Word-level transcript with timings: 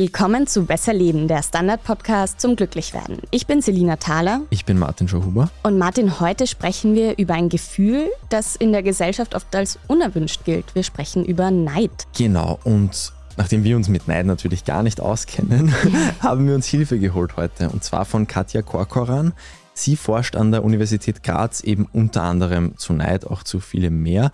Willkommen 0.00 0.46
zu 0.46 0.64
Besser 0.64 0.94
Leben, 0.94 1.26
der 1.26 1.42
Standard-Podcast 1.42 2.40
zum 2.40 2.54
Glücklichwerden. 2.54 3.18
Ich 3.32 3.48
bin 3.48 3.60
Selina 3.60 3.96
Thaler. 3.96 4.42
Ich 4.48 4.64
bin 4.64 4.78
Martin 4.78 5.08
Schauhuber. 5.08 5.50
Und 5.64 5.76
Martin, 5.76 6.20
heute 6.20 6.46
sprechen 6.46 6.94
wir 6.94 7.18
über 7.18 7.34
ein 7.34 7.48
Gefühl, 7.48 8.08
das 8.28 8.54
in 8.54 8.70
der 8.70 8.84
Gesellschaft 8.84 9.34
oft 9.34 9.56
als 9.56 9.80
unerwünscht 9.88 10.44
gilt. 10.44 10.76
Wir 10.76 10.84
sprechen 10.84 11.24
über 11.24 11.50
Neid. 11.50 11.90
Genau, 12.16 12.60
und 12.62 13.12
nachdem 13.36 13.64
wir 13.64 13.74
uns 13.74 13.88
mit 13.88 14.06
Neid 14.06 14.26
natürlich 14.26 14.64
gar 14.64 14.84
nicht 14.84 15.00
auskennen, 15.00 15.74
haben 16.20 16.46
wir 16.46 16.54
uns 16.54 16.68
Hilfe 16.68 17.00
geholt 17.00 17.36
heute. 17.36 17.68
Und 17.68 17.82
zwar 17.82 18.04
von 18.04 18.28
Katja 18.28 18.62
Korkoran. 18.62 19.32
Sie 19.74 19.96
forscht 19.96 20.36
an 20.36 20.52
der 20.52 20.62
Universität 20.62 21.24
Graz 21.24 21.60
eben 21.60 21.88
unter 21.92 22.22
anderem 22.22 22.76
zu 22.76 22.92
Neid, 22.92 23.26
auch 23.26 23.42
zu 23.42 23.58
vielem 23.58 24.00
mehr. 24.00 24.30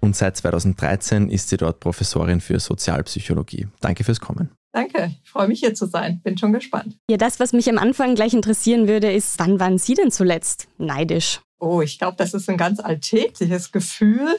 Und 0.00 0.16
seit 0.16 0.36
2013 0.36 1.30
ist 1.30 1.50
sie 1.50 1.56
dort 1.56 1.78
Professorin 1.78 2.40
für 2.40 2.58
Sozialpsychologie. 2.58 3.68
Danke 3.80 4.02
fürs 4.02 4.18
Kommen. 4.18 4.50
Danke, 4.74 5.14
ich 5.22 5.30
freue 5.30 5.46
mich 5.46 5.60
hier 5.60 5.72
zu 5.72 5.86
sein. 5.86 6.20
Bin 6.24 6.36
schon 6.36 6.52
gespannt. 6.52 6.96
Ja, 7.08 7.16
das, 7.16 7.38
was 7.38 7.52
mich 7.52 7.70
am 7.70 7.78
Anfang 7.78 8.16
gleich 8.16 8.34
interessieren 8.34 8.88
würde, 8.88 9.12
ist, 9.12 9.38
wann 9.38 9.60
waren 9.60 9.78
Sie 9.78 9.94
denn 9.94 10.10
zuletzt 10.10 10.66
neidisch? 10.78 11.40
Oh, 11.60 11.80
ich 11.80 11.96
glaube, 11.96 12.16
das 12.16 12.34
ist 12.34 12.50
ein 12.50 12.56
ganz 12.56 12.80
alltägliches 12.80 13.70
Gefühl. 13.70 14.36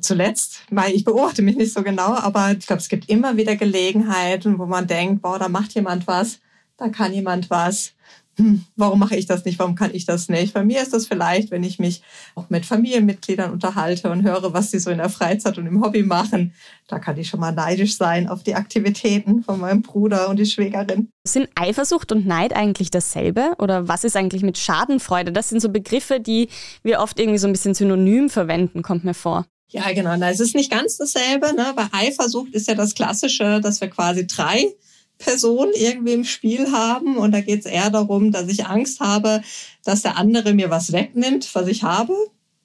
Zuletzt, 0.00 0.62
weil 0.70 0.94
ich 0.94 1.04
beobachte 1.04 1.42
mich 1.42 1.56
nicht 1.56 1.74
so 1.74 1.82
genau, 1.82 2.14
aber 2.14 2.52
ich 2.52 2.66
glaube, 2.66 2.80
es 2.80 2.88
gibt 2.88 3.10
immer 3.10 3.36
wieder 3.36 3.54
Gelegenheiten, 3.56 4.58
wo 4.58 4.64
man 4.64 4.86
denkt, 4.86 5.20
boah, 5.20 5.38
da 5.38 5.50
macht 5.50 5.74
jemand 5.74 6.06
was, 6.06 6.40
da 6.78 6.88
kann 6.88 7.12
jemand 7.12 7.50
was 7.50 7.92
hm, 8.38 8.64
warum 8.76 8.98
mache 8.98 9.16
ich 9.16 9.26
das 9.26 9.44
nicht, 9.44 9.58
warum 9.58 9.74
kann 9.74 9.94
ich 9.94 10.04
das 10.04 10.28
nicht? 10.28 10.52
Bei 10.52 10.62
mir 10.62 10.82
ist 10.82 10.92
das 10.92 11.06
vielleicht, 11.06 11.50
wenn 11.50 11.64
ich 11.64 11.78
mich 11.78 12.02
auch 12.34 12.50
mit 12.50 12.66
Familienmitgliedern 12.66 13.50
unterhalte 13.50 14.10
und 14.10 14.22
höre, 14.22 14.52
was 14.52 14.70
sie 14.70 14.78
so 14.78 14.90
in 14.90 14.98
der 14.98 15.08
Freizeit 15.08 15.56
und 15.56 15.66
im 15.66 15.82
Hobby 15.82 16.02
machen, 16.02 16.52
da 16.86 16.98
kann 16.98 17.16
ich 17.18 17.28
schon 17.28 17.40
mal 17.40 17.52
neidisch 17.52 17.96
sein 17.96 18.28
auf 18.28 18.42
die 18.42 18.54
Aktivitäten 18.54 19.42
von 19.42 19.58
meinem 19.58 19.80
Bruder 19.80 20.28
und 20.28 20.38
die 20.38 20.44
Schwägerin. 20.46 21.08
Sind 21.26 21.48
Eifersucht 21.54 22.12
und 22.12 22.26
Neid 22.26 22.54
eigentlich 22.54 22.90
dasselbe? 22.90 23.54
Oder 23.58 23.88
was 23.88 24.04
ist 24.04 24.16
eigentlich 24.16 24.42
mit 24.42 24.58
Schadenfreude? 24.58 25.32
Das 25.32 25.48
sind 25.48 25.60
so 25.60 25.70
Begriffe, 25.70 26.20
die 26.20 26.48
wir 26.82 27.00
oft 27.00 27.18
irgendwie 27.18 27.38
so 27.38 27.46
ein 27.46 27.52
bisschen 27.52 27.74
synonym 27.74 28.28
verwenden, 28.28 28.82
kommt 28.82 29.04
mir 29.04 29.14
vor. 29.14 29.46
Ja, 29.70 29.92
genau. 29.92 30.14
es 30.26 30.40
ist 30.40 30.54
nicht 30.54 30.70
ganz 30.70 30.96
dasselbe. 30.96 31.54
Ne? 31.54 31.72
Bei 31.74 31.86
Eifersucht 31.90 32.54
ist 32.54 32.68
ja 32.68 32.74
das 32.74 32.94
Klassische, 32.94 33.60
dass 33.60 33.80
wir 33.80 33.88
quasi 33.88 34.26
drei 34.26 34.72
Person 35.18 35.68
irgendwie 35.74 36.12
im 36.12 36.24
Spiel 36.24 36.72
haben. 36.72 37.16
Und 37.16 37.32
da 37.32 37.40
geht 37.40 37.60
es 37.60 37.66
eher 37.66 37.90
darum, 37.90 38.32
dass 38.32 38.48
ich 38.48 38.66
Angst 38.66 39.00
habe, 39.00 39.42
dass 39.84 40.02
der 40.02 40.16
andere 40.16 40.54
mir 40.54 40.70
was 40.70 40.92
wegnimmt, 40.92 41.48
was 41.54 41.68
ich 41.68 41.82
habe. 41.82 42.14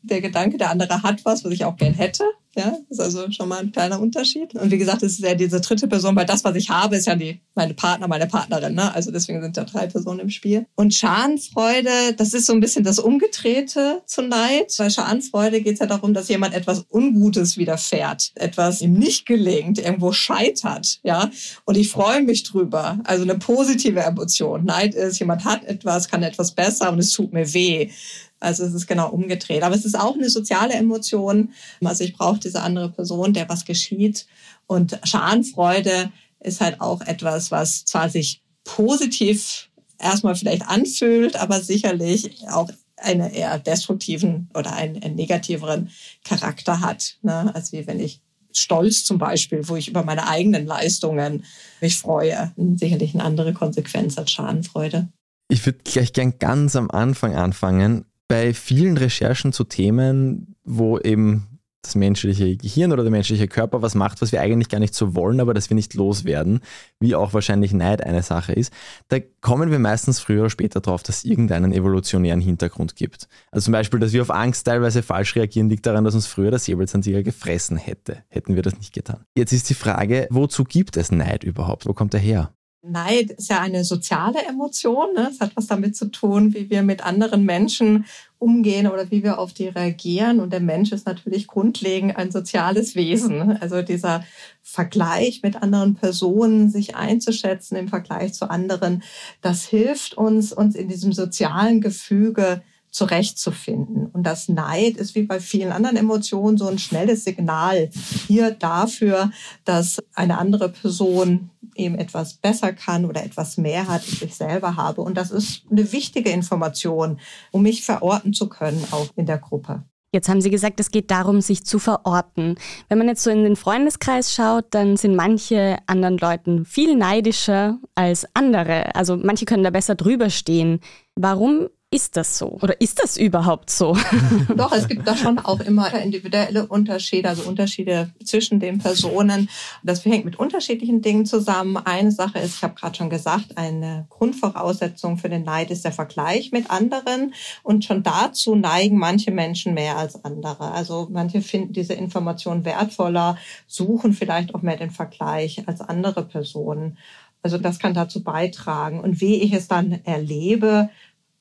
Der 0.02 0.22
Gedanke, 0.22 0.58
der 0.58 0.72
andere 0.72 1.04
hat 1.04 1.24
was, 1.26 1.44
was 1.44 1.54
ich 1.54 1.66
auch 1.66 1.78
gern 1.78 1.94
hätte. 1.94 2.24
Ja, 2.56 2.78
ist 2.90 3.00
also 3.00 3.32
schon 3.32 3.48
mal 3.48 3.60
ein 3.60 3.72
kleiner 3.72 4.02
Unterschied. 4.02 4.56
Und 4.56 4.72
wie 4.72 4.78
gesagt, 4.78 5.04
es 5.04 5.14
ist 5.14 5.24
ja 5.24 5.36
diese 5.36 5.62
dritte 5.62 5.88
Person, 5.88 6.16
weil 6.18 6.26
das, 6.26 6.44
was 6.44 6.56
ich 6.56 6.70
habe, 6.70 6.98
ist 6.98 7.08
ja 7.08 7.16
die, 7.16 7.40
meine 7.56 7.74
Partner, 7.74 8.10
meine 8.10 8.28
Partnerin. 8.28 8.76
Ne? 8.76 8.94
Also 8.94 9.10
deswegen 9.10 9.42
sind 9.42 9.56
ja 9.56 9.64
drei 9.64 9.88
Personen 9.88 10.20
im 10.20 10.30
Spiel. 10.30 10.66
Und 10.76 10.94
Schadenfreude, 10.94 12.14
das 12.18 12.34
ist 12.34 12.48
so 12.48 12.54
ein 12.54 12.60
bisschen 12.60 12.84
das 12.84 13.00
Umgedrehte 13.00 14.02
zu 14.06 14.22
Neid. 14.22 14.76
Bei 14.78 14.90
Schadenfreude 14.90 15.62
geht 15.62 15.76
es 15.76 15.80
ja 15.80 15.86
darum, 15.86 16.14
dass 16.14 16.28
jemand 16.28 16.54
etwas 16.54 16.86
Ungutes 16.90 17.56
widerfährt, 17.56 18.32
etwas 18.36 18.82
ihm 18.82 18.94
nicht 18.94 19.26
gelingt, 19.26 19.80
irgendwo 19.80 20.12
scheitert. 20.12 21.00
Ja, 21.04 21.32
und 21.64 21.78
ich 21.78 21.90
freue 21.90 22.22
mich 22.22 22.44
drüber. 22.44 23.00
Also 23.06 23.24
eine 23.24 23.36
positive 23.36 24.02
Emotion. 24.02 24.66
Neid 24.66 24.94
ist, 24.94 25.20
jemand 25.20 25.46
hat 25.46 25.64
etwas, 25.64 26.10
kann 26.10 26.22
etwas 26.22 26.52
besser 26.52 26.92
und 26.92 27.00
es 27.00 27.12
tut 27.12 27.32
mir 27.32 27.54
weh. 27.54 27.92
Also 28.42 28.64
es 28.66 28.74
ist 28.74 28.88
genau 28.88 29.10
umgedreht. 29.10 29.64
Aber 29.64 29.76
es 29.76 29.86
ist 29.86 29.98
auch 29.98 30.16
eine 30.16 30.30
soziale 30.30 30.74
Emotion. 30.74 31.54
Also 31.84 32.04
ich 32.04 32.14
brauche 32.14 32.40
diese 32.40 32.62
andere 32.62 32.90
Person, 32.90 33.34
der 33.34 33.48
was 33.48 33.66
geschieht. 33.66 34.26
Und 34.68 35.00
Schadenfreude 35.04 36.12
ist 36.40 36.60
halt 36.60 36.82
auch 36.82 37.02
etwas, 37.02 37.52
was 37.52 37.86
zwar 37.86 38.10
sich 38.10 38.42
positiv 38.64 39.70
erstmal 40.00 40.36
vielleicht 40.36 40.68
anfühlt, 40.68 41.36
aber 41.36 41.62
sicherlich 41.62 42.48
auch 42.50 42.70
einen 42.98 43.32
eher 43.32 43.58
destruktiven 43.60 44.50
oder 44.54 44.74
einen, 44.74 45.02
einen 45.02 45.16
negativeren 45.16 45.90
Charakter 46.24 46.82
hat. 46.82 47.18
Ne? 47.22 47.54
Also 47.54 47.78
wie 47.78 47.88
wenn 47.88 48.00
ich 48.00 48.22
Stolz 48.54 49.06
zum 49.06 49.18
Beispiel, 49.18 49.68
wo 49.70 49.76
ich 49.76 49.88
über 49.88 50.04
meine 50.04 50.28
eigenen 50.28 50.66
Leistungen 50.66 51.46
mich 51.80 51.98
freue, 51.98 52.52
sicherlich 52.76 53.14
eine 53.14 53.24
andere 53.24 53.54
Konsequenz 53.54 54.18
als 54.18 54.32
Schadenfreude. 54.32 55.08
Ich 55.48 55.66
würde 55.66 55.80
gleich 55.84 56.14
gern 56.14 56.38
ganz 56.40 56.76
am 56.76 56.90
Anfang 56.92 57.36
anfangen 57.36 58.06
bei 58.32 58.54
vielen 58.54 58.98
Recherchen 58.98 59.54
zu 59.54 59.64
Themen, 59.64 60.56
wo 60.64 60.98
eben 60.98 61.48
das 61.82 61.96
menschliche 61.96 62.56
Gehirn 62.58 62.92
oder 62.92 63.02
der 63.02 63.12
menschliche 63.12 63.48
Körper 63.48 63.82
was 63.82 63.96
macht, 63.96 64.22
was 64.22 64.32
wir 64.32 64.40
eigentlich 64.40 64.70
gar 64.70 64.80
nicht 64.80 64.94
so 64.94 65.16
wollen, 65.16 65.40
aber 65.40 65.54
das 65.54 65.70
wir 65.70 65.76
nicht 65.76 65.96
loswerden, 65.96 66.62
wie 67.00 67.16
auch 67.16 67.34
wahrscheinlich 67.34 67.74
Neid 67.74 68.04
eine 68.04 68.22
Sache 68.22 68.54
ist, 68.54 68.72
da 69.08 69.18
kommen 69.42 69.72
wir 69.72 69.80
meistens 69.80 70.20
früher 70.20 70.42
oder 70.42 70.50
später 70.52 70.80
drauf, 70.80 71.02
dass 71.02 71.18
es 71.18 71.26
irgendeinen 71.26 71.74
evolutionären 71.74 72.40
Hintergrund 72.40 72.96
gibt. 72.96 73.28
Also 73.52 73.66
zum 73.66 73.72
Beispiel, 73.72 74.00
dass 74.00 74.14
wir 74.14 74.22
auf 74.22 74.30
Angst 74.30 74.68
teilweise 74.68 75.02
falsch 75.02 75.36
reagieren, 75.36 75.70
liegt 75.70 75.86
daran, 75.86 76.04
dass 76.04 76.14
uns 76.14 76.28
früher 76.28 76.52
der 76.52 76.60
Säbelzahntiger 76.60 77.24
gefressen 77.24 77.78
hätte. 77.78 78.24
Hätten 78.30 78.56
wir 78.56 78.62
das 78.62 78.78
nicht 78.78 78.94
getan. 78.94 79.26
Jetzt 79.36 79.52
ist 79.52 79.70
die 79.70 79.74
Frage, 79.74 80.28
wozu 80.30 80.64
gibt 80.64 80.98
es 80.98 81.12
Neid 81.12 81.44
überhaupt? 81.44 81.88
Wo 81.88 81.94
kommt 81.94 82.14
er 82.14 82.20
her? 82.20 82.54
Neid 82.84 83.32
ist 83.32 83.50
ja 83.50 83.60
eine 83.62 83.84
soziale 83.84 84.44
Emotion. 84.44 85.14
Ne? 85.14 85.30
Es 85.32 85.40
hat 85.40 85.56
was 85.56 85.68
damit 85.68 85.96
zu 85.96 86.06
tun, 86.06 86.54
wie 86.56 86.70
wir 86.70 86.82
mit 86.82 87.06
anderen 87.06 87.46
Menschen 87.46 88.06
umgehen 88.40 88.88
oder 88.88 89.12
wie 89.12 89.22
wir 89.24 89.38
auf 89.38 89.54
die 89.54 89.68
reagieren. 89.68 90.40
Und 90.40 90.52
der 90.52 90.62
Mensch 90.62 90.92
ist 90.92 91.06
natürlich 91.06 91.46
grundlegend 91.46 92.18
ein 92.18 92.32
soziales 92.32 92.96
Wesen. 92.96 93.58
Also 93.62 93.84
dieser 93.84 94.24
Vergleich 94.64 95.44
mit 95.44 95.62
anderen 95.62 95.94
Personen, 95.94 96.70
sich 96.70 96.96
einzuschätzen 96.96 97.76
im 97.76 97.88
Vergleich 97.88 98.34
zu 98.34 98.50
anderen, 98.50 99.04
das 99.42 99.66
hilft 99.66 100.16
uns, 100.16 100.52
uns 100.52 100.76
in 100.76 100.88
diesem 100.88 101.14
sozialen 101.14 101.82
Gefüge 101.82 102.64
zurechtzufinden. 102.92 104.08
Und 104.08 104.24
das 104.24 104.50
Neid 104.50 104.98
ist 104.98 105.16
wie 105.16 105.24
bei 105.24 105.40
vielen 105.40 105.72
anderen 105.72 105.98
Emotionen 105.98 106.58
so 106.58 106.68
ein 106.68 106.78
schnelles 106.78 107.24
Signal 107.24 107.90
hier 108.28 108.52
dafür, 108.52 109.32
dass 109.66 110.04
eine 110.14 110.38
andere 110.38 110.70
Person 110.70 111.50
eben 111.76 111.96
etwas 111.96 112.36
besser 112.36 112.74
kann 112.74 113.06
oder 113.06 113.24
etwas 113.24 113.58
mehr 113.58 113.88
hat, 113.88 114.02
als 114.02 114.22
ich 114.22 114.36
selber 114.36 114.76
habe. 114.76 115.02
Und 115.02 115.16
das 115.16 115.32
ist 115.32 115.64
eine 115.72 115.92
wichtige 115.92 116.30
Information, 116.30 117.20
um 117.52 117.64
mich 117.64 117.84
verorten 117.84 118.34
zu 118.34 118.50
können, 118.50 118.86
auch 118.92 119.08
in 119.16 119.26
der 119.26 119.38
Gruppe. 119.38 119.84
Jetzt 120.14 120.28
haben 120.28 120.42
Sie 120.42 120.50
gesagt, 120.50 120.82
es 120.82 120.92
geht 120.92 121.10
darum, 121.10 121.40
sich 121.40 121.64
zu 121.66 121.80
verorten. 121.80 122.56
Wenn 122.90 122.98
man 122.98 123.08
jetzt 123.08 123.24
so 123.24 123.30
in 123.30 123.46
den 123.46 123.56
Freundeskreis 123.56 124.34
schaut, 124.34 124.66
dann 124.72 124.98
sind 124.98 125.16
manche 125.16 125.78
anderen 125.88 126.18
Leuten 126.18 126.66
viel 126.66 126.98
neidischer 126.98 127.80
als 127.96 128.28
andere. 128.34 128.94
Also 128.94 129.16
manche 129.16 129.46
können 129.46 129.64
da 129.64 129.70
besser 129.70 129.96
drüber 129.96 130.30
stehen. 130.30 130.82
Warum 131.16 131.70
ist 131.94 132.16
das 132.16 132.38
so? 132.38 132.58
Oder 132.62 132.80
ist 132.80 133.04
das 133.04 133.18
überhaupt 133.18 133.70
so? 133.70 133.98
Doch, 134.56 134.72
es 134.72 134.88
gibt 134.88 135.06
da 135.06 135.16
schon 135.18 135.40
auch 135.40 135.60
immer 135.60 135.94
individuelle 135.94 136.66
Unterschiede, 136.66 137.28
also 137.28 137.44
Unterschiede 137.44 138.12
zwischen 138.24 138.62
den 138.62 138.80
Personen. 138.80 139.50
Das 139.84 140.06
hängt 140.06 140.24
mit 140.24 140.40
unterschiedlichen 140.40 141.02
Dingen 141.02 141.26
zusammen. 141.26 141.76
Eine 141.76 142.12
Sache 142.12 142.40
ist, 142.40 142.56
ich 142.56 142.64
habe 142.64 142.76
gerade 142.76 142.96
schon 142.96 143.10
gesagt, 143.10 143.58
eine 143.58 144.06
Grundvoraussetzung 144.10 145.18
für 145.18 145.28
den 145.28 145.44
Neid 145.44 145.70
ist 145.70 145.84
der 145.84 145.92
Vergleich 145.92 146.54
mit 146.54 146.72
anderen. 146.72 147.34
Und 147.62 147.84
schon 147.84 148.04
dazu 148.04 148.56
neigen 148.56 148.98
manche 148.98 149.32
Menschen 149.32 149.74
mehr 149.74 149.98
als 149.98 150.24
andere. 150.24 150.72
Also 150.72 151.10
manche 151.12 151.42
finden 151.42 151.74
diese 151.74 151.94
Information 151.94 152.64
wertvoller, 152.64 153.38
suchen 153.68 154.14
vielleicht 154.14 154.56
auch 154.56 154.62
mehr 154.62 154.78
den 154.78 154.92
Vergleich 154.92 155.68
als 155.68 155.82
andere 155.82 156.24
Personen. 156.24 156.98
Also 157.44 157.58
das 157.58 157.80
kann 157.80 157.94
dazu 157.94 158.24
beitragen. 158.24 159.00
Und 159.00 159.20
wie 159.20 159.42
ich 159.42 159.52
es 159.52 159.68
dann 159.68 160.00
erlebe, 160.06 160.90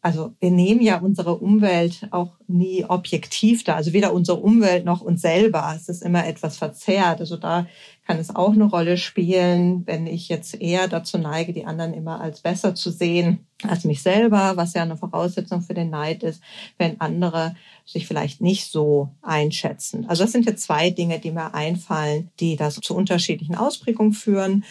also 0.02 0.32
wir 0.41 0.50
nehmen 0.50 0.81
ja 0.81 0.99
unsere 0.99 1.37
Umwelt 1.37 2.08
auch 2.11 2.32
nie 2.47 2.85
objektiv 2.87 3.64
da, 3.64 3.76
also 3.76 3.93
weder 3.93 4.14
unsere 4.14 4.38
Umwelt 4.41 4.85
noch 4.87 5.02
uns 5.02 5.20
selber. 5.20 5.73
Es 5.76 5.88
ist 5.88 6.02
immer 6.02 6.26
etwas 6.26 6.56
verzerrt. 6.56 7.20
Also 7.20 7.37
da 7.37 7.67
kann 8.06 8.19
es 8.19 8.35
auch 8.35 8.52
eine 8.52 8.64
Rolle 8.64 8.97
spielen, 8.97 9.87
wenn 9.87 10.06
ich 10.06 10.29
jetzt 10.29 10.61
eher 10.61 10.88
dazu 10.88 11.19
neige, 11.19 11.52
die 11.52 11.67
anderen 11.67 11.93
immer 11.93 12.20
als 12.20 12.41
besser 12.41 12.75
zu 12.75 12.91
sehen 12.91 13.47
als 13.69 13.85
mich 13.85 14.02
selber, 14.02 14.56
was 14.56 14.75
ja 14.75 14.82
eine 14.82 14.97
Voraussetzung 14.97 15.62
für 15.62 15.75
den 15.75 15.91
Neid 15.91 16.23
ist, 16.23 16.43
wenn 16.79 17.00
andere 17.00 17.55
sich 17.85 18.06
vielleicht 18.06 18.41
nicht 18.41 18.70
so 18.70 19.11
einschätzen. 19.23 20.06
Also 20.08 20.25
das 20.25 20.32
sind 20.32 20.47
jetzt 20.47 20.62
zwei 20.62 20.91
Dinge, 20.91 21.19
die 21.19 21.31
mir 21.31 21.55
einfallen, 21.55 22.31
die 22.41 22.56
das 22.56 22.76
zu 22.76 22.97
unterschiedlichen 22.97 23.56
Ausprägungen 23.56 24.12
führen. 24.12 24.64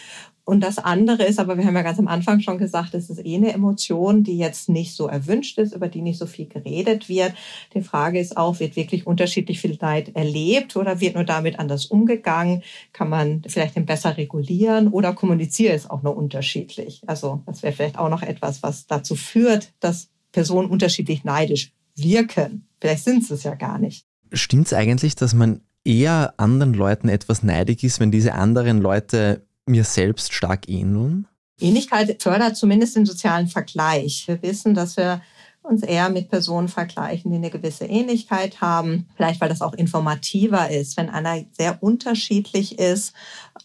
Und 0.44 0.60
das 0.60 0.78
andere 0.78 1.24
ist, 1.24 1.38
aber 1.38 1.56
wir 1.56 1.64
haben 1.64 1.74
ja 1.74 1.82
ganz 1.82 1.98
am 1.98 2.08
Anfang 2.08 2.40
schon 2.40 2.58
gesagt, 2.58 2.94
es 2.94 3.10
ist 3.10 3.24
eh 3.24 3.36
eine 3.36 3.52
Emotion, 3.52 4.24
die 4.24 4.36
jetzt 4.36 4.68
nicht 4.68 4.94
so 4.94 5.06
erwünscht 5.06 5.58
ist, 5.58 5.74
über 5.74 5.88
die 5.88 6.02
nicht 6.02 6.18
so 6.18 6.26
viel 6.26 6.46
geredet 6.46 7.08
wird. 7.08 7.34
Die 7.74 7.82
Frage 7.82 8.18
ist 8.18 8.36
auch, 8.36 8.60
wird 8.60 8.76
wirklich 8.76 9.06
unterschiedlich 9.06 9.60
viel 9.60 9.78
Leid 9.80 10.16
erlebt 10.16 10.76
oder 10.76 11.00
wird 11.00 11.14
nur 11.14 11.24
damit 11.24 11.58
anders 11.58 11.86
umgegangen? 11.86 12.62
Kann 12.92 13.08
man 13.08 13.42
vielleicht 13.46 13.76
den 13.76 13.86
besser 13.86 14.16
regulieren 14.16 14.88
oder 14.88 15.12
kommuniziert 15.12 15.74
es 15.74 15.88
auch 15.88 16.02
nur 16.02 16.16
unterschiedlich? 16.16 17.02
Also 17.06 17.42
das 17.46 17.62
wäre 17.62 17.72
vielleicht 17.72 17.98
auch 17.98 18.08
noch 18.08 18.22
etwas, 18.22 18.62
was 18.62 18.86
dazu 18.86 19.14
führt, 19.14 19.72
dass 19.80 20.08
Personen 20.32 20.68
unterschiedlich 20.68 21.24
neidisch 21.24 21.72
wirken. 21.96 22.66
Vielleicht 22.80 23.04
sind 23.04 23.24
sie 23.24 23.34
es 23.34 23.42
ja 23.42 23.54
gar 23.54 23.78
nicht. 23.78 24.06
Stimmt 24.32 24.66
es 24.66 24.72
eigentlich, 24.72 25.16
dass 25.16 25.34
man 25.34 25.60
eher 25.84 26.34
anderen 26.36 26.74
Leuten 26.74 27.08
etwas 27.08 27.42
neidig 27.42 27.84
ist, 27.84 28.00
wenn 28.00 28.10
diese 28.10 28.34
anderen 28.34 28.80
Leute 28.80 29.46
mir 29.70 29.84
selbst 29.84 30.32
stark 30.32 30.68
ähneln? 30.68 31.26
Ähnlichkeit 31.60 32.22
fördert 32.22 32.56
zumindest 32.56 32.96
den 32.96 33.06
sozialen 33.06 33.46
Vergleich. 33.46 34.24
Wir 34.26 34.42
wissen, 34.42 34.74
dass 34.74 34.96
wir 34.96 35.20
uns 35.62 35.82
eher 35.82 36.08
mit 36.08 36.30
Personen 36.30 36.68
vergleichen, 36.68 37.30
die 37.30 37.36
eine 37.36 37.50
gewisse 37.50 37.84
Ähnlichkeit 37.84 38.60
haben. 38.60 39.06
Vielleicht, 39.14 39.40
weil 39.40 39.50
das 39.50 39.60
auch 39.60 39.74
informativer 39.74 40.70
ist. 40.70 40.96
Wenn 40.96 41.10
einer 41.10 41.44
sehr 41.52 41.82
unterschiedlich 41.82 42.78
ist, 42.78 43.12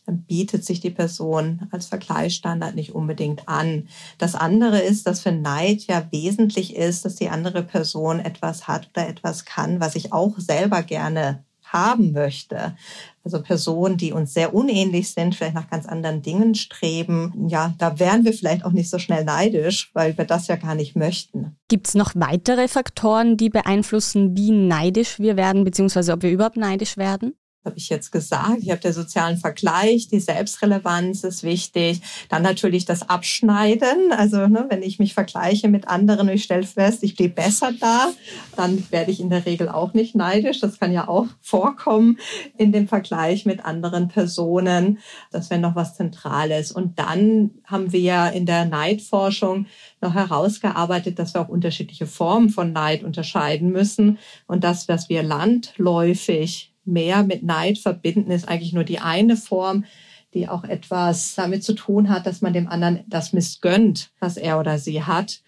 dann 0.06 0.24
bietet 0.24 0.66
sich 0.66 0.81
die 0.81 0.90
Person 0.90 1.68
als 1.72 1.88
Vergleichsstandard 1.88 2.75
nicht 2.75 2.94
unbedingt 2.94 3.48
an. 3.48 3.88
Das 4.18 4.36
andere 4.36 4.80
ist, 4.80 5.07
dass 5.07 5.22
für 5.22 5.31
Neid 5.31 5.84
ja 5.84 6.06
wesentlich 6.12 6.75
ist, 6.75 7.06
dass 7.06 7.16
die 7.16 7.30
andere 7.30 7.63
Person 7.63 8.19
etwas 8.19 8.68
hat 8.68 8.90
oder 8.94 9.07
etwas 9.07 9.46
kann, 9.46 9.80
was 9.80 9.96
ich 9.96 10.12
auch 10.12 10.38
selber 10.38 10.84
gerne 10.84 11.46
haben 11.75 12.13
möchte. 12.13 12.75
Also 13.24 13.42
Personen, 13.42 13.98
die 13.98 14.13
uns 14.13 14.33
sehr 14.33 14.54
unähnlich 14.54 15.12
sind, 15.12 15.36
vielleicht 15.36 15.56
nach 15.56 15.69
ganz 15.69 15.86
anderen 15.88 16.22
Dingen 16.22 16.56
streben. 16.56 17.48
Ja, 17.48 17.74
da 17.77 18.00
wären 18.00 18.24
wir 18.24 18.33
vielleicht 18.33 18.63
auch 18.63 18.72
nicht 18.72 18.89
so 18.89 19.00
schnell 19.00 19.24
neidisch, 19.24 19.89
weil 19.94 20.18
wir 20.18 20.25
das 20.25 20.48
ja 20.48 20.56
gar 20.56 20.75
nicht 20.75 20.95
möchten. 20.95 21.57
Gibt 21.68 21.88
es 21.88 21.95
noch 21.95 22.12
weitere 22.16 22.68
Faktoren, 22.68 23.36
die 23.36 23.50
beeinflussen, 23.50 24.38
wie 24.38 24.51
neidisch 24.51 25.19
wir 25.19 25.38
werden, 25.38 25.63
beziehungsweise 25.63 26.13
ob 26.13 26.22
wir 26.22 26.31
überhaupt 26.31 26.57
neidisch 26.57 26.98
werden? 26.98 27.33
Habe 27.66 27.78
ich 27.78 27.90
jetzt 27.90 28.12
gesagt. 28.12 28.60
Ich 28.62 28.70
habe 28.70 28.82
den 28.82 28.94
sozialen 28.94 29.38
Vergleich, 29.38 30.08
die 30.08 30.20
Selbstrelevanz 30.20 31.24
ist 31.24 31.44
wichtig. 31.44 32.02
Dann 32.30 32.44
natürlich 32.44 32.86
das 32.86 33.10
Abschneiden. 33.10 34.12
Also 34.12 34.48
ne, 34.48 34.66
wenn 34.70 34.84
ich 34.84 35.00
mich 35.00 35.14
vergleiche 35.14 35.68
mit 35.68 35.88
anderen 35.88 36.30
und 36.30 36.36
ich 36.36 36.44
stelle 36.44 36.64
fest, 36.64 37.04
ich 37.04 37.12
stehe 37.12 37.30
besser 37.30 37.72
da, 37.80 38.10
dann 38.56 38.84
werde 38.92 39.12
ich 39.12 39.20
in 39.20 39.30
der 39.30 39.46
Regel 39.46 39.70
auch 39.70 39.94
nicht 39.94 40.16
neidisch. 40.16 40.60
Das 40.60 40.80
kann 40.80 40.92
ja 40.92 41.08
auch 41.08 41.28
vorkommen 41.42 42.20
in 42.58 42.72
dem 42.72 42.88
Vergleich 42.88 43.46
mit 43.46 43.66
anderen 43.66 44.08
Personen. 44.08 45.00
Das 45.32 45.50
wäre 45.50 45.60
noch 45.60 45.76
was 45.76 45.96
Zentrales. 45.96 46.72
Und 46.72 47.00
dann 47.00 47.52
haben 47.66 47.92
wir 47.92 48.32
in 48.34 48.46
der 48.46 48.66
Neidforschung 48.66 49.66
noch 50.02 50.14
herausgearbeitet, 50.14 51.20
dass 51.20 51.34
wir 51.34 51.42
auch 51.42 51.50
unterschiedliche 51.50 52.06
Formen 52.06 52.50
von 52.50 52.72
Neid 52.72 53.04
unterscheiden 53.04 53.72
müssen 53.72 54.20
und 54.48 54.64
das, 54.64 54.88
was 54.88 55.10
wir 55.10 55.24
landläufig 55.24 56.75
mehr 56.86 57.24
mit 57.24 57.44
Neid 57.44 57.78
verbinden, 57.78 58.32
ist 58.32 58.48
eigentlich 58.48 58.74
nur 58.74 58.84
die 58.84 59.00
eine 59.00 59.38
Form, 59.38 59.86
die 60.34 60.50
auch 60.50 60.64
etwas 60.64 61.36
damit 61.36 61.64
zu 61.64 61.74
tun 61.74 62.10
hat, 62.10 62.28
dass 62.28 62.42
man 62.42 62.54
dem 62.54 62.68
anderen 62.68 63.02
das 63.08 63.34
missgönnt, 63.34 64.12
was 64.20 64.38
er 64.38 64.60
oder 64.60 64.78
sie 64.78 65.04
hat. 65.04 65.42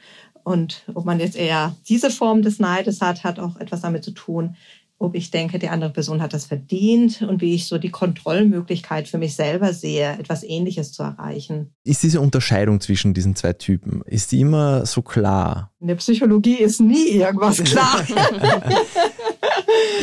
Und 0.44 0.86
ob 0.94 1.06
man 1.06 1.19
jetzt 1.19 1.36
eher 1.36 1.75
diese 1.89 2.10
Form 2.10 2.42
des 2.42 2.57
Neides 2.57 3.01
hat, 3.01 3.25
hat 3.25 3.38
auch 3.38 3.57
etwas 3.57 3.81
damit 3.81 4.06
zu 4.06 4.12
tun, 4.12 4.56
ob 5.00 5.13
ich 5.13 5.30
denke, 5.30 5.60
die 5.60 5.69
andere 5.69 5.92
Person 5.92 6.22
hat 6.22 6.34
das 6.34 6.45
verdient 6.45 7.22
und 7.22 7.42
wie 7.42 7.54
ich 7.54 7.68
so 7.68 7.78
die 7.78 7.92
Kontrollmöglichkeit 7.92 9.07
für 9.07 9.18
mich 9.18 9.36
selber 9.36 9.74
sehe, 9.74 10.18
etwas 10.18 10.44
Ähnliches 10.44 10.92
zu 10.92 11.04
erreichen. 11.04 11.74
Ist 11.83 12.01
diese 12.01 12.19
Unterscheidung 12.19 12.80
zwischen 12.80 13.13
diesen 13.13 13.36
zwei 13.36 13.54
Typen, 13.54 14.01
ist 14.06 14.31
die 14.31 14.40
immer 14.40 14.86
so 14.86 15.01
klar? 15.01 15.72
In 15.80 15.88
der 15.88 15.95
Psychologie 15.95 16.56
ist 16.56 16.80
nie 16.80 17.10
irgendwas 17.10 17.63
klar. 17.63 18.04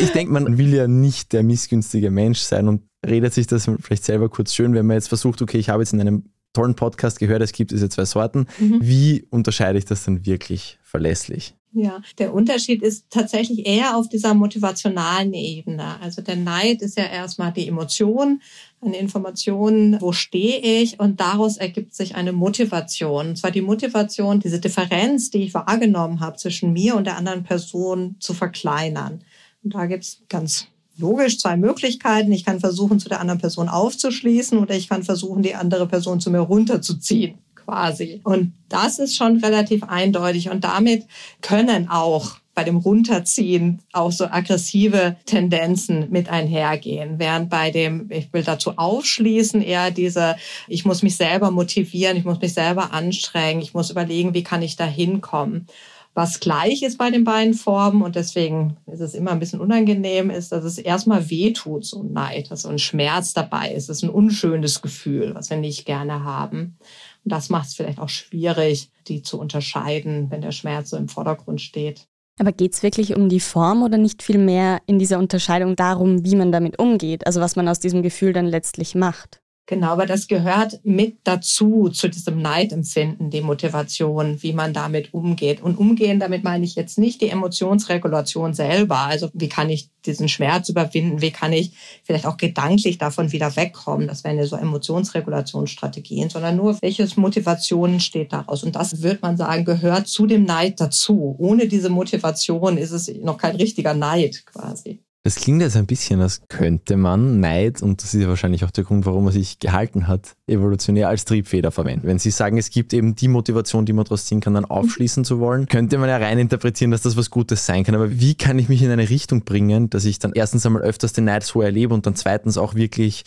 ich 0.01 0.11
denke, 0.11 0.33
man 0.33 0.59
will 0.59 0.75
ja 0.75 0.87
nicht 0.87 1.33
der 1.33 1.43
missgünstige 1.43 2.11
Mensch 2.11 2.41
sein 2.41 2.69
und 2.69 2.83
redet 3.07 3.35
sich 3.35 3.47
das 3.47 3.71
vielleicht 3.81 4.05
selber 4.05 4.29
kurz 4.29 4.55
schön, 4.55 4.75
wenn 4.75 4.87
man 4.87 4.97
jetzt 4.97 5.09
versucht, 5.09 5.43
okay, 5.43 5.59
ich 5.59 5.69
habe 5.69 5.83
jetzt 5.83 5.93
in 5.93 6.01
einem 6.01 6.25
tollen 6.53 6.75
Podcast 6.75 7.19
gehört, 7.19 7.43
es 7.43 7.53
gibt 7.53 7.73
diese 7.73 7.89
zwei 7.89 8.05
Sorten. 8.05 8.47
Mhm. 8.59 8.79
Wie 8.81 9.27
unterscheide 9.31 9.79
ich 9.79 9.85
das 9.85 10.05
dann 10.05 10.25
wirklich 10.25 10.79
verlässlich? 10.83 11.55
Ja, 11.77 12.01
der 12.19 12.33
Unterschied 12.33 12.83
ist 12.83 13.07
tatsächlich 13.11 13.67
eher 13.67 13.97
auf 13.97 14.09
dieser 14.09 14.33
motivationalen 14.33 15.35
Ebene. 15.35 16.01
Also 16.01 16.23
der 16.23 16.37
Neid 16.37 16.83
ist 16.83 16.97
ja 16.97 17.05
erstmal 17.05 17.53
die 17.53 17.67
Emotion, 17.67 18.41
eine 18.81 18.97
Information, 18.97 19.97
wo 20.01 20.13
stehe 20.13 20.61
ich 20.61 21.01
und 21.01 21.19
daraus 21.19 21.57
ergibt 21.57 21.93
sich 21.93 22.15
eine 22.15 22.33
Motivation. 22.33 23.31
Und 23.31 23.39
zwar 23.39 23.51
die 23.51 23.61
Motivation, 23.61 24.39
diese 24.39 24.61
Differenz, 24.61 25.31
die 25.31 25.43
ich 25.43 25.55
wahrgenommen 25.55 26.21
habe 26.21 26.37
zwischen 26.37 26.73
mir 26.73 26.95
und 26.95 27.09
der 27.09 27.17
anderen 27.17 27.43
Person 27.43 28.15
zu 28.21 28.35
verkleinern. 28.35 29.25
Und 29.65 29.75
da 29.75 29.87
gibt's 29.87 30.21
ganz 30.29 30.69
logisch 30.97 31.39
zwei 31.39 31.57
Möglichkeiten. 31.57 32.31
Ich 32.33 32.45
kann 32.45 32.61
versuchen, 32.61 33.01
zu 33.01 33.09
der 33.09 33.21
anderen 33.21 33.41
Person 33.41 33.69
aufzuschließen 33.69 34.59
oder 34.59 34.75
ich 34.75 34.89
kann 34.89 35.03
versuchen, 35.03 35.43
die 35.43 35.55
andere 35.55 35.89
Person 35.89 36.21
zu 36.21 36.31
mir 36.31 36.41
runterzuziehen 36.41 37.39
quasi. 37.57 38.21
Und 38.25 38.53
das 38.69 38.99
ist 38.99 39.17
schon 39.17 39.39
relativ 39.39 39.83
eindeutig. 39.85 40.51
Und 40.51 40.65
damit 40.65 41.07
können 41.41 41.89
auch 41.89 42.37
bei 42.55 42.63
dem 42.63 42.77
Runterziehen 42.77 43.83
auch 43.93 44.13
so 44.13 44.27
aggressive 44.27 45.17
Tendenzen 45.27 46.11
mit 46.11 46.29
einhergehen. 46.29 47.19
Während 47.19 47.51
bei 47.51 47.73
dem, 47.73 48.09
ich 48.13 48.33
will 48.33 48.45
dazu 48.45 48.79
aufschließen, 48.79 49.61
eher 49.61 49.91
diese, 49.91 50.37
ich 50.69 50.85
muss 50.85 51.03
mich 51.03 51.17
selber 51.17 51.51
motivieren, 51.51 52.17
ich 52.17 52.25
muss 52.25 52.41
mich 52.41 52.55
selber 52.55 52.93
anstrengen, 52.93 53.61
ich 53.61 53.75
muss 53.75 53.91
überlegen, 53.91 54.35
wie 54.35 54.45
kann 54.45 54.63
ich 54.63 54.77
da 54.77 54.85
hinkommen. 54.85 55.67
Was 56.15 56.39
gleich 56.39 56.85
ist 56.85 56.97
bei 56.97 57.11
den 57.11 57.25
beiden 57.25 57.55
Formen 57.55 58.03
und 58.03 58.15
deswegen 58.15 58.77
ist 58.87 59.01
es 59.01 59.15
immer 59.15 59.33
ein 59.33 59.41
bisschen 59.41 59.61
unangenehm, 59.61 60.31
ist, 60.31 60.53
dass 60.53 60.65
es 60.65 60.79
erstmal 60.79 61.29
weh 61.29 61.53
tut, 61.53 61.85
so 61.85 62.03
ein 62.03 62.13
Neid, 62.13 62.53
dass 62.53 62.63
so 62.63 62.69
ein 62.69 62.79
Schmerz 62.79 63.33
dabei 63.33 63.73
ist. 63.73 63.91
Es 63.91 63.99
ist 63.99 64.05
ein 64.05 64.11
unschönes 64.11 64.81
Gefühl, 64.81 65.35
was 65.35 65.51
wir 65.51 65.57
nicht 65.57 65.87
gerne 65.87 66.23
haben. 66.23 66.79
Und 67.25 67.33
das 67.33 67.51
macht 67.51 67.67
es 67.67 67.75
vielleicht 67.75 67.99
auch 67.99 68.09
schwierig, 68.09 68.91
die 69.09 69.23
zu 69.23 69.41
unterscheiden, 69.41 70.31
wenn 70.31 70.41
der 70.41 70.53
Schmerz 70.53 70.91
so 70.91 70.97
im 70.97 71.09
Vordergrund 71.09 71.61
steht. 71.61 72.07
Aber 72.39 72.53
geht 72.53 72.75
es 72.75 72.83
wirklich 72.85 73.17
um 73.17 73.29
die 73.29 73.41
Form 73.41 73.83
oder 73.83 73.99
nicht 73.99 74.23
viel 74.23 74.39
mehr 74.39 74.83
in 74.87 75.01
dieser 75.01 75.19
Unterscheidung 75.19 75.75
darum, 75.75 76.25
wie 76.25 76.37
man 76.37 76.53
damit 76.53 76.79
umgeht? 76.79 77.27
Also 77.27 77.41
was 77.41 77.57
man 77.57 77.69
aus 77.69 77.81
diesem 77.81 78.03
Gefühl 78.03 78.33
dann 78.33 78.47
letztlich 78.47 78.95
macht? 78.95 79.41
Genau, 79.67 79.93
aber 79.93 80.05
das 80.05 80.29
gehört 80.29 80.81
mit 80.85 81.21
dazu, 81.25 81.89
zu 81.89 82.09
diesem 82.09 82.43
Neidempfinden, 82.43 83.31
die 83.31 83.41
Motivation, 83.41 84.43
wie 84.43 84.53
man 84.53 84.75
damit 84.75 85.15
umgeht. 85.15 85.63
Und 85.63 85.79
umgehen, 85.79 86.21
damit 86.21 86.45
meine 86.45 86.67
ich 86.67 86.75
jetzt 86.75 86.99
nicht 86.99 87.23
die 87.23 87.31
Emotionsregulation 87.31 88.53
selber. 88.53 88.99
Also 88.99 89.31
wie 89.33 89.49
kann 89.49 89.71
ich 89.71 89.89
diesen 90.05 90.29
Schmerz 90.29 90.69
überwinden? 90.69 91.23
Wie 91.23 91.31
kann 91.31 91.55
ich 91.55 91.73
vielleicht 92.03 92.27
auch 92.27 92.37
gedanklich 92.37 92.99
davon 92.99 93.33
wieder 93.33 93.57
wegkommen? 93.57 94.06
Das 94.06 94.23
wären 94.23 94.37
ja 94.37 94.44
so 94.44 94.56
Emotionsregulationsstrategien, 94.56 96.29
sondern 96.29 96.56
nur, 96.56 96.77
welches 96.83 97.17
Motivation 97.17 98.01
steht 98.01 98.35
daraus? 98.35 98.65
Und 98.65 98.77
das 98.77 99.01
wird 99.01 99.23
man 99.23 99.39
sagen, 99.39 99.65
gehört 99.65 100.09
zu 100.09 100.27
dem 100.27 100.44
Neid 100.44 100.79
dazu. 100.79 101.37
Ohne 101.39 101.69
diese 101.69 101.89
Motivation 101.89 102.77
ist 102.77 102.91
es 102.91 103.09
noch 103.09 103.39
kein 103.39 103.56
richtiger 103.56 103.94
Neid 103.94 104.44
quasi. 104.44 105.04
Das 105.27 105.37
klingt 105.37 105.63
jetzt 105.63 105.75
ein 105.75 105.87
bisschen, 105.87 106.21
als 106.21 106.43
könnte 106.49 106.99
man 106.99 107.41
Neid, 107.41 107.81
und 107.81 108.03
das 108.03 108.13
ist 108.13 108.21
ja 108.21 108.29
wahrscheinlich 108.29 108.63
auch 108.63 108.71
der 108.71 108.85
Grund, 108.85 109.07
warum 109.07 109.25
er 109.25 109.33
sich 109.33 109.59
gehalten 109.59 110.07
hat, 110.07 110.37
evolutionär 110.47 111.09
als 111.09 111.25
Triebfeder 111.25 111.71
verwenden. 111.71 112.07
Wenn 112.07 112.19
Sie 112.19 112.31
sagen, 112.31 112.59
es 112.59 112.69
gibt 112.69 112.93
eben 112.93 113.17
die 113.17 113.29
Motivation, 113.29 113.87
die 113.87 113.95
man 113.95 114.05
daraus 114.05 114.27
ziehen 114.27 114.41
kann, 114.41 114.53
dann 114.53 114.67
aufschließen 114.67 115.25
zu 115.25 115.41
wollen, 115.41 115.65
könnte 115.67 115.97
man 115.97 116.11
ja 116.11 116.19
rein 116.19 116.39
interpretieren, 116.39 116.91
dass 116.91 117.01
das 117.01 117.17
was 117.17 117.31
Gutes 117.31 117.65
sein 117.65 117.85
kann. 117.85 117.95
Aber 117.95 118.21
wie 118.21 118.35
kann 118.35 118.59
ich 118.59 118.69
mich 118.69 118.83
in 118.83 118.91
eine 118.91 119.09
Richtung 119.09 119.47
bringen, 119.47 119.89
dass 119.89 120.05
ich 120.05 120.19
dann 120.19 120.33
erstens 120.35 120.67
einmal 120.67 120.83
öfters 120.83 121.15
den 121.15 121.25
Neid 121.25 121.43
so 121.43 121.63
erlebe 121.63 121.95
und 121.95 122.05
dann 122.05 122.17
zweitens 122.17 122.59
auch 122.59 122.75
wirklich 122.75 123.25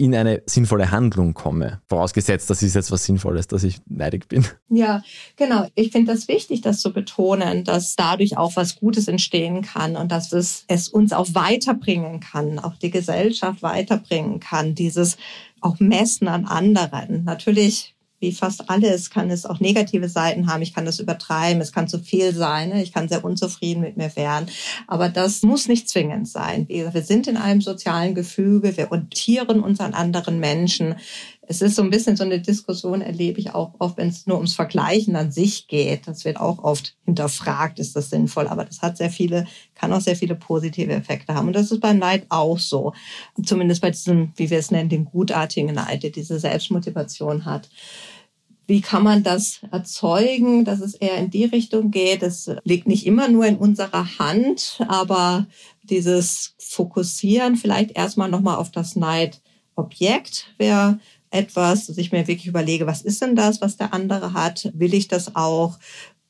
in 0.00 0.14
eine 0.14 0.42
sinnvolle 0.46 0.92
Handlung 0.92 1.34
komme. 1.34 1.80
Vorausgesetzt, 1.88 2.48
das 2.48 2.62
ist 2.62 2.76
jetzt 2.76 2.92
was 2.92 3.04
Sinnvolles, 3.04 3.48
dass 3.48 3.64
ich 3.64 3.80
neidig 3.86 4.28
bin. 4.28 4.46
Ja, 4.68 5.02
genau. 5.36 5.66
Ich 5.74 5.90
finde 5.90 6.12
das 6.12 6.28
wichtig, 6.28 6.60
das 6.60 6.80
zu 6.80 6.92
betonen, 6.92 7.64
dass 7.64 7.96
dadurch 7.96 8.36
auch 8.36 8.54
was 8.54 8.76
Gutes 8.76 9.08
entstehen 9.08 9.62
kann 9.62 9.96
und 9.96 10.12
dass 10.12 10.32
es, 10.32 10.64
es 10.68 10.88
uns 10.88 11.12
auch 11.12 11.26
weiterbringen 11.32 12.20
kann, 12.20 12.60
auch 12.60 12.76
die 12.76 12.90
Gesellschaft 12.90 13.62
weiterbringen 13.62 14.38
kann, 14.38 14.76
dieses 14.76 15.16
auch 15.60 15.80
Messen 15.80 16.28
an 16.28 16.44
anderen. 16.44 17.24
Natürlich 17.24 17.96
wie 18.20 18.32
fast 18.32 18.68
alles 18.68 19.10
kann 19.10 19.30
es 19.30 19.46
auch 19.46 19.60
negative 19.60 20.08
Seiten 20.08 20.50
haben. 20.50 20.62
Ich 20.62 20.74
kann 20.74 20.84
das 20.84 20.98
übertreiben, 20.98 21.60
es 21.60 21.72
kann 21.72 21.88
zu 21.88 21.98
viel 21.98 22.34
sein, 22.34 22.70
ne? 22.70 22.82
ich 22.82 22.92
kann 22.92 23.08
sehr 23.08 23.24
unzufrieden 23.24 23.80
mit 23.80 23.96
mir 23.96 24.14
werden. 24.16 24.48
Aber 24.86 25.08
das 25.08 25.42
muss 25.42 25.68
nicht 25.68 25.88
zwingend 25.88 26.28
sein. 26.28 26.66
Wir 26.68 26.90
sind 27.02 27.28
in 27.28 27.36
einem 27.36 27.60
sozialen 27.60 28.14
Gefüge, 28.14 28.76
wir 28.76 28.90
orientieren 28.90 29.60
uns 29.60 29.80
an 29.80 29.94
anderen 29.94 30.40
Menschen. 30.40 30.96
Es 31.50 31.62
ist 31.62 31.76
so 31.76 31.82
ein 31.82 31.88
bisschen 31.88 32.14
so 32.14 32.24
eine 32.24 32.40
Diskussion, 32.40 33.00
erlebe 33.00 33.40
ich 33.40 33.54
auch 33.54 33.72
oft, 33.78 33.96
wenn 33.96 34.08
es 34.08 34.26
nur 34.26 34.36
ums 34.36 34.52
Vergleichen 34.52 35.16
an 35.16 35.32
sich 35.32 35.66
geht. 35.66 36.06
Das 36.06 36.26
wird 36.26 36.36
auch 36.36 36.62
oft 36.62 36.94
hinterfragt, 37.06 37.78
ist 37.78 37.96
das 37.96 38.10
sinnvoll? 38.10 38.48
Aber 38.48 38.66
das 38.66 38.82
hat 38.82 38.98
sehr 38.98 39.08
viele, 39.08 39.46
kann 39.74 39.90
auch 39.94 40.02
sehr 40.02 40.14
viele 40.14 40.34
positive 40.34 40.92
Effekte 40.92 41.34
haben. 41.34 41.46
Und 41.46 41.54
das 41.54 41.72
ist 41.72 41.80
beim 41.80 41.98
Neid 41.98 42.26
auch 42.28 42.58
so. 42.58 42.92
Zumindest 43.42 43.80
bei 43.80 43.90
diesem, 43.90 44.30
wie 44.36 44.50
wir 44.50 44.58
es 44.58 44.70
nennen, 44.70 44.90
dem 44.90 45.06
gutartigen 45.06 45.74
Neid, 45.74 46.02
der 46.02 46.10
diese 46.10 46.38
Selbstmotivation 46.38 47.46
hat. 47.46 47.70
Wie 48.66 48.82
kann 48.82 49.02
man 49.02 49.22
das 49.22 49.60
erzeugen, 49.72 50.66
dass 50.66 50.80
es 50.80 50.92
eher 50.92 51.16
in 51.16 51.30
die 51.30 51.46
Richtung 51.46 51.90
geht? 51.90 52.20
Das 52.20 52.50
liegt 52.64 52.86
nicht 52.86 53.06
immer 53.06 53.28
nur 53.28 53.46
in 53.46 53.56
unserer 53.56 54.18
Hand, 54.18 54.82
aber 54.86 55.46
dieses 55.82 56.54
Fokussieren 56.58 57.56
vielleicht 57.56 57.92
erstmal 57.92 58.28
nochmal 58.28 58.56
auf 58.56 58.70
das 58.70 58.96
Neidobjekt 58.96 60.52
wäre 60.58 60.98
etwas, 61.30 61.86
dass 61.86 61.98
ich 61.98 62.12
mir 62.12 62.26
wirklich 62.26 62.46
überlege, 62.46 62.86
was 62.86 63.02
ist 63.02 63.22
denn 63.22 63.36
das, 63.36 63.60
was 63.60 63.76
der 63.76 63.92
andere 63.92 64.32
hat? 64.32 64.70
Will 64.74 64.94
ich 64.94 65.08
das 65.08 65.34
auch? 65.36 65.78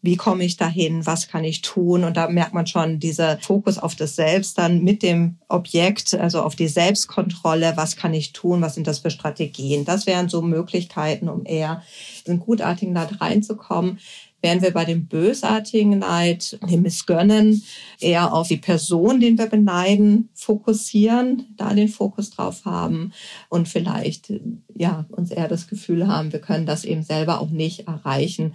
wie 0.00 0.17
komme 0.17 0.45
ich 0.45 0.57
dahin, 0.57 1.07
was 1.07 1.28
kann 1.28 1.43
ich 1.43 1.61
tun? 1.61 2.05
Und 2.05 2.17
da 2.17 2.28
merkt 2.28 2.55
man 2.55 2.67
schon 2.67 3.00
diese 3.00 3.38
Fokus 3.43 3.78
auf 3.78 3.97
das 3.97 4.14
Selbst 4.14 4.57
dann 4.57 4.85
mit 4.85 5.02
dem 5.02 5.38
Objekt, 5.49 6.14
also 6.14 6.43
auf 6.43 6.55
die 6.55 6.69
Selbstkontrolle, 6.69 7.73
was 7.76 7.97
kann 7.97 8.14
ich 8.14 8.33
tun, 8.33 8.62
was 8.62 8.75
sind 8.75 8.87
das 8.87 9.00
für 9.00 9.11
Strategien? 9.11 9.85
Das 9.85 10.07
wären 10.07 10.28
so 10.28 10.40
Möglichkeiten, 10.40 11.28
um 11.28 11.45
eher 11.45 11.83
in 12.25 12.38
gutartigen 12.38 12.93
Neid 12.93 13.21
reinzukommen. 13.21 13.99
Während 14.40 14.62
wir 14.62 14.71
bei 14.71 14.85
dem 14.85 15.07
bösartigen 15.07 15.99
Neid, 15.99 16.59
dem 16.71 16.83
Missgönnen, 16.83 17.62
eher 17.99 18.33
auf 18.33 18.49
die 18.49 18.57
Person, 18.57 19.18
den 19.18 19.37
wir 19.37 19.47
beneiden, 19.47 20.28
fokussieren, 20.35 21.47
da 21.57 21.75
den 21.75 21.88
Fokus 21.88 22.30
drauf 22.30 22.64
haben 22.64 23.12
und 23.49 23.68
vielleicht, 23.68 24.33
ja, 24.75 25.07
uns 25.11 25.33
eher 25.33 25.49
das 25.49 25.66
Gefühl 25.66 26.07
haben, 26.07 26.33
wir 26.33 26.40
können 26.40 26.66
das 26.66 26.85
eben 26.85 27.02
selber 27.02 27.40
auch 27.40 27.50
nicht 27.50 27.88
erreichen. 27.88 28.54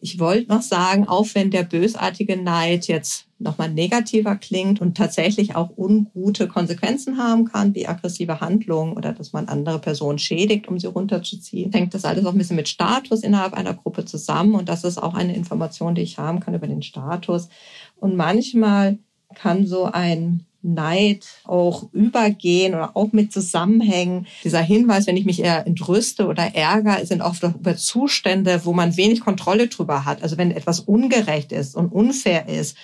Ich 0.00 0.18
wollte 0.18 0.52
noch 0.52 0.62
sagen, 0.62 1.06
auch 1.06 1.28
wenn 1.34 1.52
der 1.52 1.62
bösartige 1.62 2.36
Neid 2.36 2.88
jetzt 2.88 3.26
nochmal 3.42 3.70
negativer 3.70 4.36
klingt 4.36 4.80
und 4.80 4.96
tatsächlich 4.96 5.56
auch 5.56 5.70
ungute 5.76 6.48
Konsequenzen 6.48 7.18
haben 7.18 7.46
kann, 7.46 7.74
wie 7.74 7.86
aggressive 7.86 8.40
Handlungen 8.40 8.94
oder 8.94 9.12
dass 9.12 9.32
man 9.32 9.48
andere 9.48 9.78
Personen 9.78 10.18
schädigt, 10.18 10.68
um 10.68 10.78
sie 10.78 10.86
runterzuziehen, 10.86 11.72
hängt 11.72 11.94
das 11.94 12.04
alles 12.04 12.24
auch 12.24 12.32
ein 12.32 12.38
bisschen 12.38 12.56
mit 12.56 12.68
Status 12.68 13.22
innerhalb 13.22 13.54
einer 13.54 13.74
Gruppe 13.74 14.04
zusammen. 14.04 14.54
Und 14.54 14.68
das 14.68 14.84
ist 14.84 14.98
auch 14.98 15.14
eine 15.14 15.34
Information, 15.34 15.94
die 15.94 16.02
ich 16.02 16.18
haben 16.18 16.40
kann 16.40 16.54
über 16.54 16.66
den 16.66 16.82
Status. 16.82 17.48
Und 17.96 18.16
manchmal 18.16 18.98
kann 19.34 19.66
so 19.66 19.84
ein 19.84 20.44
Neid 20.62 21.26
auch 21.44 21.92
übergehen 21.92 22.74
oder 22.74 22.96
auch 22.96 23.12
mit 23.12 23.32
zusammenhängen. 23.32 24.26
Dieser 24.44 24.60
Hinweis, 24.60 25.06
wenn 25.06 25.16
ich 25.16 25.24
mich 25.24 25.42
eher 25.42 25.66
entrüste 25.66 26.26
oder 26.26 26.54
ärgere, 26.54 27.04
sind 27.04 27.20
oft 27.20 27.42
über 27.42 27.76
Zustände, 27.76 28.60
wo 28.64 28.72
man 28.72 28.96
wenig 28.96 29.20
Kontrolle 29.20 29.68
drüber 29.68 30.04
hat. 30.04 30.22
Also 30.22 30.38
wenn 30.38 30.52
etwas 30.52 30.80
ungerecht 30.80 31.52
ist 31.52 31.74
und 31.74 31.92
unfair 31.92 32.48
ist, 32.48 32.76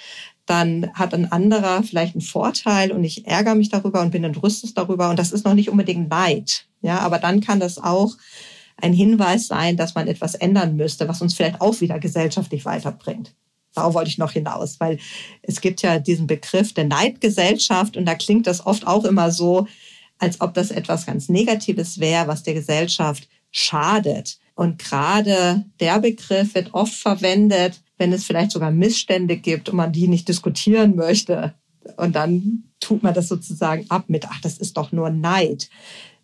dann 0.48 0.90
hat 0.94 1.14
ein 1.14 1.30
anderer 1.30 1.82
vielleicht 1.82 2.14
einen 2.14 2.22
Vorteil 2.22 2.92
und 2.92 3.04
ich 3.04 3.26
ärgere 3.26 3.54
mich 3.54 3.68
darüber 3.68 4.00
und 4.00 4.10
bin 4.10 4.24
entrüstet 4.24 4.76
darüber 4.76 5.10
und 5.10 5.18
das 5.18 5.32
ist 5.32 5.44
noch 5.44 5.54
nicht 5.54 5.68
unbedingt 5.68 6.08
Neid. 6.08 6.66
Ja, 6.80 7.00
aber 7.00 7.18
dann 7.18 7.40
kann 7.40 7.60
das 7.60 7.78
auch 7.78 8.14
ein 8.76 8.92
Hinweis 8.92 9.48
sein, 9.48 9.76
dass 9.76 9.94
man 9.94 10.06
etwas 10.06 10.34
ändern 10.34 10.76
müsste, 10.76 11.08
was 11.08 11.20
uns 11.20 11.34
vielleicht 11.34 11.60
auch 11.60 11.80
wieder 11.80 11.98
gesellschaftlich 11.98 12.64
weiterbringt. 12.64 13.34
Darauf 13.74 13.94
wollte 13.94 14.10
ich 14.10 14.18
noch 14.18 14.32
hinaus, 14.32 14.80
weil 14.80 14.98
es 15.42 15.60
gibt 15.60 15.82
ja 15.82 15.98
diesen 15.98 16.26
Begriff 16.26 16.72
der 16.72 16.84
Neidgesellschaft 16.84 17.96
und 17.96 18.06
da 18.06 18.14
klingt 18.14 18.46
das 18.46 18.64
oft 18.64 18.86
auch 18.86 19.04
immer 19.04 19.30
so, 19.30 19.66
als 20.18 20.40
ob 20.40 20.54
das 20.54 20.70
etwas 20.70 21.06
ganz 21.06 21.28
Negatives 21.28 22.00
wäre, 22.00 22.28
was 22.28 22.42
der 22.42 22.54
Gesellschaft 22.54 23.28
schadet. 23.50 24.38
Und 24.54 24.78
gerade 24.78 25.64
der 25.78 26.00
Begriff 26.00 26.54
wird 26.54 26.74
oft 26.74 26.94
verwendet, 26.94 27.80
wenn 27.98 28.12
es 28.12 28.24
vielleicht 28.24 28.52
sogar 28.52 28.70
Missstände 28.70 29.36
gibt 29.36 29.68
und 29.68 29.76
man 29.76 29.92
die 29.92 30.08
nicht 30.08 30.28
diskutieren 30.28 30.96
möchte. 30.96 31.54
Und 31.96 32.16
dann 32.16 32.64
tut 32.80 33.02
man 33.02 33.14
das 33.14 33.28
sozusagen 33.28 33.86
ab 33.88 34.04
mit, 34.08 34.26
ach, 34.28 34.40
das 34.40 34.58
ist 34.58 34.76
doch 34.76 34.92
nur 34.92 35.10
Neid. 35.10 35.68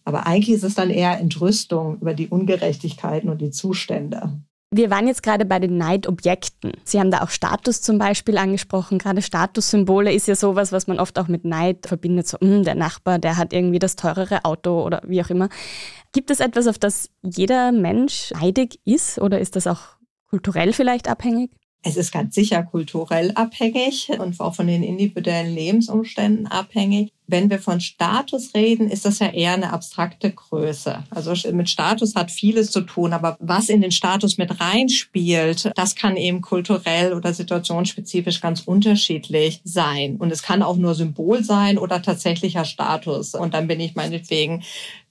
Aber 0.04 0.26
eigentlich 0.26 0.57
ist 0.57 0.64
es 0.64 0.75
dann 0.75 0.90
eher 0.90 1.19
Entrüstung 1.19 1.99
über 2.00 2.14
die 2.14 2.28
Ungerechtigkeiten 2.28 3.28
und 3.28 3.40
die 3.40 3.50
Zustände. 3.50 4.40
Wir 4.76 4.90
waren 4.90 5.07
jetzt 5.07 5.23
gerade 5.23 5.45
bei 5.45 5.61
den 5.61 5.76
Neidobjekten. 5.76 6.73
Sie 6.83 6.99
haben 6.99 7.12
da 7.12 7.23
auch 7.23 7.31
Status 7.31 7.81
zum 7.81 7.97
Beispiel 7.97 8.37
angesprochen. 8.37 8.99
Gerade 8.99 9.23
Statussymbole 9.23 10.12
ist 10.12 10.26
ja 10.26 10.35
sowas, 10.35 10.73
was 10.73 10.88
man 10.88 10.99
oft 10.99 11.16
auch 11.19 11.28
mit 11.28 11.45
Neid 11.45 11.87
verbindet. 11.87 12.26
So, 12.26 12.38
mh, 12.40 12.49
hm, 12.49 12.64
der 12.64 12.75
Nachbar, 12.75 13.21
der 13.21 13.37
hat 13.37 13.52
irgendwie 13.52 13.78
das 13.78 13.95
teurere 13.95 14.45
Auto 14.45 14.83
oder 14.83 15.00
wie 15.07 15.23
auch 15.23 15.31
immer. 15.31 15.49
Gibt 16.12 16.31
es 16.31 16.40
etwas, 16.40 16.66
auf 16.66 16.78
das 16.78 17.09
jeder 17.23 17.71
Mensch 17.71 18.33
neidig 18.33 18.81
ist 18.85 19.21
oder 19.21 19.38
ist 19.38 19.54
das 19.54 19.69
auch 19.69 19.97
kulturell 20.28 20.73
vielleicht 20.73 21.09
abhängig? 21.09 21.52
Es 21.87 21.99
ist 21.99 22.12
ganz 22.12 22.35
sicher 22.35 22.62
kulturell 22.62 23.33
abhängig 23.35 24.09
und 24.19 24.41
auch 24.41 24.55
von 24.55 24.67
den 24.67 24.83
individuellen 24.83 25.55
Lebensumständen 25.55 26.47
abhängig. 26.47 27.12
Wenn 27.26 27.50
wir 27.50 27.59
von 27.59 27.81
Status 27.81 28.55
reden, 28.55 28.91
ist 28.91 29.05
das 29.05 29.19
ja 29.19 29.29
eher 29.29 29.53
eine 29.53 29.73
abstrakte 29.73 30.31
Größe. 30.31 31.05
Also 31.11 31.35
mit 31.53 31.69
Status 31.69 32.14
hat 32.14 32.31
vieles 32.31 32.71
zu 32.71 32.83
tun, 32.83 33.12
aber 33.12 33.37
was 33.38 33.69
in 33.69 33.83
den 33.83 33.93
Status 33.93 34.38
mit 34.38 34.61
reinspielt, 34.61 35.73
das 35.75 35.95
kann 35.95 36.17
eben 36.17 36.41
kulturell 36.41 37.12
oder 37.12 37.35
situationsspezifisch 37.35 38.41
ganz 38.41 38.61
unterschiedlich 38.61 39.61
sein. 39.64 40.17
Und 40.17 40.33
es 40.33 40.43
kann 40.43 40.62
auch 40.62 40.76
nur 40.76 40.95
Symbol 40.95 41.45
sein 41.45 41.76
oder 41.76 42.00
tatsächlicher 42.00 42.64
Status. 42.64 43.35
Und 43.35 43.53
dann 43.53 43.67
bin 43.67 43.81
ich 43.81 43.95
meinetwegen 43.95 44.62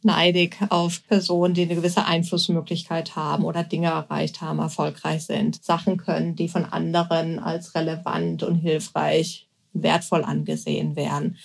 neidig 0.05 0.57
auf 0.69 1.05
Personen, 1.07 1.53
die 1.53 1.63
eine 1.63 1.75
gewisse 1.75 2.05
Einflussmöglichkeit 2.05 3.15
haben 3.15 3.43
oder 3.43 3.63
Dinge 3.63 3.87
erreicht 3.87 4.41
haben, 4.41 4.59
erfolgreich 4.59 5.25
sind, 5.25 5.63
Sachen 5.63 5.97
können, 5.97 6.35
die 6.35 6.47
von 6.47 6.65
anderen 6.65 7.39
als 7.39 7.75
relevant 7.75 8.43
und 8.43 8.55
hilfreich, 8.55 9.47
wertvoll 9.73 10.23
angesehen 10.23 10.95
werden. 10.95 11.37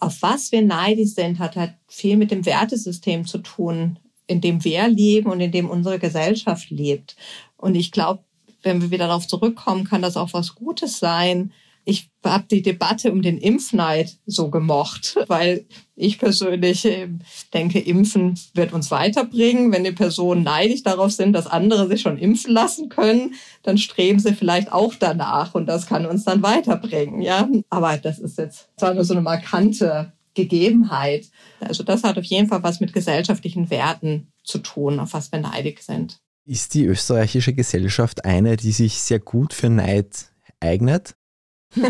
Auf 0.00 0.22
was 0.22 0.52
wir 0.52 0.62
neidisch 0.62 1.10
sind, 1.10 1.38
hat 1.38 1.56
halt 1.56 1.74
viel 1.88 2.16
mit 2.16 2.30
dem 2.30 2.46
Wertesystem 2.46 3.26
zu 3.26 3.38
tun, 3.38 3.98
in 4.26 4.40
dem 4.40 4.62
wir 4.64 4.86
leben 4.88 5.30
und 5.30 5.40
in 5.40 5.52
dem 5.52 5.68
unsere 5.68 5.98
Gesellschaft 5.98 6.70
lebt. 6.70 7.16
Und 7.56 7.74
ich 7.74 7.90
glaube, 7.90 8.22
wenn 8.62 8.80
wir 8.80 8.90
wieder 8.90 9.06
darauf 9.06 9.26
zurückkommen, 9.26 9.84
kann 9.84 10.02
das 10.02 10.16
auch 10.16 10.32
was 10.32 10.54
Gutes 10.54 10.98
sein, 10.98 11.52
ich 11.88 12.10
habe 12.22 12.44
die 12.50 12.60
Debatte 12.60 13.10
um 13.10 13.22
den 13.22 13.38
Impfneid 13.38 14.18
so 14.26 14.50
gemocht, 14.50 15.16
weil 15.28 15.64
ich 15.96 16.18
persönlich 16.18 16.84
ähm, 16.84 17.20
denke, 17.54 17.78
Impfen 17.78 18.38
wird 18.52 18.74
uns 18.74 18.90
weiterbringen. 18.90 19.72
Wenn 19.72 19.84
die 19.84 19.92
Personen 19.92 20.42
neidisch 20.42 20.82
darauf 20.82 21.12
sind, 21.12 21.32
dass 21.32 21.46
andere 21.46 21.88
sich 21.88 22.02
schon 22.02 22.18
impfen 22.18 22.52
lassen 22.52 22.90
können, 22.90 23.34
dann 23.62 23.78
streben 23.78 24.18
sie 24.18 24.34
vielleicht 24.34 24.70
auch 24.70 24.94
danach 24.96 25.54
und 25.54 25.66
das 25.66 25.86
kann 25.86 26.04
uns 26.04 26.24
dann 26.24 26.42
weiterbringen. 26.42 27.22
Ja, 27.22 27.48
aber 27.70 27.96
das 27.96 28.18
ist 28.18 28.36
jetzt 28.36 28.68
zwar 28.76 28.92
nur 28.92 29.04
so 29.04 29.14
eine 29.14 29.22
markante 29.22 30.12
Gegebenheit. 30.34 31.26
Also 31.60 31.84
das 31.84 32.04
hat 32.04 32.18
auf 32.18 32.24
jeden 32.24 32.48
Fall 32.48 32.62
was 32.62 32.80
mit 32.80 32.92
gesellschaftlichen 32.92 33.70
Werten 33.70 34.30
zu 34.44 34.58
tun, 34.58 35.00
auf 35.00 35.14
was 35.14 35.32
wir 35.32 35.40
neidig 35.40 35.82
sind. 35.82 36.18
Ist 36.44 36.74
die 36.74 36.84
österreichische 36.84 37.54
Gesellschaft 37.54 38.26
eine, 38.26 38.58
die 38.58 38.72
sich 38.72 39.00
sehr 39.00 39.20
gut 39.20 39.54
für 39.54 39.70
Neid 39.70 40.30
eignet? 40.60 41.14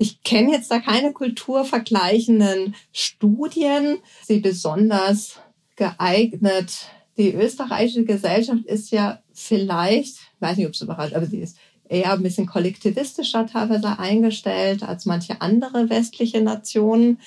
Ich 0.00 0.22
kenne 0.22 0.52
jetzt 0.52 0.70
da 0.70 0.78
keine 0.78 1.12
kulturvergleichenden 1.12 2.76
Studien, 2.92 3.98
sie 4.22 4.38
besonders 4.38 5.40
geeignet. 5.74 6.86
Die 7.16 7.34
österreichische 7.34 8.04
Gesellschaft 8.04 8.64
ist 8.64 8.92
ja 8.92 9.18
vielleicht, 9.32 10.18
weiß 10.38 10.56
nicht, 10.56 10.68
ob 10.68 10.74
es 10.74 10.82
überrascht, 10.82 11.14
aber 11.14 11.26
sie 11.26 11.40
ist 11.40 11.58
eher 11.88 12.12
ein 12.12 12.22
bisschen 12.22 12.46
kollektivistischer 12.46 13.48
teilweise 13.48 13.98
eingestellt 13.98 14.84
als 14.84 15.04
manche 15.04 15.40
andere 15.40 15.90
westliche 15.90 16.42
Nationen. 16.42 17.18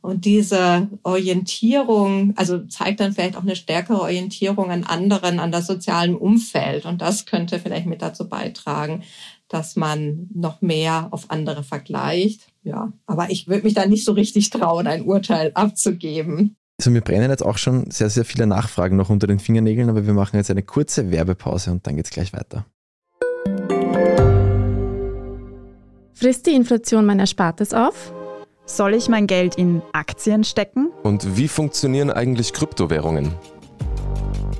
Und 0.00 0.24
diese 0.24 0.88
Orientierung, 1.02 2.34
also 2.36 2.66
zeigt 2.66 3.00
dann 3.00 3.12
vielleicht 3.12 3.36
auch 3.36 3.42
eine 3.42 3.56
stärkere 3.56 4.00
Orientierung 4.00 4.70
an 4.70 4.84
anderen, 4.84 5.40
an 5.40 5.52
das 5.52 5.66
sozialen 5.66 6.14
Umfeld. 6.14 6.86
Und 6.86 7.02
das 7.02 7.26
könnte 7.26 7.58
vielleicht 7.58 7.86
mit 7.86 8.02
dazu 8.02 8.28
beitragen, 8.28 9.02
dass 9.48 9.76
man 9.76 10.28
noch 10.34 10.62
mehr 10.62 11.08
auf 11.10 11.30
andere 11.30 11.62
vergleicht. 11.62 12.48
Ja, 12.62 12.92
aber 13.06 13.30
ich 13.30 13.46
würde 13.46 13.64
mich 13.64 13.74
da 13.74 13.86
nicht 13.86 14.04
so 14.04 14.12
richtig 14.12 14.50
trauen, 14.50 14.86
ein 14.86 15.02
Urteil 15.02 15.52
abzugeben. 15.54 16.56
Also 16.80 16.90
mir 16.90 17.02
brennen 17.02 17.30
jetzt 17.30 17.44
auch 17.44 17.58
schon 17.58 17.90
sehr, 17.90 18.10
sehr 18.10 18.24
viele 18.24 18.46
Nachfragen 18.46 18.96
noch 18.96 19.10
unter 19.10 19.26
den 19.26 19.38
Fingernägeln, 19.38 19.88
aber 19.88 20.06
wir 20.06 20.14
machen 20.14 20.36
jetzt 20.36 20.50
eine 20.50 20.62
kurze 20.62 21.10
Werbepause 21.10 21.70
und 21.70 21.86
dann 21.86 21.96
geht 21.96 22.06
es 22.06 22.10
gleich 22.10 22.32
weiter. 22.32 22.66
Frisst 26.14 26.46
die 26.46 26.54
Inflation 26.54 27.06
mein 27.06 27.20
Erspartes 27.20 27.74
auf? 27.74 28.12
Soll 28.66 28.94
ich 28.94 29.08
mein 29.08 29.26
Geld 29.26 29.56
in 29.56 29.82
Aktien 29.92 30.42
stecken? 30.42 30.90
Und 31.02 31.36
wie 31.36 31.48
funktionieren 31.48 32.10
eigentlich 32.10 32.54
Kryptowährungen? 32.54 33.32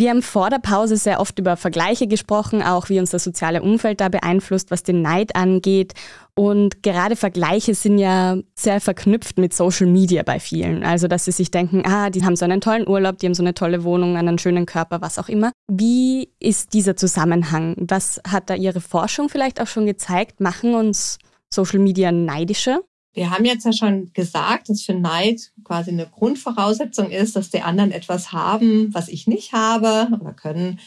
Wir 0.00 0.10
haben 0.10 0.22
vor 0.22 0.48
der 0.48 0.60
Pause 0.60 0.96
sehr 0.96 1.18
oft 1.18 1.40
über 1.40 1.56
Vergleiche 1.56 2.06
gesprochen, 2.06 2.62
auch 2.62 2.88
wie 2.88 3.00
uns 3.00 3.10
das 3.10 3.24
soziale 3.24 3.62
Umfeld 3.62 4.00
da 4.00 4.08
beeinflusst, 4.08 4.70
was 4.70 4.84
den 4.84 5.02
Neid 5.02 5.34
angeht. 5.34 5.92
Und 6.36 6.84
gerade 6.84 7.16
Vergleiche 7.16 7.74
sind 7.74 7.98
ja 7.98 8.36
sehr 8.54 8.80
verknüpft 8.80 9.38
mit 9.38 9.52
Social 9.52 9.88
Media 9.88 10.22
bei 10.22 10.38
vielen. 10.38 10.84
Also, 10.84 11.08
dass 11.08 11.24
sie 11.24 11.32
sich 11.32 11.50
denken, 11.50 11.82
ah, 11.84 12.10
die 12.10 12.24
haben 12.24 12.36
so 12.36 12.44
einen 12.44 12.60
tollen 12.60 12.86
Urlaub, 12.86 13.18
die 13.18 13.26
haben 13.26 13.34
so 13.34 13.42
eine 13.42 13.54
tolle 13.54 13.82
Wohnung, 13.82 14.16
einen 14.16 14.38
schönen 14.38 14.66
Körper, 14.66 15.00
was 15.00 15.18
auch 15.18 15.28
immer. 15.28 15.50
Wie 15.66 16.28
ist 16.38 16.74
dieser 16.74 16.94
Zusammenhang? 16.94 17.74
Was 17.80 18.20
hat 18.24 18.50
da 18.50 18.54
Ihre 18.54 18.80
Forschung 18.80 19.28
vielleicht 19.28 19.60
auch 19.60 19.66
schon 19.66 19.86
gezeigt? 19.86 20.38
Machen 20.38 20.74
uns 20.76 21.18
Social 21.50 21.80
Media 21.80 22.12
neidischer? 22.12 22.82
Wir 23.18 23.30
haben 23.30 23.44
jetzt 23.44 23.64
ja 23.64 23.72
schon 23.72 24.12
gesagt, 24.12 24.68
dass 24.68 24.82
für 24.82 24.94
Neid 24.94 25.50
quasi 25.64 25.90
eine 25.90 26.06
Grundvoraussetzung 26.06 27.10
ist, 27.10 27.34
dass 27.34 27.50
die 27.50 27.62
anderen 27.62 27.90
etwas 27.90 28.30
haben, 28.30 28.94
was 28.94 29.08
ich 29.08 29.26
nicht 29.26 29.52
habe 29.52 30.06
oder 30.20 30.32
können, 30.32 30.78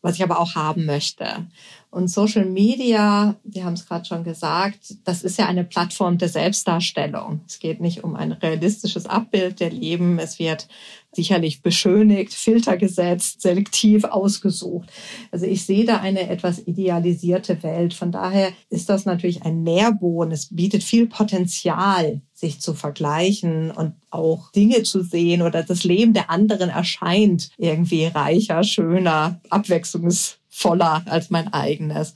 was 0.00 0.14
ich 0.14 0.22
aber 0.22 0.40
auch 0.40 0.54
haben 0.54 0.86
möchte. 0.86 1.46
Und 1.90 2.08
Social 2.08 2.46
Media, 2.46 3.36
Sie 3.44 3.64
haben 3.64 3.74
es 3.74 3.86
gerade 3.86 4.06
schon 4.06 4.24
gesagt, 4.24 4.94
das 5.04 5.22
ist 5.22 5.38
ja 5.38 5.44
eine 5.44 5.62
Plattform 5.62 6.16
der 6.16 6.30
Selbstdarstellung. 6.30 7.42
Es 7.46 7.58
geht 7.58 7.82
nicht 7.82 8.02
um 8.02 8.16
ein 8.16 8.32
realistisches 8.32 9.04
Abbild 9.04 9.60
der 9.60 9.70
Leben. 9.70 10.18
Es 10.18 10.38
wird 10.38 10.68
sicherlich 11.14 11.62
beschönigt, 11.62 12.34
Filter 12.34 12.76
gesetzt, 12.76 13.42
selektiv 13.42 14.04
ausgesucht. 14.04 14.90
Also 15.30 15.46
ich 15.46 15.64
sehe 15.64 15.84
da 15.84 15.98
eine 15.98 16.28
etwas 16.28 16.66
idealisierte 16.66 17.62
Welt. 17.62 17.94
Von 17.94 18.12
daher 18.12 18.52
ist 18.70 18.88
das 18.88 19.04
natürlich 19.04 19.42
ein 19.42 19.62
Nährboden. 19.62 20.32
Es 20.32 20.54
bietet 20.54 20.82
viel 20.82 21.06
Potenzial, 21.06 22.20
sich 22.32 22.60
zu 22.60 22.74
vergleichen 22.74 23.70
und 23.70 23.94
auch 24.10 24.50
Dinge 24.52 24.82
zu 24.82 25.02
sehen 25.02 25.42
oder 25.42 25.62
das 25.62 25.84
Leben 25.84 26.12
der 26.12 26.30
anderen 26.30 26.68
erscheint 26.68 27.50
irgendwie 27.58 28.06
reicher, 28.06 28.64
schöner, 28.64 29.40
abwechslungs 29.50 30.38
voller 30.54 31.02
als 31.06 31.30
mein 31.30 31.52
eigenes. 31.52 32.14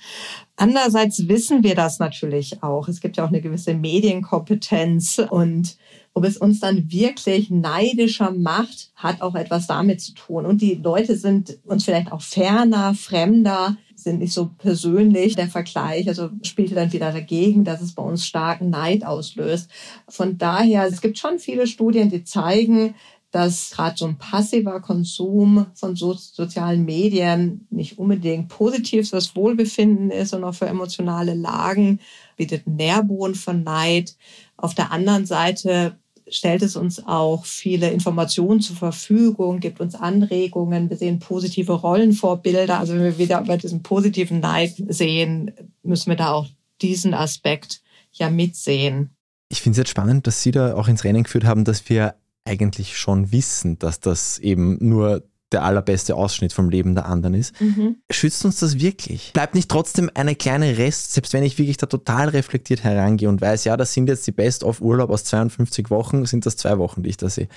Andererseits 0.57 1.27
wissen 1.29 1.65
wir 1.65 1.75
das 1.75 1.99
natürlich 1.99 2.63
auch. 2.63 2.89
Es 2.89 3.01
gibt 3.01 3.17
ja 3.17 3.25
auch 3.25 3.29
eine 3.29 3.41
gewisse 3.41 3.75
Medienkompetenz 3.75 5.21
und 5.31 5.77
ob 6.19 6.25
es 6.25 6.37
uns 6.37 6.59
dann 6.59 6.91
wirklich 6.91 7.49
neidischer 7.49 8.33
macht, 8.33 8.91
hat 8.97 9.23
auch 9.23 9.37
etwas 9.37 9.69
damit 9.69 10.01
zu 10.01 10.15
tun. 10.15 10.47
Und 10.47 10.61
die 10.61 10.75
Leute 10.75 11.17
sind 11.17 11.59
uns 11.65 11.85
vielleicht 11.85 12.11
auch 12.11 12.23
ferner, 12.23 12.95
fremder, 12.95 13.77
sind 13.95 14.19
nicht 14.19 14.33
so 14.33 14.51
persönlich. 14.59 15.37
Der 15.37 15.47
Vergleich, 15.47 16.09
also 16.09 16.31
spielte 16.43 16.75
dann 16.75 16.93
wieder 16.93 17.13
dagegen, 17.13 17.63
dass 17.63 17.81
es 17.81 17.95
bei 17.95 18.03
uns 18.03 18.27
starken 18.27 18.69
Neid 18.69 19.07
auslöst. 19.07 19.71
Von 20.09 20.39
daher, 20.39 20.89
es 20.89 21.01
gibt 21.01 21.19
schon 21.19 21.39
viele 21.39 21.69
Studien, 21.69 22.11
die 22.11 22.25
zeigen, 22.25 22.97
dass 23.31 23.71
gerade 23.71 23.97
so 23.97 24.07
ein 24.07 24.19
passiver 24.19 24.81
Konsum 24.81 25.67
von 25.75 25.95
so 25.95 26.15
sozialen 26.15 26.85
Medien 26.85 27.67
nicht 27.71 27.99
unbedingt 27.99 28.49
positiv 28.49 29.11
für 29.11 29.17
das 29.17 29.37
Wohlbefinden 29.37 30.11
ist, 30.11 30.31
sondern 30.31 30.51
auch 30.51 30.55
für 30.55 30.67
emotionale 30.67 31.35
Lagen, 31.35 32.01
bietet 32.37 32.67
Nährboden 32.67 33.37
von 33.37 33.63
Neid. 33.63 34.17
Auf 34.57 34.75
der 34.75 34.91
anderen 34.93 35.27
Seite 35.27 35.99
stellt 36.31 36.63
es 36.63 36.77
uns 36.77 37.07
auch 37.07 37.45
viele 37.45 37.91
Informationen 37.91 38.61
zur 38.61 38.77
Verfügung, 38.77 39.61
gibt 39.61 39.81
uns 39.81 39.95
Anregungen, 39.95 40.91
wir 40.91 40.97
sehen 40.97 41.19
positive 41.19 41.73
Rollenvorbilder. 41.73 42.79
Also 42.79 42.95
wenn 42.95 43.05
wir 43.05 43.19
wieder 43.19 43.41
über 43.41 43.57
diesen 43.57 43.83
positiven 43.83 44.41
Neid 44.41 44.75
sehen, 44.89 45.53
müssen 45.83 46.11
wir 46.11 46.17
da 46.17 46.33
auch 46.33 46.47
diesen 46.81 47.15
Aspekt 47.15 47.83
ja 48.13 48.31
mitsehen. 48.31 49.11
Ich 49.49 49.63
finde 49.63 49.73
es 49.73 49.79
jetzt 49.79 49.91
spannend, 49.91 50.27
dass 50.27 50.43
Sie 50.43 50.51
da 50.51 50.75
auch 50.75 50.89
ins 50.89 51.05
Rennen 51.05 51.25
geführt 51.25 51.45
haben, 51.45 51.65
dass 51.65 51.89
wir 51.89 52.15
eigentlich 52.45 52.99
schon 52.99 53.33
wissen, 53.33 53.79
dass 53.79 54.01
das 54.01 54.39
eben 54.39 54.77
nur 54.81 55.23
der 55.53 55.63
allerbeste 55.63 56.15
Ausschnitt 56.15 56.53
vom 56.53 56.69
Leben 56.69 56.95
der 56.95 57.07
anderen 57.07 57.35
ist. 57.35 57.59
Mhm. 57.61 57.97
Schützt 58.11 58.45
uns 58.45 58.61
das 58.61 58.79
wirklich? 58.79 59.33
Bleibt 59.33 59.55
nicht 59.55 59.71
trotzdem 59.71 60.11
eine 60.15 60.35
kleine 60.35 60.79
Rest, 60.79 61.13
selbst 61.13 61.33
wenn 61.33 61.43
ich 61.43 61.59
wirklich 61.59 61.79
da 61.79 61.87
total 61.87 62.29
reflektiert 62.29 62.85
herangehe 62.85 63.29
und 63.29 63.41
weiß, 63.41 63.65
ja, 63.65 63.77
das 63.77 63.93
sind 63.95 64.09
jetzt 64.09 64.27
die 64.27 64.33
Best-of-Urlaub 64.33 65.11
aus 65.11 65.25
52 65.25 65.91
Wochen, 65.91 66.27
sind 66.27 66.45
das 66.45 66.57
zwei 66.57 66.79
Wochen, 66.79 67.03
die 67.03 67.11
ich 67.11 67.17
da 67.17 67.29
sehe. 67.29 67.49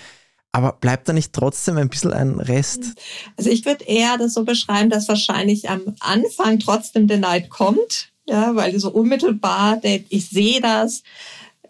Aber 0.54 0.74
bleibt 0.74 1.08
da 1.08 1.14
nicht 1.14 1.34
trotzdem 1.34 1.78
ein 1.78 1.90
bisschen 1.90 2.14
ein 2.14 2.40
Rest? 2.40 2.94
Also 3.38 3.50
ich 3.50 3.66
würde 3.66 3.86
eher 3.86 4.18
das 4.18 4.34
so 4.34 4.44
beschreiben, 4.44 4.90
dass 4.90 5.08
wahrscheinlich 5.08 5.70
am 5.70 5.96
Anfang 6.02 6.60
trotzdem 6.60 7.08
der 7.08 7.20
Neid 7.20 7.50
kommt, 7.50 8.12
ja, 8.28 8.56
weil 8.56 8.78
so 8.80 8.92
unmittelbar, 8.92 9.82
ich 9.84 10.30
sehe 10.30 10.62
das, 10.62 11.04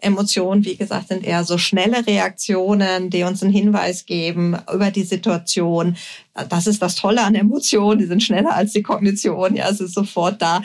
Emotionen, 0.02 0.64
wie 0.64 0.76
gesagt, 0.76 1.08
sind 1.08 1.24
eher 1.24 1.44
so 1.44 1.58
schnelle 1.58 2.06
Reaktionen, 2.06 3.10
die 3.10 3.22
uns 3.22 3.42
einen 3.42 3.52
Hinweis 3.52 4.04
geben 4.04 4.56
über 4.72 4.90
die 4.90 5.04
Situation. 5.04 5.96
Das 6.48 6.66
ist 6.66 6.82
das 6.82 6.96
Tolle 6.96 7.22
an 7.22 7.34
Emotionen, 7.34 8.00
die 8.00 8.06
sind 8.06 8.22
schneller 8.22 8.54
als 8.54 8.72
die 8.72 8.82
Kognition, 8.82 9.56
ja, 9.56 9.68
es 9.68 9.80
ist 9.80 9.94
sofort 9.94 10.42
da. 10.42 10.62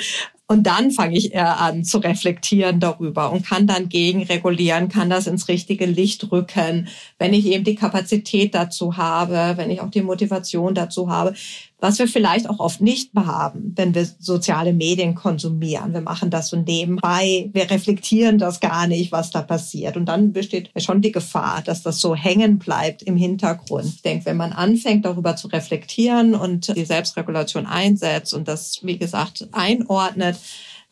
Und 0.49 0.63
dann 0.63 0.91
fange 0.91 1.17
ich 1.17 1.33
eher 1.33 1.59
an 1.59 1.83
zu 1.83 1.97
reflektieren 1.97 2.79
darüber 2.79 3.33
und 3.33 3.45
kann 3.45 3.67
dann 3.67 3.89
gegenregulieren, 3.89 4.87
kann 4.87 5.09
das 5.09 5.27
ins 5.27 5.49
richtige 5.49 5.85
Licht 5.85 6.31
rücken, 6.31 6.87
wenn 7.19 7.33
ich 7.33 7.45
eben 7.47 7.65
die 7.65 7.75
Kapazität 7.75 8.55
dazu 8.55 8.95
habe, 8.95 9.57
wenn 9.57 9.69
ich 9.69 9.81
auch 9.81 9.91
die 9.91 10.01
Motivation 10.01 10.73
dazu 10.73 11.09
habe 11.09 11.33
was 11.79 11.99
wir 11.99 12.07
vielleicht 12.07 12.49
auch 12.49 12.59
oft 12.59 12.81
nicht 12.81 13.11
haben, 13.15 13.73
wenn 13.75 13.93
wir 13.93 14.07
soziale 14.19 14.73
Medien 14.73 15.13
konsumieren. 15.13 15.93
Wir 15.93 16.01
machen 16.01 16.31
das 16.31 16.49
so 16.49 16.57
nebenbei, 16.57 17.51
wir 17.53 17.69
reflektieren 17.69 18.39
das 18.39 18.59
gar 18.59 18.87
nicht, 18.87 19.11
was 19.11 19.29
da 19.29 19.43
passiert. 19.43 19.95
Und 19.95 20.05
dann 20.05 20.33
besteht 20.33 20.71
schon 20.77 21.01
die 21.01 21.11
Gefahr, 21.11 21.61
dass 21.63 21.83
das 21.83 21.99
so 21.99 22.15
hängen 22.15 22.57
bleibt 22.57 23.03
im 23.03 23.15
Hintergrund. 23.15 23.85
Ich 23.85 24.01
denke, 24.01 24.25
wenn 24.25 24.37
man 24.37 24.53
anfängt, 24.53 25.05
darüber 25.05 25.35
zu 25.35 25.47
reflektieren 25.49 26.33
und 26.33 26.75
die 26.75 26.85
Selbstregulation 26.85 27.67
einsetzt 27.67 28.33
und 28.33 28.47
das, 28.47 28.79
wie 28.81 28.97
gesagt, 28.97 29.47
einordnet, 29.51 30.37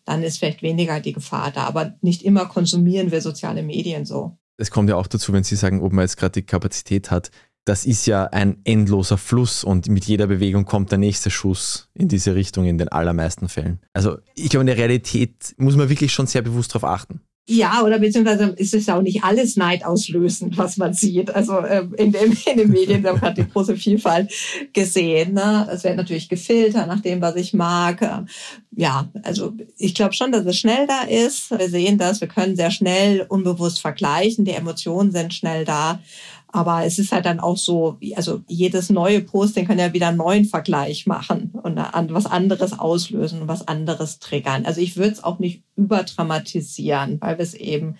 dann 0.06 0.21
ist 0.21 0.38
vielleicht 0.38 0.62
weniger 0.62 1.00
die 1.00 1.13
Gefahr 1.13 1.52
da. 1.52 1.63
Aber 1.63 1.95
nicht 2.02 2.21
immer 2.21 2.45
konsumieren 2.45 3.12
wir 3.12 3.21
soziale 3.21 3.63
Medien 3.63 4.06
so. 4.06 4.38
Es 4.58 4.69
kommt 4.71 4.88
ja 4.88 4.95
auch 4.95 5.08
dazu, 5.08 5.34
wenn 5.34 5.43
Sie 5.43 5.56
sagen, 5.56 5.82
ob 5.82 5.91
man 5.91 6.04
jetzt 6.04 6.17
gerade 6.17 6.34
die 6.34 6.45
Kapazität 6.45 7.12
hat, 7.12 7.32
das 7.65 7.86
ist 7.86 8.06
ja 8.06 8.25
ein 8.25 8.58
endloser 8.63 9.17
Fluss 9.17 9.63
und 9.63 9.88
mit 9.89 10.06
jeder 10.06 10.28
Bewegung 10.28 10.65
kommt 10.65 10.91
der 10.91 10.99
nächste 10.99 11.32
Schuss 11.32 11.89
in 11.95 12.08
diese 12.08 12.36
Richtung 12.36 12.65
in 12.65 12.78
den 12.78 12.89
allermeisten 12.89 13.49
Fällen. 13.49 13.80
Also 13.93 14.17
ich 14.36 14.49
glaube, 14.49 14.62
in 14.62 14.67
der 14.67 14.78
Realität 14.78 15.56
muss 15.58 15.75
man 15.75 15.89
wirklich 15.89 16.13
schon 16.13 16.28
sehr 16.28 16.43
bewusst 16.43 16.73
darauf 16.75 16.89
achten. 16.89 17.21
Ja, 17.47 17.84
oder 17.84 17.99
beziehungsweise 17.99 18.45
ist 18.58 18.73
es 18.73 18.89
auch 18.89 19.04
nicht 19.04 19.23
alles 19.23 19.56
neidauslösend, 19.56 20.58
was 20.58 20.78
man 20.78 20.93
sieht. 20.93 21.30
Also 21.30 21.63
ähm, 21.63 21.93
in, 21.95 22.12
dem, 22.12 22.36
in 22.51 22.58
den 22.58 22.71
Medien 22.71 23.04
da 23.04 23.19
hat 23.21 23.38
die 23.38 23.47
große 23.47 23.78
Vielfalt 23.78 24.34
gesehen. 24.73 25.34
Ne? 25.34 25.67
Es 25.71 25.84
wird 25.84 25.95
natürlich 25.95 26.28
gefiltert 26.28 26.88
nach 26.88 27.01
dem, 27.01 27.21
was 27.21 27.36
ich 27.36 27.54
mag. 27.54 28.25
Ja, 28.75 29.10
also 29.21 29.54
ich 29.78 29.93
glaube 29.93 30.13
schon, 30.13 30.32
dass 30.32 30.45
es 30.45 30.58
schnell 30.58 30.88
da 30.88 31.01
ist. 31.01 31.51
Wir 31.51 31.69
sehen 31.69 31.99
das, 31.99 32.19
wir 32.19 32.28
können 32.28 32.56
sehr 32.56 32.71
schnell 32.71 33.28
unbewusst 33.30 33.80
vergleichen. 33.80 34.45
Die 34.45 34.51
Emotionen 34.51 35.12
sind 35.12 35.34
schnell 35.34 35.65
da. 35.65 35.99
Aber 36.56 36.86
es 36.86 37.00
ist 37.00 37.12
halt 37.12 37.26
dann 37.26 37.41
auch 37.41 37.58
so, 37.58 37.98
also 38.15 38.41
jedes 38.48 38.89
neue 38.89 39.20
Posting 39.20 39.68
kann 39.68 39.78
ja 39.78 39.91
wieder 39.91 40.08
einen 40.08 40.18
neuen 40.18 40.46
Vergleich 40.46 41.06
machen 41.06 41.52
und 41.62 41.76
was 41.76 42.26
anderes 42.26 42.80
auslösen 42.80 43.41
und 43.41 43.48
was 43.50 43.68
anderes 43.68 44.20
triggern. 44.20 44.65
Also 44.65 44.80
ich 44.80 44.96
würde 44.96 45.12
es 45.12 45.24
auch 45.24 45.39
nicht 45.39 45.63
überdramatisieren, 45.76 47.20
weil 47.20 47.38
wir 47.38 47.44
es 47.44 47.56
eben 47.56 47.98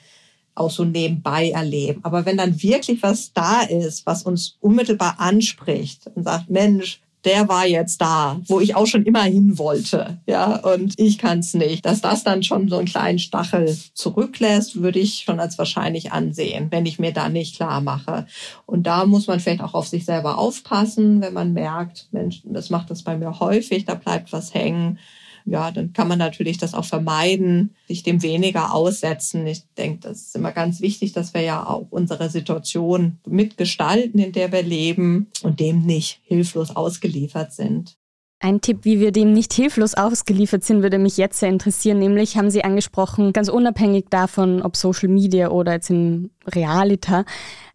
auch 0.56 0.72
so 0.72 0.86
nebenbei 0.86 1.50
erleben. 1.50 2.00
Aber 2.06 2.26
wenn 2.26 2.38
dann 2.38 2.64
wirklich 2.64 3.04
was 3.04 3.34
da 3.34 3.62
ist, 3.62 4.06
was 4.06 4.24
uns 4.24 4.58
unmittelbar 4.62 5.16
anspricht 5.20 6.10
und 6.16 6.24
sagt, 6.24 6.50
Mensch, 6.50 7.02
der 7.26 7.50
war 7.50 7.66
jetzt 7.66 8.00
da, 8.00 8.40
wo 8.48 8.60
ich 8.60 8.76
auch 8.76 8.86
schon 8.86 9.04
immer 9.04 9.24
hin 9.24 9.58
wollte, 9.58 10.20
ja, 10.28 10.58
und 10.58 10.94
ich 10.98 11.18
kann 11.18 11.40
es 11.40 11.54
nicht. 11.54 11.86
Dass 11.86 12.02
das 12.02 12.24
dann 12.24 12.44
schon 12.44 12.70
so 12.70 12.78
einen 12.78 12.88
kleinen 12.88 13.20
Stachel 13.20 13.76
zurücklässt, 13.94 14.82
würde 14.82 15.00
ich 15.00 15.24
schon 15.26 15.40
als 15.40 15.58
wahrscheinlich 15.58 16.12
ansehen, 16.12 16.68
wenn 16.70 16.86
ich 16.86 17.00
mir 17.00 17.12
da 17.12 17.30
nicht 17.30 17.56
klar 17.56 17.82
mache. 17.82 18.28
Und 18.66 18.84
da 18.84 19.06
muss 19.06 19.28
man 19.28 19.40
vielleicht 19.40 19.62
auch 19.62 19.74
auf 19.74 19.88
sich 19.88 20.06
selber 20.06 20.38
aufpassen, 20.38 21.22
wenn 21.22 21.34
man 21.34 21.54
merkt, 21.54 22.08
Mensch, 22.12 22.42
das 22.46 22.70
macht 22.70 22.92
das 22.92 23.04
bei 23.04 23.18
mir 23.18 23.40
häufig, 23.40 23.86
da 23.86 23.96
bleibt 23.96 24.32
was 24.32 24.54
hängen 24.54 25.00
ja, 25.46 25.72
dann 25.72 25.94
kann 25.94 26.08
man 26.08 26.18
natürlich 26.18 26.58
das 26.58 26.74
auch 26.74 26.86
vermeiden, 26.86 27.76
sich 27.88 28.02
dem 28.02 28.24
weniger 28.24 28.74
aussetzen. 28.74 29.46
Ich 29.46 29.64
denke, 29.78 30.00
das 30.02 30.22
ist 30.22 30.36
immer 30.36 30.52
ganz 30.52 30.82
wichtig, 30.82 31.14
dass 31.14 31.34
wir 31.34 31.42
ja 31.42 31.66
auch 31.66 31.86
unsere 31.92 32.30
Situation 32.30 33.20
mitgestalten, 33.28 34.20
in 34.20 34.32
der 34.32 34.52
wir 34.52 34.64
leben 34.64 35.28
und 35.44 35.60
dem 35.60 35.86
nicht 35.86 36.20
hilflos 36.24 36.76
ausgeliefert 36.76 37.54
sind. 37.54 37.96
Ein 38.40 38.60
Tipp, 38.60 38.80
wie 38.82 39.00
wir 39.00 39.12
dem 39.12 39.34
nicht 39.34 39.54
hilflos 39.54 39.94
ausgeliefert 39.94 40.64
sind, 40.64 40.82
würde 40.82 41.00
mich 41.00 41.18
jetzt 41.18 41.40
sehr 41.40 41.50
interessieren. 41.50 42.00
Nämlich 42.00 42.38
haben 42.38 42.50
Sie 42.50 42.64
angesprochen, 42.64 43.32
ganz 43.32 43.48
unabhängig 43.48 44.06
davon, 44.10 44.62
ob 44.62 44.76
Social 44.76 45.10
Media 45.10 45.52
oder 45.52 45.74
jetzt 45.74 45.90
in 45.90 46.32
Realita, 46.48 47.24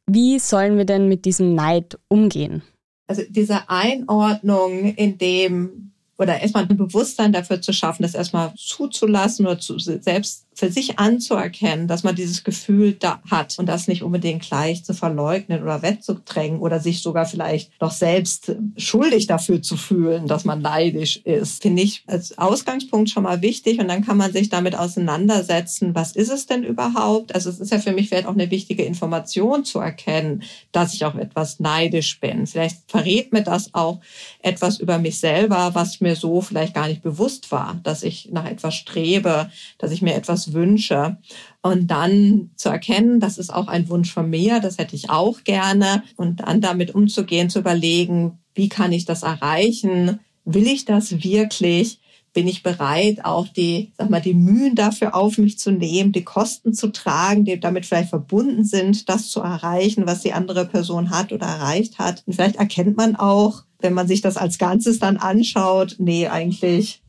wie 0.07 0.39
sollen 0.39 0.77
wir 0.77 0.85
denn 0.85 1.09
mit 1.09 1.25
diesem 1.25 1.55
Neid 1.55 1.99
umgehen? 2.09 2.63
Also 3.07 3.23
diese 3.29 3.69
Einordnung, 3.69 4.95
in 4.95 5.19
dem 5.19 5.90
oder 6.21 6.39
erstmal 6.39 6.65
ein 6.65 6.77
Bewusstsein 6.77 7.33
dafür 7.33 7.63
zu 7.63 7.73
schaffen, 7.73 8.03
das 8.03 8.15
erstmal 8.15 8.53
zuzulassen 8.55 9.47
oder 9.47 9.59
zu, 9.59 9.79
selbst 9.79 10.47
für 10.55 10.71
sich 10.71 10.99
anzuerkennen, 10.99 11.89
dass 11.89 12.03
man 12.03 12.15
dieses 12.15 12.45
Gefühl 12.45 12.93
da 12.93 13.23
hat 13.31 13.59
und 13.59 13.67
das 13.67 13.89
nicht 13.89 14.03
unbedingt 14.03 14.43
gleich 14.43 14.85
zu 14.85 14.93
verleugnen 14.93 15.63
oder 15.63 15.81
wegzudrängen 15.81 16.61
oder 16.61 16.81
sich 16.81 17.01
sogar 17.01 17.25
vielleicht 17.25 17.71
noch 17.81 17.93
selbst 17.93 18.53
schuldig 18.77 19.27
dafür 19.27 19.63
zu 19.63 19.77
fühlen, 19.77 20.27
dass 20.27 20.45
man 20.45 20.61
neidisch 20.61 21.17
ist, 21.25 21.63
finde 21.63 21.83
ich 21.83 22.03
als 22.07 22.37
Ausgangspunkt 22.37 23.09
schon 23.09 23.23
mal 23.23 23.41
wichtig 23.41 23.79
und 23.81 23.89
dann 23.89 24.05
kann 24.05 24.19
man 24.19 24.33
sich 24.33 24.51
damit 24.51 24.77
auseinandersetzen, 24.77 25.95
was 25.95 26.13
ist 26.13 26.31
es 26.31 26.47
denn 26.47 26.63
überhaupt? 26.65 27.35
Also 27.35 27.49
es 27.49 27.59
ist 27.59 27.73
ja 27.73 27.79
für 27.79 27.93
mich 27.93 28.09
vielleicht 28.09 28.27
auch 28.27 28.35
eine 28.35 28.51
wichtige 28.51 28.85
Information 28.85 29.65
zu 29.65 29.79
erkennen, 29.79 30.43
dass 30.73 30.93
ich 30.93 31.05
auch 31.07 31.15
etwas 31.15 31.61
neidisch 31.61 32.21
bin. 32.21 32.47
Vielleicht 32.47 32.79
verrät 32.87 33.33
mir 33.33 33.43
das 33.43 33.73
auch 33.73 34.01
etwas 34.43 34.79
über 34.79 34.99
mich 34.99 35.21
selber, 35.21 35.71
was 35.75 36.01
mir 36.01 36.17
so 36.17 36.43
vielleicht 36.43 36.75
gar 36.75 36.89
nicht 36.89 37.03
bewusst 37.03 37.51
war, 37.51 37.81
dass 37.83 38.03
ich 38.03 38.29
nach 38.31 38.45
etwas 38.45 38.75
strebe, 38.75 39.51
dass 39.79 39.91
ich 39.91 40.03
mir 40.03 40.15
etwas 40.15 40.50
Lebenswünsche. 40.51 41.19
Und 41.63 41.91
dann 41.91 42.51
zu 42.57 42.69
erkennen, 42.69 43.21
das 43.21 43.39
ist 43.39 43.53
auch 43.53 43.69
ein 43.69 43.89
Wunsch 43.89 44.13
von 44.13 44.29
mir, 44.29 44.61
das 44.61 44.79
hätte 44.79 44.97
ich 44.97 45.11
auch 45.11 45.45
gerne. 45.45 46.03
Und 46.17 46.41
dann 46.41 46.61
damit 46.61 46.95
umzugehen, 46.95 47.51
zu 47.51 47.61
überlegen, 47.61 48.39
wie 48.55 48.69
kann 48.69 48.93
ich 48.93 49.05
das 49.05 49.23
erreichen? 49.23 50.21
Will 50.45 50.67
ich 50.67 50.85
das 50.85 51.23
wirklich? 51.23 52.01
Bin 52.33 52.47
ich 52.47 52.63
bereit, 52.63 53.25
auch 53.25 53.49
die, 53.49 53.91
sag 53.99 54.09
mal, 54.09 54.21
die 54.21 54.35
Mühen 54.35 54.77
dafür 54.77 55.17
auf 55.17 55.37
mich 55.37 55.59
zu 55.59 55.73
nehmen, 55.73 56.13
die 56.13 56.23
Kosten 56.23 56.73
zu 56.73 56.93
tragen, 56.93 57.45
die 57.45 57.59
damit 57.59 57.87
vielleicht 57.87 58.11
verbunden 58.11 58.65
sind, 58.65 59.09
das 59.09 59.31
zu 59.31 59.41
erreichen, 59.41 60.07
was 60.07 60.21
die 60.21 60.33
andere 60.33 60.65
Person 60.65 61.11
hat 61.11 61.33
oder 61.33 61.47
erreicht 61.47 61.99
hat? 61.99 62.23
Und 62.27 62.35
vielleicht 62.35 62.55
erkennt 62.55 62.97
man 62.97 63.17
auch, 63.17 63.65
wenn 63.81 63.95
man 63.95 64.07
sich 64.07 64.21
das 64.21 64.37
als 64.37 64.59
Ganzes 64.59 65.01
dann 65.01 65.17
anschaut, 65.17 65.97
nee, 65.99 66.29
eigentlich 66.29 67.03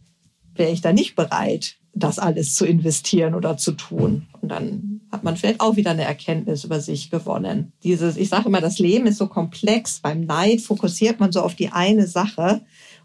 wäre 0.55 0.71
ich 0.71 0.81
da 0.81 0.91
nicht 0.91 1.15
bereit, 1.15 1.75
das 1.93 2.19
alles 2.19 2.55
zu 2.55 2.65
investieren 2.65 3.35
oder 3.35 3.57
zu 3.57 3.73
tun. 3.73 4.27
Und 4.41 4.49
dann 4.49 5.01
hat 5.11 5.23
man 5.23 5.35
vielleicht 5.35 5.59
auch 5.59 5.75
wieder 5.75 5.91
eine 5.91 6.03
Erkenntnis 6.03 6.63
über 6.63 6.79
sich 6.79 7.09
gewonnen. 7.09 7.73
Dieses, 7.83 8.17
ich 8.17 8.29
sage 8.29 8.47
immer, 8.47 8.61
das 8.61 8.79
Leben 8.79 9.07
ist 9.07 9.17
so 9.17 9.27
komplex. 9.27 9.99
Beim 9.99 10.21
Neid 10.21 10.61
fokussiert 10.61 11.19
man 11.19 11.31
so 11.31 11.41
auf 11.41 11.55
die 11.55 11.69
eine 11.69 12.07
Sache 12.07 12.61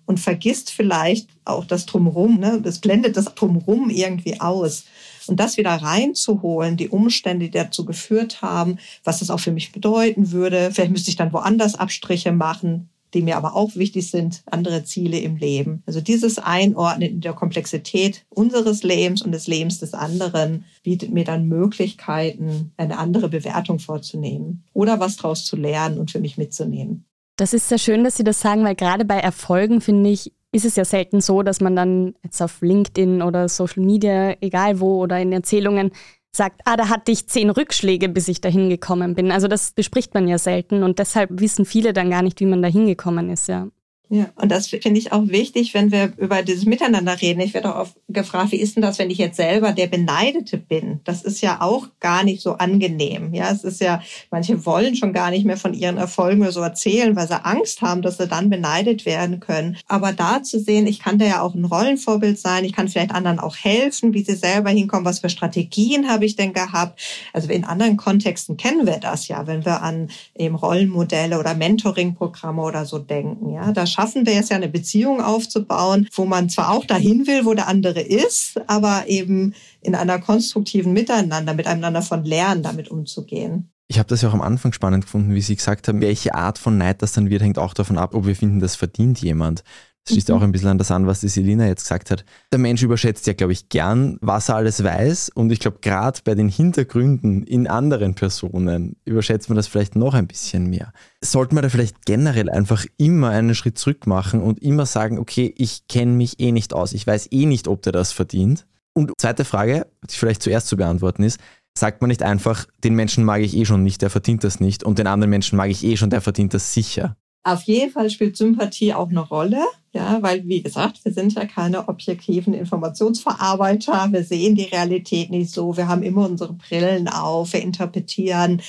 und 0.07 0.21
vergisst 0.21 0.71
vielleicht 0.71 1.29
auch 1.45 1.65
das 1.65 1.87
Drumherum. 1.87 2.39
Ne? 2.39 2.61
Das 2.63 2.79
blendet 2.79 3.17
das 3.17 3.35
Drumherum 3.35 3.91
irgendwie 3.91 4.41
aus. 4.41 4.85
Und 5.27 5.41
das 5.41 5.57
wieder 5.57 5.71
reinzuholen, 5.71 6.77
die 6.77 6.89
Umstände, 6.89 7.47
die 7.47 7.51
dazu 7.51 7.85
geführt 7.85 8.43
haben, 8.43 8.79
was 9.03 9.19
das 9.19 9.31
auch 9.31 9.41
für 9.41 9.51
mich 9.51 9.73
bedeuten 9.73 10.31
würde. 10.31 10.71
Vielleicht 10.73 10.93
müsste 10.93 11.11
ich 11.11 11.17
dann 11.17 11.33
woanders 11.33 11.75
Abstriche 11.75 12.31
machen 12.31 12.89
die 13.15 13.23
mir 13.23 13.37
aber 13.37 13.55
auch 13.55 13.77
wichtig 13.77 14.11
sind, 14.11 14.43
andere 14.47 14.85
Ziele 14.85 15.19
im 15.19 15.37
Leben. 15.37 15.83
Also 15.87 16.01
dieses 16.01 16.39
Einordnen 16.39 17.11
in 17.11 17.21
der 17.21 17.33
Komplexität 17.33 18.25
unseres 18.29 18.83
Lebens 18.83 19.23
und 19.23 19.33
des 19.33 19.47
Lebens 19.47 19.79
des 19.79 19.95
anderen 19.95 20.65
bietet 20.83 21.13
mir 21.13 21.25
dann 21.25 21.49
Möglichkeiten, 21.49 22.73
eine 22.77 22.99
andere 22.99 23.29
Bewertung 23.29 23.79
vorzunehmen 23.79 24.65
oder 24.73 25.01
was 25.01 25.17
daraus 25.17 25.45
zu 25.45 25.57
lernen 25.57 25.99
und 25.99 26.11
für 26.11 26.21
mich 26.21 26.37
mitzunehmen. 26.37 27.05
Das 27.37 27.53
ist 27.53 27.69
sehr 27.69 27.79
schön, 27.79 28.03
dass 28.03 28.17
Sie 28.17 28.25
das 28.25 28.41
sagen, 28.41 28.65
weil 28.65 28.75
gerade 28.75 29.05
bei 29.05 29.19
Erfolgen, 29.19 29.83
finde 29.83 30.11
ich, 30.11 30.33
ist 30.53 30.65
es 30.65 30.77
ja 30.77 30.85
selten 30.85 31.21
so, 31.21 31.43
dass 31.43 31.61
man 31.61 31.77
dann 31.77 32.15
jetzt 32.25 32.41
auf 32.41 32.63
LinkedIn 32.63 33.21
oder 33.21 33.49
Social 33.49 33.85
Media, 33.85 34.35
egal 34.41 34.81
wo, 34.81 35.03
oder 35.03 35.21
in 35.21 35.33
Erzählungen 35.33 35.91
sagt, 36.37 36.61
ah, 36.65 36.77
da 36.77 36.89
hatte 36.89 37.13
ich 37.13 37.29
zehn 37.29 37.51
Rückschläge, 37.51 38.09
bis 38.09 38.29
ich 38.29 38.41
dahin 38.41 38.69
gekommen 38.69 39.15
bin. 39.15 39.33
Also 39.33 39.49
das 39.49 39.73
bespricht 39.73 40.15
man 40.15 40.29
ja 40.29 40.39
selten 40.39 40.83
und 40.83 40.99
deshalb 40.99 41.31
wissen 41.41 41.65
viele 41.65 41.93
dann 41.93 42.11
gar 42.11 42.23
nicht, 42.23 42.41
wie 42.41 42.47
man 42.47 42.63
dahin 42.63 42.87
gekommen 42.87 43.31
ist, 43.31 43.49
ja. 43.49 43.69
Ja, 44.09 44.27
und 44.37 44.53
das 44.53 44.69
finde 44.69 45.01
ich 45.01 45.11
auch 45.11 45.27
wichtig, 45.27 45.75
wenn 45.75 45.91
wir 45.91 46.13
über 46.17 46.43
dieses 46.43 46.65
Miteinander 46.65 47.21
reden. 47.21 47.41
Ich 47.41 47.55
werde 47.55 47.75
auch 47.75 47.81
oft 47.81 47.97
gefragt, 48.09 48.53
wie 48.53 48.61
ist 48.61 48.77
denn 48.77 48.83
das, 48.83 49.01
wenn 49.01 49.11
ich 49.11 49.19
jetzt 49.19 49.37
selber 49.37 49.73
der 49.73 49.89
Beneidete 49.89 50.59
bin? 50.59 51.01
Das 51.03 51.23
ist 51.23 51.41
ja 51.41 51.61
auch 51.61 51.89
gar 51.99 52.23
nicht 52.23 52.41
so 52.41 52.53
angenehm. 52.53 53.35
Ja, 53.35 53.51
es 53.51 53.65
ist 53.65 53.81
ja, 53.81 54.01
manche 54.31 54.65
wollen 54.65 54.95
schon 54.95 55.13
gar 55.13 55.31
nicht 55.31 55.45
mehr 55.45 55.57
von 55.57 55.75
ihren 55.75 55.97
Erfolgen 55.97 56.43
oder 56.43 56.53
so 56.53 56.61
erzählen, 56.61 57.17
weil 57.17 57.27
sie 57.27 57.45
Angst 57.45 57.83
haben, 57.83 58.01
dass 58.01 58.19
sie 58.19 58.29
dann 58.29 58.49
beneidet 58.49 59.07
werden 59.07 59.41
können. 59.41 59.77
Aber 59.89 60.13
da 60.13 60.41
zu 60.41 60.61
sehen, 60.61 60.87
ich 60.87 61.01
kann 61.01 61.19
da 61.19 61.25
ja 61.25 61.41
auch 61.41 61.55
ein 61.55 61.65
Rollenvorbild 61.65 62.39
sein. 62.39 62.65
Ich 62.65 62.75
kann 62.75 62.89
vielleicht 62.89 63.11
anderen 63.11 63.41
auch 63.41 63.57
helfen, 63.57 64.15
wie 64.15 64.23
sie 64.23 64.37
selber 64.37 64.71
hinkommen. 64.71 65.05
Was 65.05 65.19
für 65.19 65.31
Strategien 65.31 66.09
habe 66.09 66.27
ich 66.27 66.37
denn 66.37 66.53
gehabt? 66.53 67.01
Also 67.33 67.49
in 67.49 67.65
anderen 67.65 67.97
Kontexten 67.97 68.57
kennen 68.57 68.87
wir 68.87 68.99
das 68.99 69.27
ja, 69.27 69.49
wenn 69.49 69.65
wir 69.65 69.83
an 69.83 70.11
eben 70.37 70.55
Rollenmodelle 70.55 71.41
oder 71.41 71.55
Mentoring-Programme 71.55 72.63
oder 72.63 72.85
so 72.85 73.01
denken. 73.01 73.53
Ja, 73.53 73.73
da 73.73 73.85
schaffen 73.97 74.27
wir 74.27 74.35
es 74.35 74.51
ja, 74.51 74.57
eine 74.57 74.69
Beziehung 74.69 75.23
aufzubauen, 75.23 76.09
wo 76.13 76.27
man 76.27 76.51
zwar 76.51 76.71
auch 76.71 76.85
dahin 76.85 77.27
will, 77.27 77.47
wo 77.47 77.55
der 77.55 77.67
andere 77.67 78.01
ist, 78.01 78.61
aber 78.67 79.05
eben 79.07 79.55
in 79.81 79.95
einer 79.95 80.19
konstruktiven 80.19 80.93
Miteinander, 80.93 81.55
miteinander 81.55 82.03
von 82.03 82.25
lernen, 82.25 82.63
damit 82.63 82.91
umzugehen. 82.91 83.71
Ich 83.89 83.99
habe 83.99 84.09
das 84.09 84.21
ja 84.21 84.29
auch 84.29 84.35
am 84.35 84.43
Anfang 84.43 84.73
spannend 84.73 85.05
gefunden, 85.05 85.35
wie 85.35 85.41
Sie 85.41 85.57
gesagt 85.57 85.89
haben, 85.89 86.01
welche 86.01 86.35
Art 86.35 86.59
von 86.59 86.77
Neid 86.77 87.01
das 87.03 87.13
dann 87.13 87.31
wird, 87.31 87.43
hängt 87.43 87.59
auch 87.59 87.73
davon 87.73 87.99
ab, 87.99 88.15
ob 88.15 88.27
wir 88.27 88.37
finden, 88.37 88.61
das 88.61 88.77
verdient 88.77 89.21
jemand. 89.21 89.65
Das 90.07 90.15
schließt 90.15 90.29
mhm. 90.29 90.35
auch 90.37 90.43
ein 90.43 90.53
bisschen 90.53 90.69
an 90.69 90.79
das 90.79 90.93
an, 90.93 91.09
was 91.09 91.19
die 91.19 91.29
Selina 91.29 91.67
jetzt 91.67 91.83
gesagt 91.83 92.13
hat. 92.13 92.25
Der 92.53 92.61
Mensch 92.61 92.81
überschätzt 92.81 93.27
ja, 93.27 93.33
glaube 93.33 93.53
ich, 93.53 93.69
gern, 93.69 94.19
was 94.21 94.49
er 94.49 94.55
alles 94.55 94.85
weiß. 94.85 95.31
Und 95.31 95.51
ich 95.51 95.59
glaube, 95.59 95.79
gerade 95.81 96.21
bei 96.23 96.37
den 96.37 96.49
Hintergründen 96.49 97.43
in 97.43 97.67
anderen 97.67 98.15
Personen 98.15 98.95
überschätzt 99.05 99.49
man 99.49 99.57
das 99.57 99.67
vielleicht 99.67 99.97
noch 99.97 100.15
ein 100.15 100.29
bisschen 100.29 100.71
mehr. 100.71 100.93
Sollte 101.21 101.57
man 101.57 101.63
da 101.63 101.71
vielleicht 101.71 102.07
generell 102.07 102.49
einfach 102.49 102.87
immer 102.99 103.31
einen 103.31 103.57
Schritt 103.57 103.79
zurück 103.79 104.07
machen 104.07 104.41
und 104.41 104.63
immer 104.63 104.87
sagen, 104.87 105.19
okay, 105.19 105.53
ich 105.57 105.89
kenne 105.89 106.13
mich 106.13 106.39
eh 106.39 106.53
nicht 106.53 106.73
aus. 106.73 106.93
Ich 106.93 107.05
weiß 107.05 107.33
eh 107.33 107.47
nicht, 107.47 107.67
ob 107.67 107.83
der 107.83 107.93
das 107.93 108.13
verdient. 108.13 108.65
Und 108.93 109.11
zweite 109.19 109.45
Frage, 109.45 109.89
die 110.09 110.15
vielleicht 110.15 110.43
zuerst 110.43 110.69
zu 110.69 110.77
beantworten 110.77 111.25
ist, 111.25 111.41
sagt 111.77 112.01
man 112.01 112.09
nicht 112.09 112.23
einfach, 112.23 112.67
den 112.85 112.95
Menschen 112.95 113.25
mag 113.25 113.43
ich 113.43 113.57
eh 113.57 113.65
schon 113.65 113.83
nicht, 113.83 114.03
der 114.03 114.11
verdient 114.11 114.45
das 114.45 114.61
nicht. 114.61 114.85
Und 114.85 115.01
den 115.01 115.09
anderen 115.09 115.31
Menschen 115.31 115.57
mag 115.57 115.69
ich 115.69 115.85
eh 115.85 115.97
schon, 115.97 116.11
der 116.11 116.21
verdient 116.21 116.55
das 116.55 116.73
sicher. 116.73 117.17
Auf 117.47 117.63
jeden 117.63 117.93
Fall 117.93 118.11
spielt 118.11 118.37
Sympathie 118.37 118.93
auch 118.93 119.09
eine 119.09 119.21
Rolle, 119.21 119.65
ja, 119.93 120.21
weil 120.21 120.49
wie 120.49 120.63
gesagt, 120.63 121.05
wir 121.05 121.13
sind 121.13 121.33
ja 121.35 121.45
keine 121.45 121.87
objektiven 121.89 122.53
Informationsverarbeiter. 122.53 124.09
Wir 124.11 124.25
sehen 124.25 124.57
die 124.57 124.65
Realität 124.65 125.31
nicht 125.31 125.53
so. 125.53 125.77
Wir 125.77 125.87
haben 125.87 126.03
immer 126.03 126.29
unsere 126.29 126.55
Brillen 126.55 127.07
auf. 127.07 127.53
Wir 127.53 127.63
interpretieren 127.63 128.63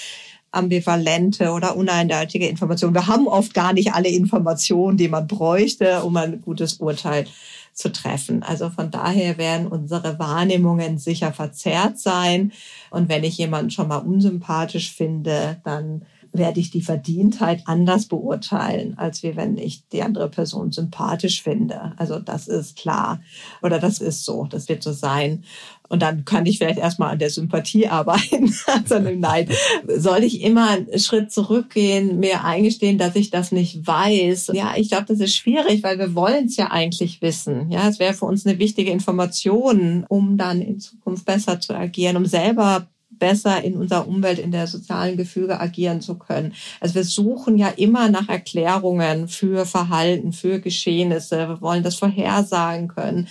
ambivalente 0.51 1.49
oder 1.53 1.75
uneindeutige 1.75 2.47
Informationen. 2.47 2.93
Wir 2.93 3.07
haben 3.07 3.27
oft 3.27 3.55
gar 3.55 3.73
nicht 3.73 3.95
alle 3.95 4.09
Informationen, 4.09 4.95
die 4.95 5.07
man 5.07 5.25
bräuchte, 5.25 6.03
um 6.03 6.15
ein 6.15 6.39
gutes 6.43 6.75
Urteil 6.75 7.25
zu 7.73 7.91
treffen. 7.91 8.43
Also 8.43 8.69
von 8.69 8.91
daher 8.91 9.39
werden 9.39 9.65
unsere 9.65 10.19
Wahrnehmungen 10.19 10.99
sicher 10.99 11.33
verzerrt 11.33 11.97
sein. 11.97 12.51
Und 12.91 13.09
wenn 13.09 13.23
ich 13.23 13.39
jemanden 13.39 13.71
schon 13.71 13.87
mal 13.87 13.97
unsympathisch 13.97 14.91
finde, 14.93 15.61
dann 15.63 16.03
werde 16.33 16.59
ich 16.59 16.71
die 16.71 16.81
Verdientheit 16.81 17.63
anders 17.65 18.05
beurteilen, 18.05 18.97
als 18.97 19.23
wie 19.23 19.35
wenn 19.35 19.57
ich 19.57 19.87
die 19.89 20.03
andere 20.03 20.29
Person 20.29 20.71
sympathisch 20.71 21.41
finde. 21.41 21.93
Also 21.97 22.19
das 22.19 22.47
ist 22.47 22.77
klar 22.77 23.21
oder 23.61 23.79
das 23.79 23.99
ist 23.99 24.25
so, 24.25 24.45
das 24.45 24.69
wird 24.69 24.83
so 24.83 24.91
sein. 24.91 25.43
Und 25.89 26.01
dann 26.01 26.25
kann 26.25 26.45
ich 26.45 26.57
vielleicht 26.57 26.79
erstmal 26.79 27.11
an 27.11 27.19
der 27.19 27.29
Sympathie 27.29 27.87
arbeiten, 27.89 28.53
an 28.65 29.19
Nein. 29.19 29.49
Soll 29.87 30.23
ich 30.23 30.41
immer 30.41 30.69
einen 30.69 30.99
Schritt 30.99 31.31
zurückgehen, 31.31 32.19
mir 32.19 32.43
eingestehen, 32.43 32.97
dass 32.97 33.15
ich 33.15 33.29
das 33.29 33.51
nicht 33.51 33.85
weiß? 33.87 34.51
Ja, 34.53 34.73
ich 34.75 34.89
glaube, 34.89 35.05
das 35.05 35.19
ist 35.19 35.35
schwierig, 35.35 35.83
weil 35.83 35.99
wir 35.99 36.13
wollen 36.15 36.45
es 36.45 36.57
ja 36.57 36.71
eigentlich 36.71 37.21
wissen. 37.21 37.69
Ja, 37.71 37.87
es 37.87 37.99
wäre 37.99 38.13
für 38.13 38.25
uns 38.25 38.45
eine 38.45 38.59
wichtige 38.59 38.91
Information, 38.91 40.05
um 40.09 40.37
dann 40.37 40.61
in 40.61 40.79
Zukunft 40.79 41.25
besser 41.25 41.59
zu 41.59 41.73
agieren, 41.73 42.17
um 42.17 42.25
selber 42.25 42.87
besser 43.19 43.63
in 43.63 43.75
unserer 43.75 44.08
Umwelt, 44.08 44.39
in 44.39 44.51
der 44.51 44.67
sozialen 44.67 45.17
Gefüge 45.17 45.60
agieren 45.60 46.01
zu 46.01 46.15
können. 46.15 46.53
Also 46.80 46.95
wir 46.95 47.03
suchen 47.03 47.58
ja 47.58 47.69
immer 47.69 48.10
nach 48.10 48.30
Erklärungen 48.30 49.27
für 49.27 49.65
Verhalten, 49.65 50.34
für 50.34 50.60
Geschehnisse. 50.60 51.38
Wir 51.49 51.62
wollen 51.62 51.84
das 51.84 51.95
vorhersagen 51.95 52.88
können. 52.88 53.27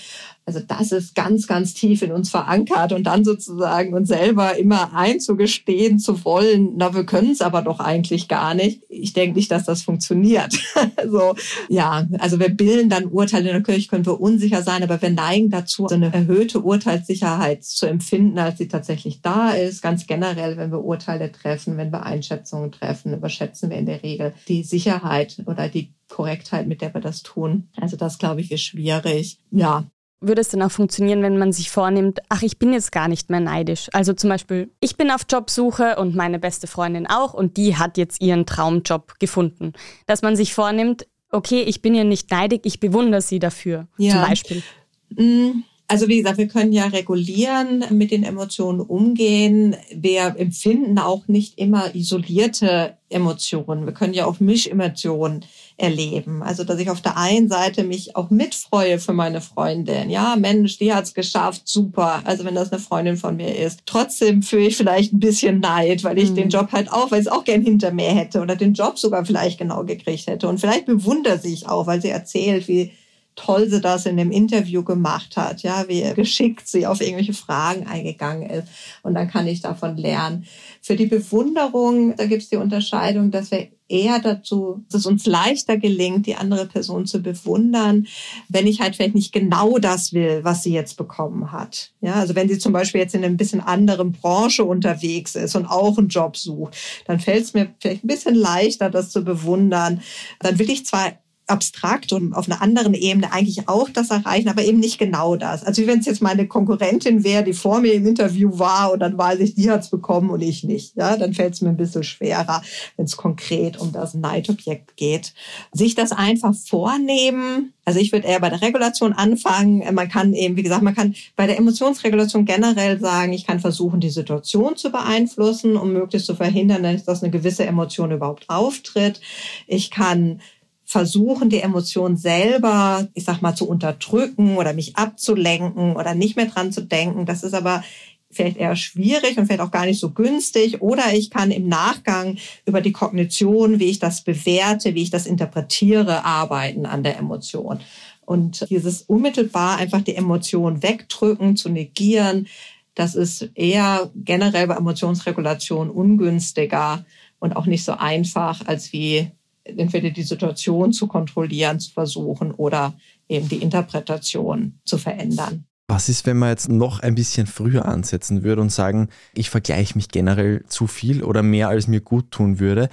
Also 0.48 0.60
das 0.60 0.92
ist 0.92 1.16
ganz, 1.16 1.48
ganz 1.48 1.74
tief 1.74 2.02
in 2.02 2.12
uns 2.12 2.30
verankert 2.30 2.92
und 2.92 3.02
dann 3.02 3.24
sozusagen 3.24 3.92
uns 3.94 4.06
selber 4.06 4.56
immer 4.56 4.94
einzugestehen 4.94 5.98
zu 5.98 6.24
wollen, 6.24 6.74
na, 6.76 6.94
wir 6.94 7.04
können 7.04 7.32
es 7.32 7.40
aber 7.40 7.62
doch 7.62 7.80
eigentlich 7.80 8.28
gar 8.28 8.54
nicht. 8.54 8.84
Ich 8.88 9.12
denke 9.12 9.36
nicht, 9.36 9.50
dass 9.50 9.64
das 9.64 9.82
funktioniert. 9.82 10.56
also, 10.96 11.34
ja, 11.68 12.06
also 12.20 12.38
wir 12.38 12.50
bilden 12.50 12.88
dann 12.88 13.06
Urteile, 13.06 13.52
natürlich 13.52 13.88
können 13.88 14.06
wir 14.06 14.20
unsicher 14.20 14.62
sein, 14.62 14.84
aber 14.84 15.02
wir 15.02 15.10
neigen 15.10 15.50
dazu, 15.50 15.88
so 15.88 15.96
eine 15.96 16.14
erhöhte 16.14 16.60
Urteilssicherheit 16.60 17.64
zu 17.64 17.86
empfinden, 17.86 18.38
als 18.38 18.58
sie 18.58 18.68
tatsächlich 18.68 19.22
da 19.22 19.50
ist. 19.50 19.82
Ganz 19.82 20.06
generell, 20.06 20.56
wenn 20.56 20.70
wir 20.70 20.84
Urteile 20.84 21.32
treffen, 21.32 21.76
wenn 21.76 21.90
wir 21.90 22.04
Einschätzungen 22.04 22.70
treffen, 22.70 23.14
überschätzen 23.14 23.68
wir 23.70 23.78
in 23.78 23.86
der 23.86 24.04
Regel 24.04 24.32
die 24.46 24.62
Sicherheit 24.62 25.42
oder 25.44 25.68
die 25.68 25.92
Korrektheit, 26.08 26.68
mit 26.68 26.82
der 26.82 26.94
wir 26.94 27.00
das 27.00 27.24
tun. 27.24 27.68
Also 27.76 27.96
das, 27.96 28.18
glaube 28.18 28.40
ich, 28.40 28.52
ist 28.52 28.62
schwierig. 28.62 29.40
Ja, 29.50 29.86
würde 30.20 30.40
es 30.40 30.48
dann 30.48 30.62
auch 30.62 30.70
funktionieren, 30.70 31.22
wenn 31.22 31.38
man 31.38 31.52
sich 31.52 31.70
vornimmt, 31.70 32.20
ach, 32.28 32.42
ich 32.42 32.58
bin 32.58 32.72
jetzt 32.72 32.92
gar 32.92 33.08
nicht 33.08 33.30
mehr 33.30 33.40
neidisch. 33.40 33.88
Also 33.92 34.12
zum 34.12 34.30
Beispiel, 34.30 34.70
ich 34.80 34.96
bin 34.96 35.10
auf 35.10 35.22
Jobsuche 35.30 35.96
und 35.96 36.14
meine 36.14 36.38
beste 36.38 36.66
Freundin 36.66 37.06
auch 37.06 37.34
und 37.34 37.56
die 37.56 37.76
hat 37.76 37.98
jetzt 37.98 38.22
ihren 38.22 38.46
Traumjob 38.46 39.18
gefunden. 39.18 39.72
Dass 40.06 40.22
man 40.22 40.36
sich 40.36 40.54
vornimmt, 40.54 41.06
okay, 41.30 41.62
ich 41.62 41.82
bin 41.82 41.94
ja 41.94 42.04
nicht 42.04 42.30
neidig, 42.30 42.62
ich 42.64 42.80
bewundere 42.80 43.20
sie 43.20 43.38
dafür. 43.38 43.88
Ja. 43.98 44.12
Zum 44.12 44.20
Beispiel. 44.22 44.62
Mm, 45.10 45.62
also 45.88 46.08
wie 46.08 46.18
gesagt, 46.18 46.38
wir 46.38 46.48
können 46.48 46.72
ja 46.72 46.86
regulieren, 46.86 47.84
mit 47.90 48.10
den 48.10 48.24
Emotionen 48.24 48.80
umgehen. 48.80 49.76
Wir 49.94 50.34
empfinden 50.36 50.98
auch 50.98 51.28
nicht 51.28 51.58
immer 51.58 51.94
isolierte 51.94 52.96
Emotionen. 53.08 53.86
Wir 53.86 53.92
können 53.92 54.14
ja 54.14 54.26
auch 54.26 54.40
Mischemotionen 54.40 55.44
erleben. 55.78 56.42
Also, 56.42 56.64
dass 56.64 56.80
ich 56.80 56.88
auf 56.88 57.02
der 57.02 57.16
einen 57.16 57.48
Seite 57.48 57.84
mich 57.84 58.16
auch 58.16 58.30
mitfreue 58.30 58.98
für 58.98 59.12
meine 59.12 59.40
Freundin. 59.40 60.08
Ja, 60.08 60.36
Mensch, 60.36 60.78
die 60.78 60.94
hat's 60.94 61.12
geschafft, 61.12 61.62
super. 61.68 62.22
Also, 62.24 62.44
wenn 62.44 62.54
das 62.54 62.72
eine 62.72 62.80
Freundin 62.80 63.16
von 63.16 63.36
mir 63.36 63.54
ist. 63.56 63.80
Trotzdem 63.84 64.42
fühle 64.42 64.66
ich 64.66 64.76
vielleicht 64.76 65.12
ein 65.12 65.20
bisschen 65.20 65.60
Neid, 65.60 66.02
weil 66.02 66.18
ich 66.18 66.30
mhm. 66.30 66.36
den 66.36 66.48
Job 66.48 66.72
halt 66.72 66.90
auch, 66.90 67.10
weil 67.10 67.20
ich 67.20 67.26
es 67.26 67.32
auch 67.32 67.44
gern 67.44 67.62
hinter 67.62 67.92
mir 67.92 68.10
hätte 68.10 68.40
oder 68.40 68.56
den 68.56 68.72
Job 68.72 68.98
sogar 68.98 69.24
vielleicht 69.26 69.58
genau 69.58 69.84
gekriegt 69.84 70.26
hätte. 70.26 70.48
Und 70.48 70.58
vielleicht 70.58 70.86
bewundere 70.86 71.38
sie 71.38 71.52
ich 71.52 71.68
auch, 71.68 71.86
weil 71.86 72.00
sie 72.00 72.08
erzählt, 72.08 72.68
wie 72.68 72.92
toll 73.36 73.68
sie 73.68 73.82
das 73.82 74.06
in 74.06 74.16
dem 74.16 74.32
Interview 74.32 74.82
gemacht 74.82 75.36
hat, 75.36 75.62
ja, 75.62 75.86
wie 75.88 76.02
geschickt 76.14 76.66
sie 76.66 76.86
auf 76.86 77.00
irgendwelche 77.02 77.34
Fragen 77.34 77.86
eingegangen 77.86 78.48
ist. 78.48 78.68
Und 79.02 79.14
dann 79.14 79.28
kann 79.28 79.46
ich 79.46 79.60
davon 79.60 79.96
lernen. 79.98 80.46
Für 80.86 80.94
die 80.94 81.06
Bewunderung, 81.06 82.14
da 82.14 82.26
gibt 82.26 82.44
es 82.44 82.48
die 82.48 82.54
Unterscheidung, 82.54 83.32
dass 83.32 83.50
wir 83.50 83.66
eher 83.88 84.20
dazu, 84.20 84.84
dass 84.88 85.00
es 85.00 85.06
uns 85.06 85.26
leichter 85.26 85.78
gelingt, 85.78 86.26
die 86.26 86.36
andere 86.36 86.66
Person 86.66 87.06
zu 87.06 87.20
bewundern, 87.20 88.06
wenn 88.48 88.68
ich 88.68 88.80
halt 88.80 88.94
vielleicht 88.94 89.16
nicht 89.16 89.32
genau 89.32 89.78
das 89.78 90.12
will, 90.12 90.44
was 90.44 90.62
sie 90.62 90.72
jetzt 90.72 90.96
bekommen 90.96 91.50
hat. 91.50 91.90
Ja, 92.02 92.14
also 92.14 92.36
wenn 92.36 92.48
sie 92.48 92.60
zum 92.60 92.72
Beispiel 92.72 93.00
jetzt 93.00 93.16
in 93.16 93.24
einer 93.24 93.34
bisschen 93.34 93.60
anderen 93.60 94.12
Branche 94.12 94.64
unterwegs 94.64 95.34
ist 95.34 95.56
und 95.56 95.66
auch 95.66 95.98
einen 95.98 96.06
Job 96.06 96.36
sucht, 96.36 96.76
dann 97.08 97.18
fällt 97.18 97.42
es 97.42 97.52
mir 97.52 97.74
vielleicht 97.80 98.04
ein 98.04 98.08
bisschen 98.08 98.36
leichter, 98.36 98.88
das 98.88 99.10
zu 99.10 99.24
bewundern. 99.24 100.02
Dann 100.38 100.56
will 100.60 100.70
ich 100.70 100.86
zwar 100.86 101.14
abstrakt 101.46 102.12
und 102.12 102.34
auf 102.34 102.48
einer 102.50 102.60
anderen 102.60 102.94
Ebene 102.94 103.32
eigentlich 103.32 103.68
auch 103.68 103.88
das 103.88 104.10
erreichen, 104.10 104.48
aber 104.48 104.64
eben 104.64 104.80
nicht 104.80 104.98
genau 104.98 105.36
das. 105.36 105.62
Also 105.62 105.86
wenn 105.86 106.00
es 106.00 106.06
jetzt 106.06 106.22
meine 106.22 106.48
Konkurrentin 106.48 107.22
wäre, 107.22 107.44
die 107.44 107.52
vor 107.52 107.80
mir 107.80 107.94
im 107.94 108.06
Interview 108.06 108.58
war 108.58 108.92
und 108.92 109.00
dann 109.00 109.16
weiß 109.16 109.38
ich, 109.40 109.54
die 109.54 109.70
hat's 109.70 109.88
bekommen 109.88 110.30
und 110.30 110.42
ich 110.42 110.64
nicht. 110.64 110.96
Ja, 110.96 111.16
dann 111.16 111.34
fällt 111.34 111.54
es 111.54 111.60
mir 111.60 111.68
ein 111.68 111.76
bisschen 111.76 112.02
schwerer, 112.02 112.62
wenn 112.96 113.04
es 113.04 113.16
konkret 113.16 113.78
um 113.78 113.92
das 113.92 114.14
Neidobjekt 114.14 114.96
geht. 114.96 115.34
Sich 115.72 115.94
das 115.94 116.12
einfach 116.12 116.54
vornehmen. 116.54 117.72
Also 117.84 118.00
ich 118.00 118.10
würde 118.10 118.26
eher 118.26 118.40
bei 118.40 118.50
der 118.50 118.62
Regulation 118.62 119.12
anfangen. 119.12 119.94
Man 119.94 120.08
kann 120.08 120.34
eben, 120.34 120.56
wie 120.56 120.64
gesagt, 120.64 120.82
man 120.82 120.96
kann 120.96 121.14
bei 121.36 121.46
der 121.46 121.58
Emotionsregulation 121.58 122.44
generell 122.44 122.98
sagen, 122.98 123.32
ich 123.32 123.46
kann 123.46 123.60
versuchen, 123.60 124.00
die 124.00 124.10
Situation 124.10 124.76
zu 124.76 124.90
beeinflussen, 124.90 125.76
um 125.76 125.92
möglichst 125.92 126.26
zu 126.26 126.34
verhindern, 126.34 126.82
dass 127.06 127.22
eine 127.22 127.30
gewisse 127.30 127.64
Emotion 127.64 128.10
überhaupt 128.10 128.48
auftritt. 128.48 129.20
Ich 129.68 129.92
kann 129.92 130.40
versuchen, 130.86 131.50
die 131.50 131.60
Emotion 131.60 132.16
selber, 132.16 133.08
ich 133.12 133.24
sag 133.24 133.42
mal, 133.42 133.54
zu 133.54 133.68
unterdrücken 133.68 134.56
oder 134.56 134.72
mich 134.72 134.96
abzulenken 134.96 135.96
oder 135.96 136.14
nicht 136.14 136.36
mehr 136.36 136.46
dran 136.46 136.72
zu 136.72 136.80
denken. 136.82 137.26
Das 137.26 137.42
ist 137.42 137.54
aber 137.54 137.82
vielleicht 138.30 138.56
eher 138.56 138.76
schwierig 138.76 139.36
und 139.36 139.46
vielleicht 139.46 139.60
auch 139.60 139.72
gar 139.72 139.84
nicht 139.84 139.98
so 139.98 140.10
günstig. 140.10 140.80
Oder 140.82 141.12
ich 141.12 141.30
kann 141.30 141.50
im 141.50 141.68
Nachgang 141.68 142.38
über 142.66 142.80
die 142.80 142.92
Kognition, 142.92 143.80
wie 143.80 143.86
ich 143.86 143.98
das 143.98 144.22
bewerte, 144.22 144.94
wie 144.94 145.02
ich 145.02 145.10
das 145.10 145.26
interpretiere, 145.26 146.24
arbeiten 146.24 146.86
an 146.86 147.02
der 147.02 147.18
Emotion. 147.18 147.80
Und 148.24 148.68
dieses 148.70 149.02
unmittelbar 149.02 149.78
einfach 149.78 150.02
die 150.02 150.16
Emotion 150.16 150.82
wegdrücken, 150.82 151.56
zu 151.56 151.68
negieren, 151.68 152.46
das 152.94 153.14
ist 153.14 153.50
eher 153.54 154.10
generell 154.14 154.66
bei 154.68 154.76
Emotionsregulation 154.76 155.90
ungünstiger 155.90 157.04
und 157.38 157.54
auch 157.54 157.66
nicht 157.66 157.84
so 157.84 157.92
einfach, 157.92 158.66
als 158.66 158.92
wie 158.92 159.30
entweder 159.76 160.10
die 160.10 160.22
Situation 160.22 160.92
zu 160.92 161.06
kontrollieren, 161.06 161.80
zu 161.80 161.92
versuchen 161.92 162.52
oder 162.52 162.94
eben 163.28 163.48
die 163.48 163.62
Interpretation 163.62 164.78
zu 164.84 164.98
verändern. 164.98 165.66
Was 165.88 166.08
ist, 166.08 166.26
wenn 166.26 166.36
man 166.36 166.48
jetzt 166.48 166.68
noch 166.68 166.98
ein 166.98 167.14
bisschen 167.14 167.46
früher 167.46 167.86
ansetzen 167.86 168.42
würde 168.42 168.60
und 168.60 168.72
sagen, 168.72 169.08
ich 169.34 169.50
vergleiche 169.50 169.94
mich 169.94 170.08
generell 170.08 170.64
zu 170.66 170.88
viel 170.88 171.22
oder 171.22 171.44
mehr 171.44 171.68
als 171.68 171.86
mir 171.86 172.00
gut 172.00 172.32
tun 172.32 172.58
würde? 172.58 172.88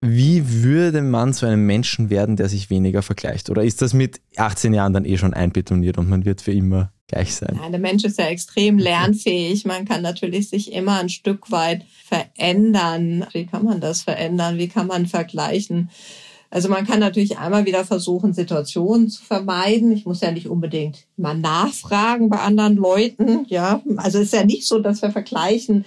Wie 0.00 0.62
würde 0.62 1.02
man 1.02 1.34
zu 1.34 1.46
einem 1.46 1.66
Menschen 1.66 2.08
werden, 2.08 2.36
der 2.36 2.48
sich 2.48 2.70
weniger 2.70 3.02
vergleicht? 3.02 3.50
Oder 3.50 3.64
ist 3.64 3.82
das 3.82 3.94
mit 3.94 4.20
18 4.36 4.72
Jahren 4.72 4.92
dann 4.92 5.04
eh 5.04 5.18
schon 5.18 5.34
einbetoniert 5.34 5.98
und 5.98 6.08
man 6.08 6.24
wird 6.24 6.40
für 6.40 6.52
immer 6.52 6.92
gleich 7.08 7.34
sein? 7.34 7.58
Nein, 7.60 7.72
der 7.72 7.80
Mensch 7.80 8.04
ist 8.04 8.18
ja 8.18 8.26
extrem 8.26 8.78
lernfähig. 8.78 9.64
Man 9.64 9.86
kann 9.86 10.02
natürlich 10.02 10.50
sich 10.50 10.72
immer 10.72 11.00
ein 11.00 11.08
Stück 11.08 11.50
weit 11.50 11.84
verändern. 12.04 13.26
Wie 13.32 13.46
kann 13.46 13.64
man 13.64 13.80
das 13.80 14.02
verändern? 14.02 14.56
Wie 14.56 14.68
kann 14.68 14.86
man 14.86 15.06
vergleichen? 15.06 15.90
Also 16.50 16.68
man 16.68 16.86
kann 16.86 17.00
natürlich 17.00 17.36
einmal 17.36 17.66
wieder 17.66 17.84
versuchen, 17.84 18.32
Situationen 18.32 19.08
zu 19.08 19.22
vermeiden. 19.22 19.92
Ich 19.92 20.06
muss 20.06 20.22
ja 20.22 20.30
nicht 20.30 20.48
unbedingt 20.48 21.06
mal 21.16 21.36
nachfragen 21.36 22.28
bei 22.30 22.38
anderen 22.38 22.76
Leuten. 22.76 23.44
Ja, 23.48 23.82
also 23.96 24.18
es 24.18 24.26
ist 24.26 24.34
ja 24.34 24.44
nicht 24.44 24.66
so, 24.66 24.78
dass 24.78 25.02
wir 25.02 25.10
vergleichen 25.10 25.84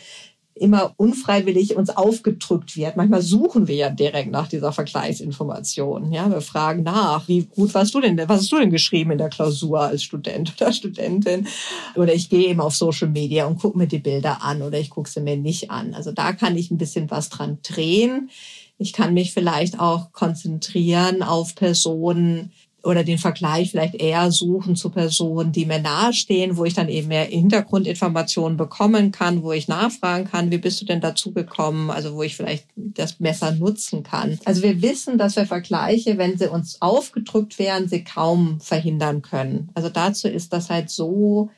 immer 0.61 0.93
unfreiwillig 0.97 1.75
uns 1.75 1.89
aufgedrückt 1.89 2.77
wird. 2.77 2.95
Manchmal 2.95 3.21
suchen 3.21 3.67
wir 3.67 3.75
ja 3.75 3.89
direkt 3.89 4.31
nach 4.31 4.47
dieser 4.47 4.71
Vergleichsinformation. 4.71 6.11
Ja, 6.11 6.29
wir 6.29 6.41
fragen 6.41 6.83
nach, 6.83 7.27
wie 7.27 7.43
gut 7.45 7.73
warst 7.73 7.93
du 7.95 7.99
denn, 7.99 8.17
was 8.17 8.41
hast 8.41 8.51
du 8.51 8.59
denn 8.59 8.69
geschrieben 8.69 9.11
in 9.11 9.17
der 9.17 9.29
Klausur 9.29 9.81
als 9.81 10.03
Student 10.03 10.53
oder 10.55 10.71
Studentin? 10.73 11.47
Oder 11.95 12.13
ich 12.13 12.29
gehe 12.29 12.47
eben 12.47 12.61
auf 12.61 12.75
Social 12.75 13.09
Media 13.09 13.47
und 13.47 13.59
gucke 13.59 13.77
mir 13.77 13.87
die 13.87 13.99
Bilder 13.99 14.43
an 14.43 14.61
oder 14.61 14.79
ich 14.79 14.91
gucke 14.91 15.09
sie 15.09 15.21
mir 15.21 15.35
nicht 15.35 15.71
an. 15.71 15.95
Also 15.95 16.11
da 16.11 16.31
kann 16.33 16.55
ich 16.55 16.69
ein 16.69 16.77
bisschen 16.77 17.09
was 17.09 17.29
dran 17.29 17.57
drehen. 17.63 18.29
Ich 18.77 18.93
kann 18.93 19.13
mich 19.13 19.33
vielleicht 19.33 19.79
auch 19.79 20.11
konzentrieren 20.11 21.21
auf 21.23 21.55
Personen, 21.55 22.51
oder 22.83 23.03
den 23.03 23.17
Vergleich 23.17 23.71
vielleicht 23.71 23.95
eher 23.95 24.31
suchen 24.31 24.75
zu 24.75 24.89
Personen, 24.89 25.51
die 25.51 25.65
mir 25.65 25.79
nahestehen, 25.79 26.57
wo 26.57 26.65
ich 26.65 26.73
dann 26.73 26.89
eben 26.89 27.09
mehr 27.09 27.25
Hintergrundinformationen 27.25 28.57
bekommen 28.57 29.11
kann, 29.11 29.43
wo 29.43 29.51
ich 29.51 29.67
nachfragen 29.67 30.25
kann, 30.29 30.51
wie 30.51 30.57
bist 30.57 30.81
du 30.81 30.85
denn 30.85 31.01
dazu 31.01 31.31
gekommen, 31.31 31.91
also 31.91 32.15
wo 32.15 32.23
ich 32.23 32.35
vielleicht 32.35 32.65
das 32.75 33.19
Messer 33.19 33.51
nutzen 33.51 34.03
kann. 34.03 34.39
Also 34.45 34.63
wir 34.63 34.81
wissen, 34.81 35.17
dass 35.17 35.35
wir 35.35 35.45
Vergleiche, 35.45 36.17
wenn 36.17 36.37
sie 36.37 36.49
uns 36.49 36.81
aufgedrückt 36.81 37.59
werden, 37.59 37.87
sie 37.87 38.03
kaum 38.03 38.59
verhindern 38.59 39.21
können. 39.21 39.69
Also 39.73 39.89
dazu 39.89 40.27
ist 40.27 40.53
das 40.53 40.69
halt 40.69 40.89
so 40.89 41.49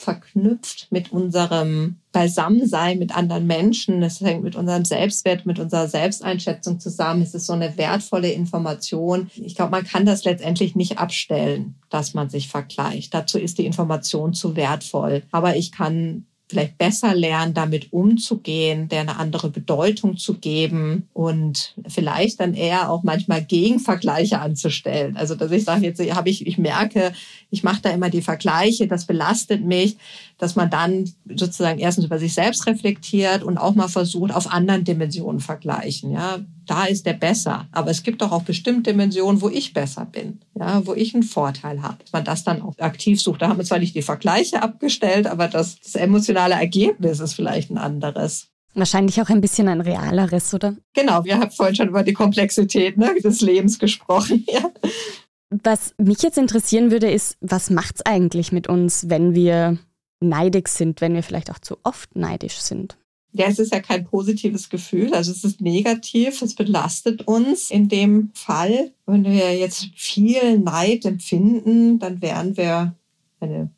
verknüpft 0.00 0.88
mit 0.90 1.12
unserem 1.12 1.96
Beisammensein 2.12 2.98
mit 2.98 3.14
anderen 3.16 3.46
Menschen. 3.46 4.02
Es 4.02 4.20
hängt 4.20 4.42
mit 4.42 4.56
unserem 4.56 4.84
Selbstwert, 4.84 5.46
mit 5.46 5.58
unserer 5.58 5.88
Selbsteinschätzung 5.88 6.80
zusammen. 6.80 7.22
Es 7.22 7.34
ist 7.34 7.46
so 7.46 7.52
eine 7.52 7.76
wertvolle 7.76 8.32
Information. 8.32 9.30
Ich 9.34 9.54
glaube, 9.54 9.72
man 9.72 9.84
kann 9.84 10.06
das 10.06 10.24
letztendlich 10.24 10.74
nicht 10.74 10.98
abstellen, 10.98 11.74
dass 11.90 12.14
man 12.14 12.30
sich 12.30 12.48
vergleicht. 12.48 13.14
Dazu 13.14 13.38
ist 13.38 13.58
die 13.58 13.66
Information 13.66 14.34
zu 14.34 14.56
wertvoll. 14.56 15.22
Aber 15.30 15.56
ich 15.56 15.72
kann 15.72 16.26
vielleicht 16.48 16.78
besser 16.78 17.14
lernen, 17.14 17.52
damit 17.52 17.92
umzugehen, 17.92 18.88
der 18.88 19.00
eine 19.00 19.16
andere 19.16 19.50
Bedeutung 19.50 20.16
zu 20.16 20.34
geben 20.34 21.06
und 21.12 21.74
vielleicht 21.86 22.40
dann 22.40 22.54
eher 22.54 22.90
auch 22.90 23.02
manchmal 23.02 23.44
Gegenvergleiche 23.44 24.40
anzustellen. 24.40 25.16
Also 25.16 25.34
dass 25.34 25.50
ich 25.50 25.64
sage, 25.64 25.84
jetzt 25.84 26.00
habe 26.14 26.30
ich, 26.30 26.46
ich 26.46 26.56
merke, 26.56 27.12
ich 27.50 27.62
mache 27.62 27.82
da 27.82 27.90
immer 27.90 28.08
die 28.08 28.22
Vergleiche, 28.22 28.88
das 28.88 29.04
belastet 29.04 29.62
mich, 29.64 29.96
dass 30.38 30.54
man 30.54 30.70
dann 30.70 31.10
sozusagen 31.34 31.80
erstens 31.80 32.04
über 32.04 32.18
sich 32.18 32.32
selbst 32.32 32.66
reflektiert 32.66 33.42
und 33.42 33.58
auch 33.58 33.74
mal 33.74 33.88
versucht, 33.88 34.32
auf 34.32 34.50
anderen 34.50 34.84
Dimensionen 34.84 35.40
vergleichen. 35.40 36.12
Ja, 36.12 36.38
da 36.66 36.84
ist 36.84 37.06
der 37.06 37.14
besser. 37.14 37.66
Aber 37.72 37.90
es 37.90 38.04
gibt 38.04 38.22
doch 38.22 38.30
auch 38.30 38.42
bestimmte 38.42 38.92
Dimensionen, 38.92 39.42
wo 39.42 39.48
ich 39.48 39.72
besser 39.72 40.06
bin, 40.06 40.40
ja, 40.54 40.86
wo 40.86 40.94
ich 40.94 41.12
einen 41.14 41.24
Vorteil 41.24 41.82
habe. 41.82 41.98
Dass 41.98 42.12
man 42.12 42.24
das 42.24 42.44
dann 42.44 42.62
auch 42.62 42.78
aktiv 42.78 43.20
sucht. 43.20 43.42
Da 43.42 43.48
haben 43.48 43.58
wir 43.58 43.64
zwar 43.64 43.80
nicht 43.80 43.96
die 43.96 44.02
Vergleiche 44.02 44.62
abgestellt, 44.62 45.26
aber 45.26 45.48
das, 45.48 45.80
das 45.80 45.96
emotionale 45.96 46.54
Ergebnis 46.54 47.18
ist 47.18 47.34
vielleicht 47.34 47.70
ein 47.70 47.78
anderes. 47.78 48.48
Wahrscheinlich 48.74 49.20
auch 49.20 49.28
ein 49.28 49.40
bisschen 49.40 49.66
ein 49.66 49.80
realeres, 49.80 50.54
oder? 50.54 50.76
Genau, 50.94 51.24
wir 51.24 51.38
haben 51.38 51.50
vorhin 51.50 51.74
schon 51.74 51.88
über 51.88 52.04
die 52.04 52.12
Komplexität 52.12 52.96
ne, 52.96 53.14
des 53.24 53.40
Lebens 53.40 53.78
gesprochen. 53.78 54.46
Ja. 54.52 54.70
Was 55.50 55.94
mich 55.96 56.22
jetzt 56.22 56.36
interessieren 56.36 56.90
würde, 56.90 57.10
ist, 57.10 57.38
was 57.40 57.70
macht 57.70 57.96
es 57.96 58.06
eigentlich 58.06 58.52
mit 58.52 58.68
uns, 58.68 59.08
wenn 59.08 59.34
wir 59.34 59.78
neidig 60.20 60.68
sind, 60.68 61.00
wenn 61.00 61.14
wir 61.14 61.22
vielleicht 61.22 61.50
auch 61.50 61.58
zu 61.58 61.78
oft 61.82 62.16
neidisch 62.16 62.58
sind? 62.58 62.96
Ja, 63.32 63.46
es 63.46 63.58
ist 63.58 63.72
ja 63.72 63.80
kein 63.80 64.04
positives 64.04 64.70
Gefühl, 64.70 65.14
also 65.14 65.30
es 65.30 65.44
ist 65.44 65.60
negativ, 65.60 66.40
es 66.40 66.54
belastet 66.54 67.28
uns 67.28 67.70
in 67.70 67.88
dem 67.88 68.30
Fall. 68.32 68.90
Wenn 69.06 69.24
wir 69.24 69.56
jetzt 69.56 69.90
viel 69.94 70.58
Neid 70.58 71.04
empfinden, 71.04 71.98
dann 71.98 72.22
werden 72.22 72.56
wir 72.56 72.94
eine 73.38 73.70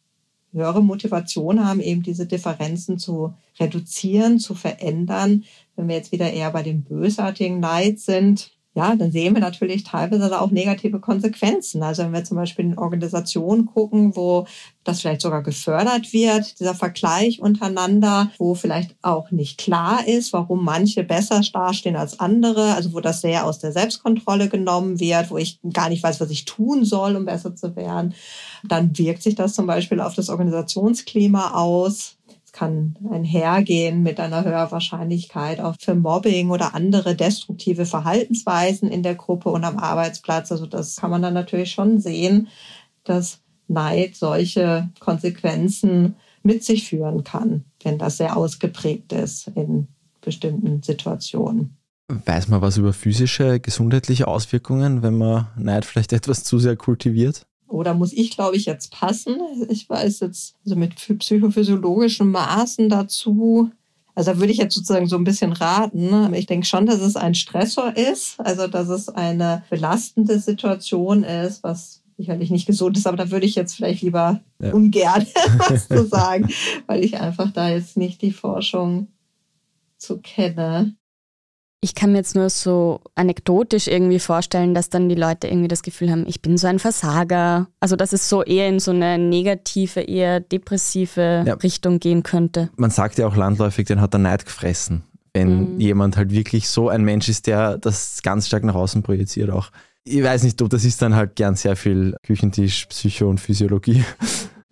höhere 0.53 0.83
Motivation 0.83 1.65
haben, 1.65 1.81
eben 1.81 2.03
diese 2.03 2.27
Differenzen 2.27 2.99
zu 2.99 3.35
reduzieren, 3.59 4.39
zu 4.39 4.55
verändern. 4.55 5.45
Wenn 5.77 5.89
wir 5.89 5.97
jetzt 5.97 6.13
wieder 6.13 6.33
eher 6.33 6.51
bei 6.53 6.63
dem 6.63 6.83
bösartigen 6.83 7.61
Neid 7.61 7.99
sind, 7.99 8.53
ja, 8.75 8.95
dann 8.95 9.11
sehen 9.11 9.35
wir 9.35 9.41
natürlich 9.41 9.83
teilweise 9.83 10.41
auch 10.41 10.53
negative 10.53 11.01
Konsequenzen. 11.01 11.83
Also 11.83 12.05
wenn 12.05 12.13
wir 12.13 12.23
zum 12.23 12.37
Beispiel 12.37 12.67
in 12.67 12.79
Organisationen 12.79 13.67
gucken, 13.67 14.15
wo 14.15 14.47
das 14.85 15.01
vielleicht 15.01 15.23
sogar 15.23 15.43
gefördert 15.43 16.13
wird, 16.13 16.61
dieser 16.61 16.77
Vergleich 16.77 17.41
untereinander, 17.41 18.31
wo 18.39 18.55
vielleicht 18.55 18.95
auch 19.03 19.33
nicht 19.33 19.59
klar 19.59 20.07
ist, 20.07 20.33
warum 20.33 20.65
manche 20.65 21.03
besser 21.03 21.41
dastehen 21.53 21.97
als 21.97 22.21
andere, 22.21 22.75
also 22.75 22.93
wo 22.93 23.01
das 23.01 23.21
sehr 23.23 23.45
aus 23.45 23.59
der 23.59 23.73
Selbstkontrolle 23.73 24.49
genommen 24.49 25.01
wird, 25.01 25.33
wo 25.33 25.37
ich 25.37 25.59
gar 25.73 25.89
nicht 25.89 26.05
weiß, 26.05 26.21
was 26.21 26.31
ich 26.31 26.45
tun 26.45 26.85
soll, 26.85 27.17
um 27.17 27.25
besser 27.25 27.57
zu 27.57 27.75
werden, 27.75 28.15
dann 28.63 28.97
wirkt 28.97 29.23
sich 29.23 29.35
das 29.35 29.55
zum 29.55 29.67
Beispiel 29.67 30.01
auf 30.01 30.15
das 30.15 30.29
Organisationsklima 30.29 31.55
aus. 31.55 32.17
Kann 32.53 32.97
einhergehen 33.11 34.03
mit 34.03 34.21
einer 34.21 34.45
höheren 34.45 34.71
Wahrscheinlichkeit 34.71 35.61
auch 35.61 35.77
für 35.81 35.95
Mobbing 35.95 36.51
oder 36.51 36.75
andere 36.75 37.15
destruktive 37.15 37.87
Verhaltensweisen 37.87 38.91
in 38.91 39.03
der 39.03 39.15
Gruppe 39.15 39.51
und 39.51 39.65
am 39.65 39.79
Arbeitsplatz. 39.79 40.51
Also 40.53 40.67
das 40.67 40.97
kann 40.97 41.11
man 41.11 41.23
dann 41.23 41.35
natürlich 41.35 41.71
schon 41.73 42.01
sehen, 42.01 42.49
dass 43.05 43.41
Neid 43.69 44.17
solche 44.17 44.91
Konsequenzen 44.99 46.17
mit 46.43 46.65
sich 46.65 46.89
führen 46.89 47.25
kann, 47.25 47.65
wenn 47.83 47.99
das 47.99 48.17
sehr 48.17 48.37
ausgeprägt 48.37 49.13
ist 49.13 49.49
in 49.55 49.89
bestimmten 50.21 50.83
Situationen. 50.83 51.77
Weiß 52.09 52.49
man 52.49 52.61
was 52.61 52.77
über 52.77 52.93
physische, 52.93 53.61
gesundheitliche 53.61 54.27
Auswirkungen, 54.27 55.03
wenn 55.03 55.17
man 55.17 55.47
Neid 55.57 55.85
vielleicht 55.85 56.13
etwas 56.13 56.43
zu 56.43 56.59
sehr 56.59 56.77
kultiviert? 56.77 57.47
Oder 57.71 57.95
muss 57.95 58.13
ich, 58.13 58.31
glaube 58.31 58.57
ich, 58.57 58.67
jetzt 58.67 58.91
passen? 58.91 59.39
Ich 59.69 59.89
weiß 59.89 60.21
jetzt, 60.21 60.57
also 60.65 60.77
mit 60.77 60.95
psychophysiologischen 60.97 62.31
Maßen 62.31 62.89
dazu, 62.89 63.71
also 64.15 64.33
da 64.33 64.39
würde 64.39 64.53
ich 64.53 64.59
jetzt 64.59 64.75
sozusagen 64.75 65.07
so 65.07 65.17
ein 65.17 65.25
bisschen 65.25 65.53
raten. 65.53 66.35
Ich 66.35 66.47
denke 66.47 66.67
schon, 66.67 66.87
dass 66.87 67.01
es 67.01 67.17
ein 67.17 67.35
Stressor 67.35 67.97
ist, 67.97 68.39
also 68.41 68.67
dass 68.67 68.89
es 68.89 69.09
eine 69.09 69.63
belastende 69.71 70.39
Situation 70.39 71.23
ist, 71.23 71.63
was 71.63 72.03
sicherlich 72.19 72.51
nicht 72.51 72.67
gesund 72.67 72.99
ist, 72.99 73.07
aber 73.07 73.17
da 73.17 73.31
würde 73.31 73.47
ich 73.47 73.55
jetzt 73.55 73.75
vielleicht 73.75 74.03
lieber 74.03 74.41
ja. 74.61 74.73
ungern 74.73 75.27
was 75.69 75.89
zu 75.89 76.07
sagen, 76.07 76.51
weil 76.87 77.03
ich 77.03 77.19
einfach 77.19 77.51
da 77.51 77.71
jetzt 77.71 77.97
nicht 77.97 78.21
die 78.21 78.33
Forschung 78.33 79.09
zu 79.97 80.19
kenne. 80.19 80.97
Ich 81.83 81.95
kann 81.95 82.13
mir 82.13 82.19
jetzt 82.19 82.35
nur 82.35 82.51
so 82.51 83.01
anekdotisch 83.15 83.89
irgendwie 83.89 84.19
vorstellen, 84.19 84.75
dass 84.75 84.91
dann 84.91 85.09
die 85.09 85.15
Leute 85.15 85.47
irgendwie 85.47 85.69
das 85.69 85.83
Gefühl 85.83 86.11
haben, 86.11 86.27
ich 86.27 86.43
bin 86.43 86.59
so 86.59 86.67
ein 86.67 86.79
Versager. 86.79 87.69
Also 87.81 87.97
dass 87.97 88.13
es 88.13 88.29
so 88.29 88.43
eher 88.43 88.69
in 88.69 88.81
so 88.81 88.91
eine 88.91 89.17
negative, 89.19 90.01
eher 90.01 90.41
depressive 90.41 91.45
ja. 91.47 91.55
Richtung 91.55 91.99
gehen 91.99 92.23
könnte. 92.23 92.69
Man 92.77 92.91
sagt 92.91 93.17
ja 93.19 93.27
auch 93.27 93.35
landläufig, 93.35 93.87
den 93.87 94.01
hat 94.01 94.13
der 94.13 94.21
Neid 94.21 94.45
gefressen. 94.45 95.05
Wenn 95.33 95.75
mhm. 95.75 95.81
jemand 95.81 96.17
halt 96.19 96.33
wirklich 96.33 96.69
so 96.69 96.91
ein 96.91 97.03
Mensch 97.03 97.29
ist, 97.29 97.47
der 97.47 97.79
das 97.79 98.21
ganz 98.23 98.49
stark 98.49 98.65
nach 98.65 98.75
außen 98.75 99.03
projiziert 99.03 99.49
auch. 99.49 99.71
Ich 100.05 100.23
weiß 100.23 100.43
nicht, 100.43 100.61
ob 100.61 100.69
das 100.71 100.85
ist 100.85 101.01
dann 101.01 101.15
halt 101.15 101.37
gern 101.37 101.55
sehr 101.55 101.77
viel 101.77 102.15
Küchentisch, 102.23 102.87
Psycho 102.87 103.29
und 103.29 103.39
Physiologie. 103.39 104.05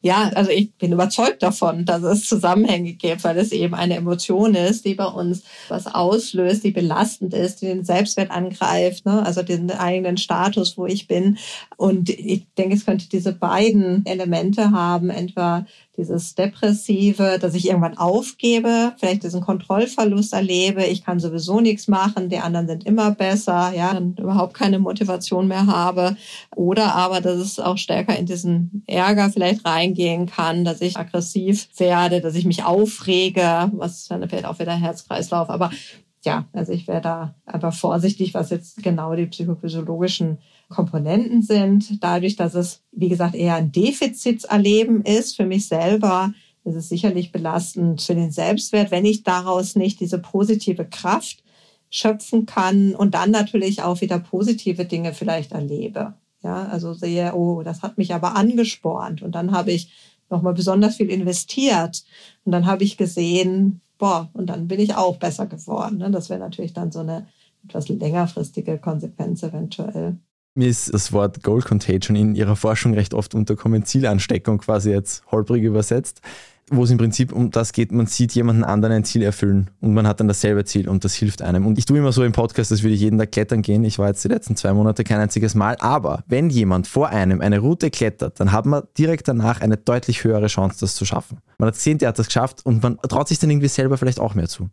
Ja, 0.00 0.30
also 0.36 0.52
ich 0.52 0.72
bin 0.74 0.92
überzeugt 0.92 1.42
davon, 1.42 1.84
dass 1.84 2.04
es 2.04 2.24
Zusammenhänge 2.24 2.92
gibt, 2.92 3.24
weil 3.24 3.36
es 3.36 3.50
eben 3.50 3.74
eine 3.74 3.96
Emotion 3.96 4.54
ist, 4.54 4.84
die 4.84 4.94
bei 4.94 5.06
uns 5.06 5.42
was 5.68 5.88
auslöst, 5.88 6.62
die 6.62 6.70
belastend 6.70 7.34
ist, 7.34 7.62
die 7.62 7.66
den 7.66 7.82
Selbstwert 7.84 8.30
angreift, 8.30 9.06
ne? 9.06 9.26
also 9.26 9.42
den 9.42 9.72
eigenen 9.72 10.16
Status, 10.16 10.78
wo 10.78 10.86
ich 10.86 11.08
bin. 11.08 11.38
Und 11.76 12.10
ich 12.10 12.46
denke, 12.56 12.76
es 12.76 12.86
könnte 12.86 13.08
diese 13.08 13.32
beiden 13.32 14.06
Elemente 14.06 14.70
haben, 14.70 15.10
etwa 15.10 15.66
dieses 15.98 16.36
Depressive, 16.36 17.38
dass 17.40 17.54
ich 17.54 17.66
irgendwann 17.66 17.98
aufgebe, 17.98 18.92
vielleicht 18.96 19.24
diesen 19.24 19.40
Kontrollverlust 19.40 20.32
erlebe, 20.32 20.84
ich 20.84 21.04
kann 21.04 21.18
sowieso 21.18 21.60
nichts 21.60 21.88
machen, 21.88 22.28
die 22.28 22.38
anderen 22.38 22.68
sind 22.68 22.86
immer 22.86 23.10
besser, 23.10 23.72
ja, 23.76 23.92
dann 23.92 24.14
überhaupt 24.14 24.54
keine 24.54 24.78
Motivation 24.78 25.48
mehr 25.48 25.66
habe. 25.66 26.16
Oder 26.54 26.94
aber, 26.94 27.20
dass 27.20 27.36
es 27.36 27.58
auch 27.58 27.76
stärker 27.76 28.16
in 28.16 28.26
diesen 28.26 28.84
Ärger 28.86 29.30
vielleicht 29.30 29.66
reingehen 29.66 30.26
kann, 30.26 30.64
dass 30.64 30.80
ich 30.80 30.96
aggressiv 30.96 31.68
werde, 31.76 32.20
dass 32.20 32.36
ich 32.36 32.46
mich 32.46 32.64
aufrege, 32.64 33.70
was 33.72 34.06
dann 34.06 34.26
vielleicht 34.28 34.46
auch 34.46 34.60
wieder 34.60 34.72
Herzkreislauf. 34.72 35.50
Aber 35.50 35.70
ja, 36.24 36.46
also 36.52 36.72
ich 36.72 36.86
wäre 36.86 37.00
da 37.00 37.34
einfach 37.44 37.74
vorsichtig, 37.74 38.34
was 38.34 38.50
jetzt 38.50 38.82
genau 38.82 39.14
die 39.14 39.26
psychophysiologischen 39.26 40.38
Komponenten 40.68 41.42
sind. 41.42 42.02
Dadurch, 42.02 42.36
dass 42.36 42.54
es, 42.54 42.82
wie 42.92 43.08
gesagt, 43.08 43.34
eher 43.34 43.54
ein 43.54 43.72
Defizitserleben 43.72 45.02
ist 45.02 45.36
für 45.36 45.46
mich 45.46 45.66
selber, 45.66 46.32
ist 46.64 46.74
es 46.74 46.88
sicherlich 46.88 47.32
belastend 47.32 48.02
für 48.02 48.14
den 48.14 48.30
Selbstwert, 48.30 48.90
wenn 48.90 49.04
ich 49.04 49.22
daraus 49.22 49.76
nicht 49.76 50.00
diese 50.00 50.18
positive 50.18 50.84
Kraft 50.84 51.42
schöpfen 51.90 52.44
kann 52.44 52.94
und 52.94 53.14
dann 53.14 53.30
natürlich 53.30 53.82
auch 53.82 54.00
wieder 54.02 54.18
positive 54.18 54.84
Dinge 54.84 55.14
vielleicht 55.14 55.52
erlebe. 55.52 56.14
Ja, 56.42 56.66
also 56.66 56.92
sehe, 56.92 57.34
oh, 57.34 57.62
das 57.62 57.82
hat 57.82 57.98
mich 57.98 58.14
aber 58.14 58.36
angespornt 58.36 59.22
und 59.22 59.34
dann 59.34 59.52
habe 59.52 59.72
ich 59.72 59.90
nochmal 60.30 60.54
besonders 60.54 60.96
viel 60.96 61.10
investiert 61.10 62.04
und 62.44 62.52
dann 62.52 62.66
habe 62.66 62.84
ich 62.84 62.96
gesehen, 62.96 63.80
boah, 63.96 64.28
und 64.34 64.46
dann 64.46 64.68
bin 64.68 64.78
ich 64.78 64.94
auch 64.94 65.16
besser 65.16 65.46
geworden. 65.46 65.98
Ne? 65.98 66.10
Das 66.10 66.30
wäre 66.30 66.38
natürlich 66.38 66.74
dann 66.74 66.92
so 66.92 67.00
eine 67.00 67.26
etwas 67.64 67.88
längerfristige 67.88 68.78
Konsequenz 68.78 69.42
eventuell. 69.42 70.18
Mir 70.58 70.70
ist 70.70 70.92
das 70.92 71.12
Wort 71.12 71.44
Goal 71.44 71.62
Contagion 71.62 72.16
in 72.16 72.34
ihrer 72.34 72.56
Forschung 72.56 72.92
recht 72.92 73.14
oft 73.14 73.32
unterkommen, 73.32 73.84
Zielansteckung 73.84 74.58
quasi 74.58 74.90
jetzt 74.90 75.22
holprig 75.30 75.62
übersetzt, 75.62 76.20
wo 76.68 76.82
es 76.82 76.90
im 76.90 76.98
Prinzip 76.98 77.32
um 77.32 77.52
das 77.52 77.72
geht, 77.72 77.92
man 77.92 78.06
sieht 78.06 78.32
jemanden 78.32 78.64
anderen 78.64 78.96
ein 78.96 79.04
Ziel 79.04 79.22
erfüllen 79.22 79.70
und 79.80 79.94
man 79.94 80.08
hat 80.08 80.18
dann 80.18 80.26
dasselbe 80.26 80.64
Ziel 80.64 80.88
und 80.88 81.04
das 81.04 81.14
hilft 81.14 81.42
einem. 81.42 81.64
Und 81.64 81.78
ich 81.78 81.84
tue 81.84 81.98
immer 81.98 82.10
so 82.10 82.24
im 82.24 82.32
Podcast, 82.32 82.72
als 82.72 82.82
würde 82.82 82.96
ich 82.96 83.02
jeden 83.02 83.20
Tag 83.20 83.30
klettern 83.30 83.62
gehen. 83.62 83.84
Ich 83.84 84.00
war 84.00 84.08
jetzt 84.08 84.24
die 84.24 84.28
letzten 84.28 84.56
zwei 84.56 84.72
Monate 84.72 85.04
kein 85.04 85.20
einziges 85.20 85.54
Mal, 85.54 85.76
aber 85.78 86.24
wenn 86.26 86.50
jemand 86.50 86.88
vor 86.88 87.10
einem 87.10 87.40
eine 87.40 87.60
Route 87.60 87.92
klettert, 87.92 88.40
dann 88.40 88.50
hat 88.50 88.66
man 88.66 88.82
direkt 88.98 89.28
danach 89.28 89.60
eine 89.60 89.76
deutlich 89.76 90.24
höhere 90.24 90.48
Chance, 90.48 90.78
das 90.80 90.96
zu 90.96 91.04
schaffen. 91.04 91.38
Man 91.58 91.68
hat 91.68 91.74
gesehen, 91.76 91.98
der 91.98 92.08
hat 92.08 92.18
das 92.18 92.26
geschafft 92.26 92.66
und 92.66 92.82
man 92.82 92.98
traut 92.98 93.28
sich 93.28 93.38
dann 93.38 93.50
irgendwie 93.50 93.68
selber 93.68 93.96
vielleicht 93.96 94.18
auch 94.18 94.34
mehr 94.34 94.48
zu. 94.48 94.70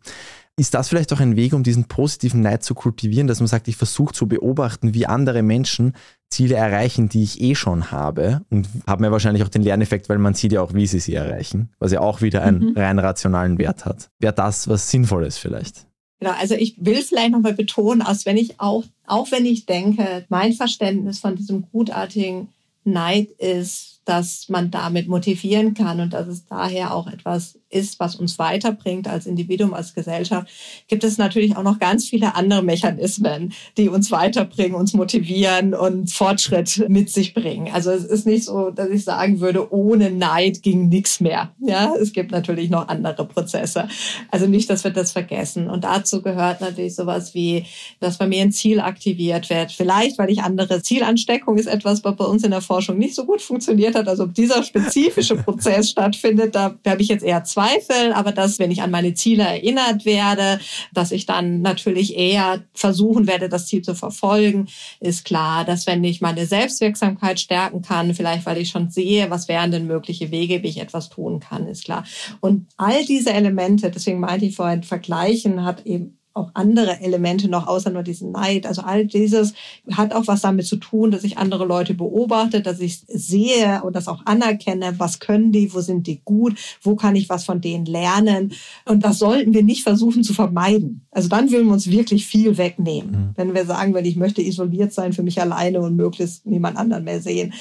Ist 0.58 0.72
das 0.72 0.88
vielleicht 0.88 1.12
auch 1.12 1.20
ein 1.20 1.36
Weg, 1.36 1.52
um 1.52 1.62
diesen 1.62 1.84
positiven 1.84 2.40
Neid 2.40 2.64
zu 2.64 2.74
kultivieren, 2.74 3.26
dass 3.26 3.40
man 3.40 3.46
sagt, 3.46 3.68
ich 3.68 3.76
versuche 3.76 4.14
zu 4.14 4.26
beobachten, 4.26 4.94
wie 4.94 5.06
andere 5.06 5.42
Menschen 5.42 5.92
Ziele 6.30 6.56
erreichen, 6.56 7.10
die 7.10 7.22
ich 7.22 7.42
eh 7.42 7.54
schon 7.54 7.90
habe 7.90 8.40
und 8.50 8.66
haben 8.86 9.04
ja 9.04 9.12
wahrscheinlich 9.12 9.44
auch 9.44 9.50
den 9.50 9.62
Lerneffekt, 9.62 10.08
weil 10.08 10.18
man 10.18 10.32
sieht 10.32 10.52
ja 10.52 10.62
auch, 10.62 10.72
wie 10.72 10.86
sie 10.86 10.98
sie 10.98 11.14
erreichen, 11.14 11.70
was 11.78 11.92
ja 11.92 12.00
auch 12.00 12.22
wieder 12.22 12.42
einen 12.42 12.70
mhm. 12.70 12.72
rein 12.74 12.98
rationalen 12.98 13.58
Wert 13.58 13.84
hat. 13.84 14.08
Wäre 14.18 14.32
das 14.32 14.66
was 14.66 14.90
Sinnvolles 14.90 15.36
vielleicht? 15.36 15.86
Genau, 16.20 16.32
also 16.40 16.54
ich 16.54 16.76
will 16.80 17.02
vielleicht 17.02 17.32
nochmal 17.32 17.52
betonen, 17.52 18.00
als 18.00 18.24
wenn 18.24 18.38
ich 18.38 18.58
auch, 18.58 18.84
auch 19.06 19.30
wenn 19.30 19.44
ich 19.44 19.66
denke, 19.66 20.24
mein 20.30 20.54
Verständnis 20.54 21.18
von 21.18 21.36
diesem 21.36 21.70
gutartigen 21.70 22.48
Neid 22.84 23.30
ist, 23.32 24.00
dass 24.06 24.48
man 24.48 24.70
damit 24.70 25.08
motivieren 25.08 25.74
kann 25.74 26.00
und 26.00 26.12
dass 26.12 26.28
es 26.28 26.46
daher 26.46 26.94
auch 26.94 27.08
etwas 27.08 27.58
ist, 27.68 27.98
was 27.98 28.16
uns 28.16 28.38
weiterbringt 28.38 29.08
als 29.08 29.26
Individuum, 29.26 29.74
als 29.74 29.94
Gesellschaft, 29.94 30.48
gibt 30.88 31.04
es 31.04 31.18
natürlich 31.18 31.56
auch 31.56 31.62
noch 31.62 31.78
ganz 31.78 32.08
viele 32.08 32.34
andere 32.34 32.62
Mechanismen, 32.62 33.52
die 33.76 33.88
uns 33.88 34.10
weiterbringen, 34.10 34.74
uns 34.74 34.94
motivieren 34.94 35.74
und 35.74 36.10
Fortschritt 36.10 36.88
mit 36.88 37.10
sich 37.10 37.34
bringen. 37.34 37.68
Also 37.72 37.90
es 37.90 38.04
ist 38.04 38.26
nicht 38.26 38.44
so, 38.44 38.70
dass 38.70 38.88
ich 38.88 39.04
sagen 39.04 39.40
würde, 39.40 39.72
ohne 39.72 40.10
Neid 40.10 40.62
ging 40.62 40.88
nichts 40.88 41.20
mehr. 41.20 41.54
Ja, 41.60 41.94
es 42.00 42.12
gibt 42.12 42.30
natürlich 42.30 42.70
noch 42.70 42.88
andere 42.88 43.26
Prozesse. 43.26 43.88
Also 44.30 44.46
nicht, 44.46 44.70
dass 44.70 44.84
wir 44.84 44.92
das 44.92 45.12
vergessen. 45.12 45.68
Und 45.68 45.84
dazu 45.84 46.22
gehört 46.22 46.60
natürlich 46.60 46.94
sowas 46.94 47.34
wie, 47.34 47.66
dass 48.00 48.18
bei 48.18 48.26
mir 48.26 48.42
ein 48.42 48.52
Ziel 48.52 48.80
aktiviert 48.80 49.50
wird. 49.50 49.72
Vielleicht, 49.72 50.18
weil 50.18 50.30
ich 50.30 50.42
andere 50.42 50.82
Zielansteckung 50.82 51.58
ist 51.58 51.66
etwas, 51.66 52.04
was 52.04 52.16
bei 52.16 52.24
uns 52.24 52.44
in 52.44 52.52
der 52.52 52.60
Forschung 52.60 52.98
nicht 52.98 53.14
so 53.14 53.24
gut 53.24 53.42
funktioniert 53.42 53.96
hat. 53.96 54.08
Also 54.08 54.24
ob 54.24 54.34
dieser 54.34 54.62
spezifische 54.62 55.36
Prozess 55.42 55.90
stattfindet, 55.90 56.54
da 56.54 56.76
habe 56.86 57.02
ich 57.02 57.08
jetzt 57.08 57.24
eher 57.24 57.42
Zweifel, 57.42 57.55
aber 57.56 58.32
dass, 58.32 58.58
wenn 58.58 58.70
ich 58.70 58.82
an 58.82 58.90
meine 58.90 59.14
Ziele 59.14 59.44
erinnert 59.44 60.04
werde, 60.04 60.60
dass 60.92 61.12
ich 61.12 61.26
dann 61.26 61.62
natürlich 61.62 62.16
eher 62.16 62.62
versuchen 62.74 63.26
werde, 63.26 63.48
das 63.48 63.66
Ziel 63.66 63.82
zu 63.82 63.94
verfolgen, 63.94 64.68
ist 65.00 65.24
klar, 65.24 65.64
dass 65.64 65.86
wenn 65.86 66.04
ich 66.04 66.20
meine 66.20 66.46
Selbstwirksamkeit 66.46 67.40
stärken 67.40 67.82
kann, 67.82 68.14
vielleicht 68.14 68.46
weil 68.46 68.58
ich 68.58 68.70
schon 68.70 68.90
sehe, 68.90 69.30
was 69.30 69.48
wären 69.48 69.70
denn 69.70 69.86
mögliche 69.86 70.30
Wege, 70.30 70.62
wie 70.62 70.68
ich 70.68 70.80
etwas 70.80 71.08
tun 71.08 71.40
kann, 71.40 71.66
ist 71.66 71.84
klar. 71.84 72.04
Und 72.40 72.66
all 72.76 73.04
diese 73.04 73.32
Elemente, 73.32 73.90
deswegen 73.90 74.20
meinte 74.20 74.46
ich 74.46 74.56
vorhin, 74.56 74.82
vergleichen 74.82 75.64
hat 75.64 75.86
eben 75.86 76.18
auch 76.36 76.50
andere 76.54 77.00
Elemente 77.00 77.48
noch 77.48 77.66
außer 77.66 77.90
nur 77.90 78.02
diesen 78.02 78.32
Neid. 78.32 78.66
Also 78.66 78.82
all 78.82 79.06
dieses 79.06 79.54
hat 79.90 80.12
auch 80.12 80.26
was 80.26 80.42
damit 80.42 80.66
zu 80.66 80.76
tun, 80.76 81.10
dass 81.10 81.24
ich 81.24 81.38
andere 81.38 81.64
Leute 81.64 81.94
beobachte, 81.94 82.60
dass 82.60 82.80
ich 82.80 83.00
sehe 83.08 83.82
und 83.82 83.96
das 83.96 84.08
auch 84.08 84.24
anerkenne, 84.26 84.94
was 84.98 85.18
können 85.18 85.52
die, 85.52 85.72
wo 85.72 85.80
sind 85.80 86.06
die 86.06 86.20
gut, 86.24 86.58
wo 86.82 86.94
kann 86.94 87.16
ich 87.16 87.28
was 87.28 87.44
von 87.44 87.60
denen 87.60 87.86
lernen. 87.86 88.52
Und 88.84 89.04
das 89.04 89.18
sollten 89.18 89.54
wir 89.54 89.62
nicht 89.62 89.82
versuchen 89.82 90.22
zu 90.22 90.34
vermeiden. 90.34 91.06
Also 91.10 91.28
dann 91.28 91.50
würden 91.50 91.66
wir 91.66 91.72
uns 91.72 91.90
wirklich 91.90 92.26
viel 92.26 92.58
wegnehmen. 92.58 93.10
Mhm. 93.10 93.30
Wenn 93.36 93.54
wir 93.54 93.64
sagen, 93.64 93.94
wenn 93.94 94.04
ich 94.04 94.16
möchte 94.16 94.42
isoliert 94.42 94.92
sein 94.92 95.12
für 95.12 95.22
mich 95.22 95.40
alleine 95.40 95.80
und 95.80 95.96
möglichst 95.96 96.46
niemand 96.46 96.76
anderen 96.76 97.04
mehr 97.04 97.20
sehen. 97.20 97.54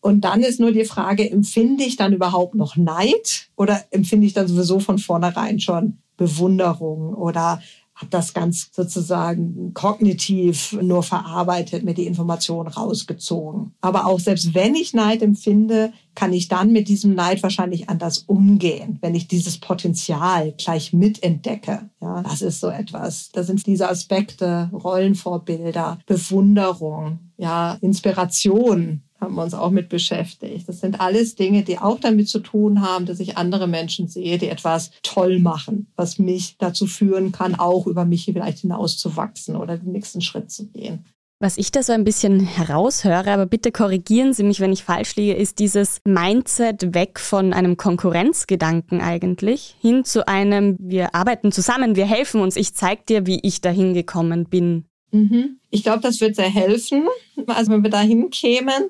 Und 0.00 0.22
dann 0.22 0.40
ist 0.40 0.58
nur 0.58 0.72
die 0.72 0.84
Frage, 0.84 1.30
empfinde 1.30 1.84
ich 1.84 1.96
dann 1.96 2.12
überhaupt 2.12 2.54
noch 2.54 2.76
Neid 2.76 3.48
oder 3.56 3.84
empfinde 3.90 4.26
ich 4.26 4.32
dann 4.32 4.48
sowieso 4.48 4.80
von 4.80 4.98
vornherein 4.98 5.60
schon 5.60 5.98
Bewunderung 6.16 7.14
oder 7.14 7.60
habe 8.02 8.10
das 8.10 8.34
ganz 8.34 8.68
sozusagen 8.72 9.72
kognitiv 9.74 10.76
nur 10.82 11.02
verarbeitet, 11.02 11.84
mir 11.84 11.94
die 11.94 12.06
Information 12.06 12.66
rausgezogen. 12.66 13.72
Aber 13.80 14.06
auch 14.06 14.20
selbst 14.20 14.54
wenn 14.54 14.74
ich 14.74 14.92
Neid 14.92 15.22
empfinde, 15.22 15.92
kann 16.14 16.32
ich 16.32 16.48
dann 16.48 16.72
mit 16.72 16.88
diesem 16.88 17.14
Neid 17.14 17.42
wahrscheinlich 17.42 17.88
anders 17.88 18.18
umgehen, 18.18 18.98
wenn 19.00 19.14
ich 19.14 19.28
dieses 19.28 19.58
Potenzial 19.58 20.52
gleich 20.58 20.92
mitentdecke. 20.92 21.88
Ja, 22.00 22.22
das 22.22 22.42
ist 22.42 22.60
so 22.60 22.68
etwas. 22.68 23.30
Da 23.32 23.44
sind 23.44 23.66
diese 23.66 23.88
Aspekte, 23.88 24.68
Rollenvorbilder, 24.72 25.98
Bewunderung, 26.06 27.20
ja, 27.38 27.78
Inspiration, 27.80 29.02
haben 29.22 29.34
wir 29.36 29.42
uns 29.42 29.54
auch 29.54 29.70
mit 29.70 29.88
beschäftigt. 29.88 30.68
Das 30.68 30.80
sind 30.80 31.00
alles 31.00 31.36
Dinge, 31.36 31.62
die 31.62 31.78
auch 31.78 31.98
damit 31.98 32.28
zu 32.28 32.40
tun 32.40 32.82
haben, 32.82 33.06
dass 33.06 33.20
ich 33.20 33.38
andere 33.38 33.66
Menschen 33.66 34.08
sehe, 34.08 34.36
die 34.36 34.48
etwas 34.48 34.90
toll 35.02 35.38
machen, 35.38 35.86
was 35.96 36.18
mich 36.18 36.56
dazu 36.58 36.86
führen 36.86 37.32
kann, 37.32 37.54
auch 37.54 37.86
über 37.86 38.04
mich 38.04 38.26
vielleicht 38.26 38.58
hinauszuwachsen 38.58 39.56
oder 39.56 39.78
den 39.78 39.92
nächsten 39.92 40.20
Schritt 40.20 40.50
zu 40.50 40.66
gehen. 40.66 41.06
Was 41.42 41.58
ich 41.58 41.72
da 41.72 41.82
so 41.82 41.92
ein 41.92 42.04
bisschen 42.04 42.38
heraushöre, 42.38 43.32
aber 43.32 43.46
bitte 43.46 43.72
korrigieren 43.72 44.32
Sie 44.32 44.44
mich, 44.44 44.60
wenn 44.60 44.72
ich 44.72 44.84
falsch 44.84 45.16
liege, 45.16 45.34
ist 45.34 45.58
dieses 45.58 46.00
Mindset 46.04 46.94
weg 46.94 47.18
von 47.18 47.52
einem 47.52 47.76
Konkurrenzgedanken 47.76 49.00
eigentlich 49.00 49.74
hin 49.80 50.04
zu 50.04 50.28
einem, 50.28 50.76
wir 50.78 51.16
arbeiten 51.16 51.50
zusammen, 51.50 51.96
wir 51.96 52.06
helfen 52.06 52.40
uns, 52.40 52.54
ich 52.54 52.74
zeige 52.74 53.02
dir, 53.08 53.26
wie 53.26 53.40
ich 53.42 53.60
dahin 53.60 53.92
gekommen 53.92 54.44
bin. 54.44 54.84
Mhm. 55.12 55.58
Ich 55.70 55.82
glaube, 55.82 56.00
das 56.00 56.20
wird 56.20 56.36
sehr 56.36 56.50
helfen, 56.50 57.06
also 57.46 57.70
wenn 57.70 57.82
wir 57.82 57.90
dahin 57.90 58.30
kämen. 58.30 58.84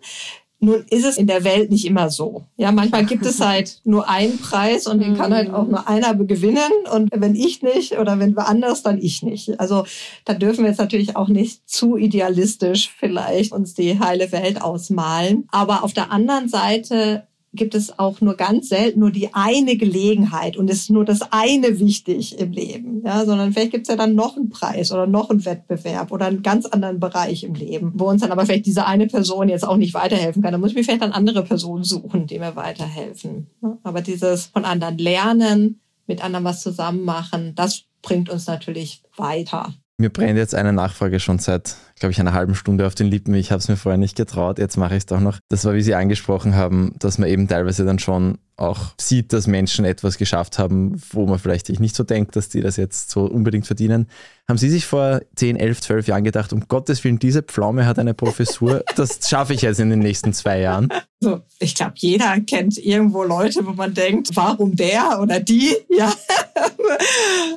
Nun 0.64 0.84
ist 0.90 1.04
es 1.04 1.18
in 1.18 1.26
der 1.26 1.42
Welt 1.42 1.72
nicht 1.72 1.84
immer 1.84 2.08
so. 2.08 2.44
Ja, 2.56 2.70
manchmal 2.70 3.04
gibt 3.04 3.26
es 3.26 3.40
halt 3.40 3.80
nur 3.84 4.08
einen 4.08 4.38
Preis 4.38 4.86
und 4.86 5.00
den 5.00 5.16
kann 5.16 5.34
halt 5.34 5.52
auch 5.52 5.66
nur 5.66 5.88
einer 5.88 6.14
gewinnen. 6.14 6.70
Und 6.92 7.10
wenn 7.12 7.34
ich 7.34 7.62
nicht 7.62 7.98
oder 7.98 8.20
wenn 8.20 8.36
wir 8.36 8.46
anders, 8.46 8.84
dann 8.84 9.02
ich 9.02 9.24
nicht. 9.24 9.58
Also 9.58 9.84
da 10.24 10.34
dürfen 10.34 10.62
wir 10.62 10.70
jetzt 10.70 10.78
natürlich 10.78 11.16
auch 11.16 11.26
nicht 11.26 11.68
zu 11.68 11.96
idealistisch 11.96 12.94
vielleicht 12.96 13.50
uns 13.50 13.74
die 13.74 13.98
heile 13.98 14.30
Welt 14.30 14.62
ausmalen. 14.62 15.48
Aber 15.50 15.82
auf 15.82 15.94
der 15.94 16.12
anderen 16.12 16.48
Seite 16.48 17.26
gibt 17.54 17.74
es 17.74 17.98
auch 17.98 18.20
nur 18.20 18.34
ganz 18.34 18.68
selten 18.68 19.00
nur 19.00 19.10
die 19.10 19.34
eine 19.34 19.76
Gelegenheit 19.76 20.56
und 20.56 20.70
ist 20.70 20.90
nur 20.90 21.04
das 21.04 21.20
eine 21.32 21.78
wichtig 21.78 22.38
im 22.38 22.52
Leben, 22.52 23.02
ja, 23.04 23.24
sondern 23.24 23.52
vielleicht 23.52 23.72
gibt 23.72 23.86
es 23.86 23.92
ja 23.92 23.96
dann 23.96 24.14
noch 24.14 24.36
einen 24.36 24.48
Preis 24.48 24.90
oder 24.90 25.06
noch 25.06 25.30
einen 25.30 25.44
Wettbewerb 25.44 26.12
oder 26.12 26.26
einen 26.26 26.42
ganz 26.42 26.66
anderen 26.66 26.98
Bereich 26.98 27.44
im 27.44 27.54
Leben, 27.54 27.92
wo 27.94 28.08
uns 28.08 28.22
dann 28.22 28.32
aber 28.32 28.46
vielleicht 28.46 28.66
diese 28.66 28.86
eine 28.86 29.06
Person 29.06 29.48
jetzt 29.48 29.66
auch 29.66 29.76
nicht 29.76 29.94
weiterhelfen 29.94 30.42
kann. 30.42 30.52
Da 30.52 30.58
muss 30.58 30.70
ich 30.70 30.76
mir 30.76 30.84
vielleicht 30.84 31.02
dann 31.02 31.12
andere 31.12 31.42
Personen 31.42 31.84
suchen, 31.84 32.26
die 32.26 32.38
mir 32.38 32.56
weiterhelfen. 32.56 33.48
Aber 33.82 34.00
dieses 34.00 34.46
von 34.46 34.64
anderen 34.64 34.96
lernen, 34.96 35.80
mit 36.06 36.24
anderen 36.24 36.44
was 36.44 36.62
zusammen 36.62 37.04
machen, 37.04 37.54
das 37.54 37.84
bringt 38.00 38.30
uns 38.30 38.46
natürlich 38.46 39.02
weiter. 39.16 39.74
Mir 39.98 40.10
brennt 40.10 40.38
jetzt 40.38 40.54
eine 40.54 40.72
Nachfrage 40.72 41.20
schon 41.20 41.38
seit, 41.38 41.76
glaube 41.96 42.12
ich, 42.12 42.20
einer 42.20 42.32
halben 42.32 42.54
Stunde 42.54 42.86
auf 42.86 42.94
den 42.94 43.06
Lippen. 43.06 43.34
Ich 43.34 43.52
habe 43.52 43.60
es 43.60 43.68
mir 43.68 43.76
vorher 43.76 43.98
nicht 43.98 44.16
getraut, 44.16 44.58
jetzt 44.58 44.76
mache 44.76 44.94
ich 44.94 44.98
es 44.98 45.06
doch 45.06 45.20
noch. 45.20 45.38
Das 45.48 45.64
war, 45.64 45.74
wie 45.74 45.82
Sie 45.82 45.94
angesprochen 45.94 46.54
haben, 46.54 46.94
dass 46.98 47.18
man 47.18 47.28
eben 47.28 47.46
teilweise 47.46 47.84
dann 47.84 47.98
schon 47.98 48.38
auch 48.62 48.92
sieht, 49.00 49.32
dass 49.32 49.46
Menschen 49.46 49.84
etwas 49.84 50.18
geschafft 50.18 50.58
haben, 50.58 51.00
wo 51.10 51.26
man 51.26 51.38
vielleicht 51.38 51.68
nicht 51.80 51.96
so 51.96 52.04
denkt, 52.04 52.36
dass 52.36 52.48
die 52.48 52.60
das 52.60 52.76
jetzt 52.76 53.10
so 53.10 53.24
unbedingt 53.24 53.66
verdienen. 53.66 54.08
Haben 54.48 54.58
Sie 54.58 54.70
sich 54.70 54.86
vor 54.86 55.20
10, 55.36 55.56
11, 55.56 55.80
12 55.80 56.06
Jahren 56.08 56.24
gedacht, 56.24 56.52
um 56.52 56.66
Gottes 56.68 57.04
Willen, 57.04 57.18
diese 57.18 57.42
Pflaume 57.42 57.86
hat 57.86 57.98
eine 57.98 58.14
Professur, 58.14 58.84
das 58.96 59.20
schaffe 59.28 59.54
ich 59.54 59.62
jetzt 59.62 59.80
in 59.80 59.90
den 59.90 60.00
nächsten 60.00 60.32
zwei 60.32 60.60
Jahren? 60.60 60.88
So, 61.20 61.40
ich 61.60 61.74
glaube, 61.74 61.94
jeder 61.96 62.40
kennt 62.40 62.78
irgendwo 62.78 63.22
Leute, 63.22 63.64
wo 63.64 63.72
man 63.72 63.94
denkt, 63.94 64.30
warum 64.34 64.74
der 64.74 65.20
oder 65.20 65.40
die? 65.40 65.74
Ja, 65.94 66.12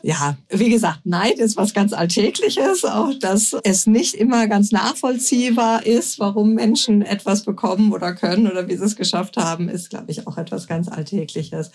ja, 0.03 0.37
wie 0.49 0.69
gesagt, 0.69 1.05
Neid 1.05 1.39
ist 1.39 1.57
was 1.57 1.73
ganz 1.73 1.93
Alltägliches, 1.93 2.85
auch 2.85 3.13
dass 3.19 3.55
es 3.63 3.87
nicht 3.87 4.13
immer 4.13 4.47
ganz 4.47 4.71
nachvollziehbar 4.71 5.85
ist, 5.85 6.19
warum 6.19 6.53
Menschen 6.53 7.01
etwas 7.01 7.43
bekommen 7.43 7.91
oder 7.91 8.13
können 8.13 8.47
oder 8.47 8.67
wie 8.67 8.75
sie 8.75 8.85
es 8.85 8.95
geschafft 8.95 9.37
haben, 9.37 9.69
ist, 9.69 9.89
glaube 9.89 10.11
ich, 10.11 10.27
auch 10.27 10.37
etwas 10.37 10.67
ganz 10.67 10.87
Alltägliches. 10.95 11.71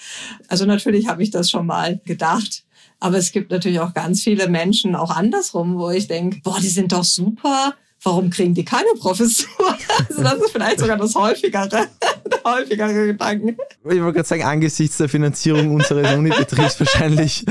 Also 0.48 0.64
natürlich 0.64 1.08
habe 1.08 1.22
ich 1.22 1.30
das 1.30 1.50
schon 1.50 1.66
mal 1.66 2.00
gedacht. 2.04 2.64
Aber 3.00 3.16
es 3.16 3.32
gibt 3.32 3.50
natürlich 3.50 3.80
auch 3.80 3.94
ganz 3.94 4.22
viele 4.22 4.48
Menschen 4.48 4.94
auch 4.94 5.10
andersrum, 5.10 5.78
wo 5.78 5.90
ich 5.90 6.06
denke, 6.06 6.40
boah, 6.42 6.58
die 6.60 6.68
sind 6.68 6.92
doch 6.92 7.04
super. 7.04 7.74
Warum 8.02 8.30
kriegen 8.30 8.54
die 8.54 8.64
keine 8.64 8.90
Professur? 8.98 9.48
Also 10.08 10.22
das 10.22 10.34
ist 10.34 10.50
vielleicht 10.50 10.80
sogar 10.80 10.96
das 10.96 11.14
häufigere, 11.14 11.86
häufigere 12.44 13.06
Gedanken. 13.08 13.56
Ich 13.84 13.84
wollte 13.84 14.14
gerade 14.14 14.28
sagen, 14.28 14.42
angesichts 14.42 14.96
der 14.96 15.08
Finanzierung 15.08 15.74
unseres 15.74 16.12
Unibetriebs 16.16 16.80
wahrscheinlich, 16.80 17.44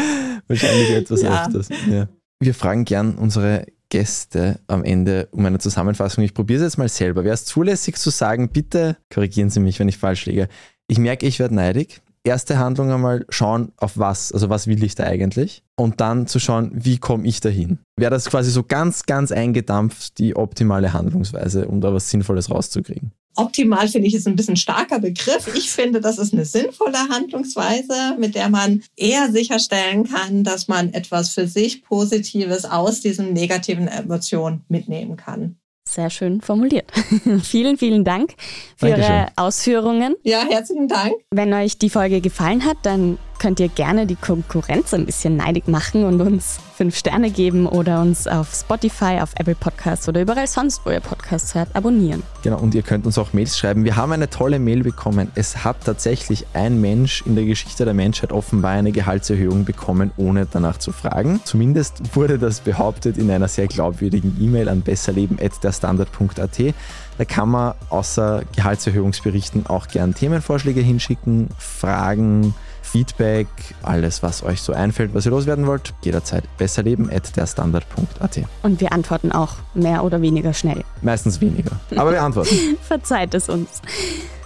wahrscheinlich 0.48 0.90
etwas 0.90 1.22
ja. 1.22 1.46
öfters. 1.46 1.70
Ja. 1.90 2.08
Wir 2.40 2.54
fragen 2.54 2.86
gern 2.86 3.16
unsere 3.16 3.68
Gäste 3.90 4.60
am 4.68 4.84
Ende 4.84 5.28
um 5.32 5.46
eine 5.46 5.60
Zusammenfassung. 5.60 6.24
Ich 6.24 6.34
probiere 6.34 6.60
es 6.60 6.72
jetzt 6.72 6.78
mal 6.78 6.90
selber. 6.90 7.24
Wäre 7.24 7.34
es 7.34 7.46
zulässig 7.46 7.98
zu 7.98 8.10
sagen, 8.10 8.50
bitte 8.50 8.98
korrigieren 9.14 9.50
Sie 9.50 9.60
mich, 9.60 9.80
wenn 9.80 9.90
ich 9.90 9.98
falsch 9.98 10.26
liege. 10.26 10.48
Ich 10.90 10.98
merke, 10.98 11.28
ich 11.28 11.38
werde 11.38 11.54
neidig. 11.54 12.02
Erste 12.24 12.58
Handlung 12.58 12.92
einmal 12.92 13.24
schauen, 13.30 13.72
auf 13.78 14.00
was, 14.00 14.32
also 14.32 14.50
was 14.50 14.66
will 14.66 14.84
ich 14.84 14.96
da 14.96 15.04
eigentlich? 15.04 15.62
Und 15.76 16.02
dann 16.02 16.26
zu 16.26 16.40
schauen, 16.40 16.72
wie 16.74 16.98
komme 16.98 17.28
ich 17.28 17.42
dahin? 17.42 17.78
Wäre 17.96 18.10
das 18.10 18.26
quasi 18.26 18.50
so 18.50 18.64
ganz, 18.64 19.06
ganz 19.06 19.32
eingedampft 19.32 20.18
die 20.18 20.36
optimale 20.36 20.92
Handlungsweise, 20.92 21.68
um 21.68 21.80
da 21.80 21.94
was 21.94 22.10
Sinnvolles 22.10 22.50
rauszukriegen? 22.50 23.12
Optimal 23.36 23.88
finde 23.88 24.08
ich 24.08 24.16
ist 24.16 24.28
ein 24.28 24.36
bisschen 24.36 24.56
starker 24.56 25.00
Begriff. 25.00 25.56
Ich 25.56 25.70
finde, 25.70 26.02
das 26.02 26.18
ist 26.18 26.34
eine 26.34 26.44
sinnvolle 26.44 26.98
Handlungsweise, 27.10 28.18
mit 28.18 28.34
der 28.34 28.50
man 28.50 28.82
eher 28.96 29.32
sicherstellen 29.32 30.06
kann, 30.06 30.44
dass 30.44 30.68
man 30.68 30.92
etwas 30.94 31.30
für 31.30 31.48
sich 31.48 31.84
Positives 31.84 32.66
aus 32.66 33.00
diesen 33.00 33.34
negativen 33.34 33.88
Emotionen 33.88 34.66
mitnehmen 34.70 35.18
kann. 35.18 35.60
Sehr 35.90 36.12
schön 36.12 36.40
formuliert. 36.42 36.86
vielen, 37.42 37.78
vielen 37.78 38.04
Dank 38.04 38.36
für 38.78 38.90
Dankeschön. 38.90 39.16
Ihre 39.16 39.28
Ausführungen. 39.38 40.16
Ja, 40.22 40.46
herzlichen 40.48 40.88
Dank. 40.88 41.14
Wenn 41.32 41.52
euch 41.52 41.80
die 41.80 41.90
Folge 41.90 42.22
gefallen 42.22 42.64
hat, 42.64 42.78
dann 42.84 43.18
könnt 43.40 43.60
ihr 43.60 43.70
gerne 43.70 44.06
die 44.06 44.16
Konkurrenz 44.16 44.94
ein 44.94 45.06
bisschen 45.06 45.38
neidig 45.38 45.68
machen 45.68 46.04
und 46.04 46.22
uns 46.22 46.60
fünf 46.76 46.96
Sterne 46.98 47.32
geben 47.32 47.66
oder 47.66 48.02
uns 48.02 48.28
auf 48.28 48.54
Spotify, 48.54 49.20
auf 49.22 49.32
Apple 49.36 49.56
Podcasts 49.56 50.08
oder 50.08 50.22
überall 50.22 50.48
sonst, 50.48 50.82
wo 50.86 50.92
ihr 50.92 51.00
Podcasts 51.00 51.56
hört, 51.56 51.76
abonnieren. 51.76 52.24
Genau, 52.44 52.60
und 52.60 52.76
ihr 52.76 52.84
könnt 52.84 53.06
uns 53.06 53.18
auch 53.18 53.34
Mails 53.34 53.58
schreiben. 53.58 53.84
Wir 53.84 53.96
haben 53.96 54.12
eine 54.12 54.30
tolle 54.30 54.60
Mail 54.60 54.84
bekommen. 54.84 55.32
Es 55.36 55.64
hat 55.64 55.84
tatsächlich 55.84 56.46
ein 56.54 56.80
Mensch 56.80 57.24
in 57.26 57.36
der 57.36 57.46
Geschichte 57.46 57.86
der 57.86 57.94
Menschheit 57.94 58.32
offenbar 58.32 58.72
eine 58.72 58.92
Gehaltserhöhung 58.92 59.66
bekommen, 59.66 60.12
ohne 60.18 60.46
danach 60.46 60.78
zu 60.78 60.92
fragen. 60.92 61.42
Zumindest 61.44 62.16
wurde 62.16 62.38
das 62.38 62.60
behauptet 62.60 63.18
in 63.18 63.32
einer 63.32 63.48
sehr 63.48 63.68
glaubwürdigen 63.68 64.38
E-Mail 64.40 64.70
an 64.70 64.82
besserleben.derstandard.at. 64.82 66.74
Da 67.18 67.26
kann 67.26 67.50
man 67.50 67.74
außer 67.90 68.44
Gehaltserhöhungsberichten 68.56 69.66
auch 69.66 69.88
gern 69.90 70.14
Themenvorschläge 70.14 70.80
hinschicken, 70.80 71.50
Fragen, 71.58 72.54
Feedback, 72.92 73.48
alles, 73.84 74.24
was 74.24 74.42
euch 74.44 74.62
so 74.62 74.74
einfällt, 74.74 75.14
was 75.14 75.26
ihr 75.26 75.32
loswerden 75.32 75.68
wollt, 75.68 75.94
jederzeit 76.02 76.44
besserleben.derstandard.at. 76.58 78.40
Und 78.64 78.82
wir 78.82 78.92
antworten 78.92 79.32
auch 79.32 79.56
mehr 79.76 80.04
oder 80.04 80.22
weniger 80.22 80.54
schnell. 80.54 80.84
Meistens 81.02 81.40
weniger, 81.40 81.72
aber 81.96 82.12
wir 82.12 82.24
antworten. 82.24 82.56
Verzeiht 82.82 83.34
es 83.36 83.48
uns. 83.48 83.82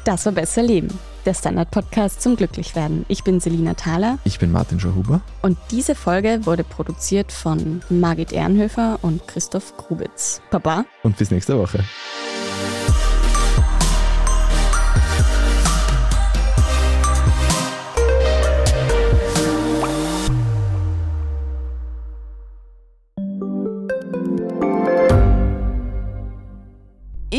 Das 0.03 0.25
war 0.25 0.33
Besser 0.33 0.61
Leben, 0.61 0.89
der 1.25 1.33
Standard-Podcast 1.33 2.21
zum 2.21 2.35
Glücklichwerden. 2.35 3.05
Ich 3.07 3.23
bin 3.23 3.39
Selina 3.39 3.75
Thaler. 3.75 4.19
Ich 4.25 4.39
bin 4.39 4.51
Martin 4.51 4.77
Schauhuber. 4.77 5.21
Und 5.41 5.57
diese 5.71 5.95
Folge 5.95 6.45
wurde 6.45 6.65
produziert 6.65 7.31
von 7.31 7.81
Margit 7.89 8.33
Ehrenhöfer 8.33 8.99
und 9.01 9.25
Christoph 9.25 9.77
Grubitz. 9.77 10.41
Papa. 10.51 10.83
Und 11.03 11.15
bis 11.15 11.31
nächste 11.31 11.57
Woche. 11.57 11.85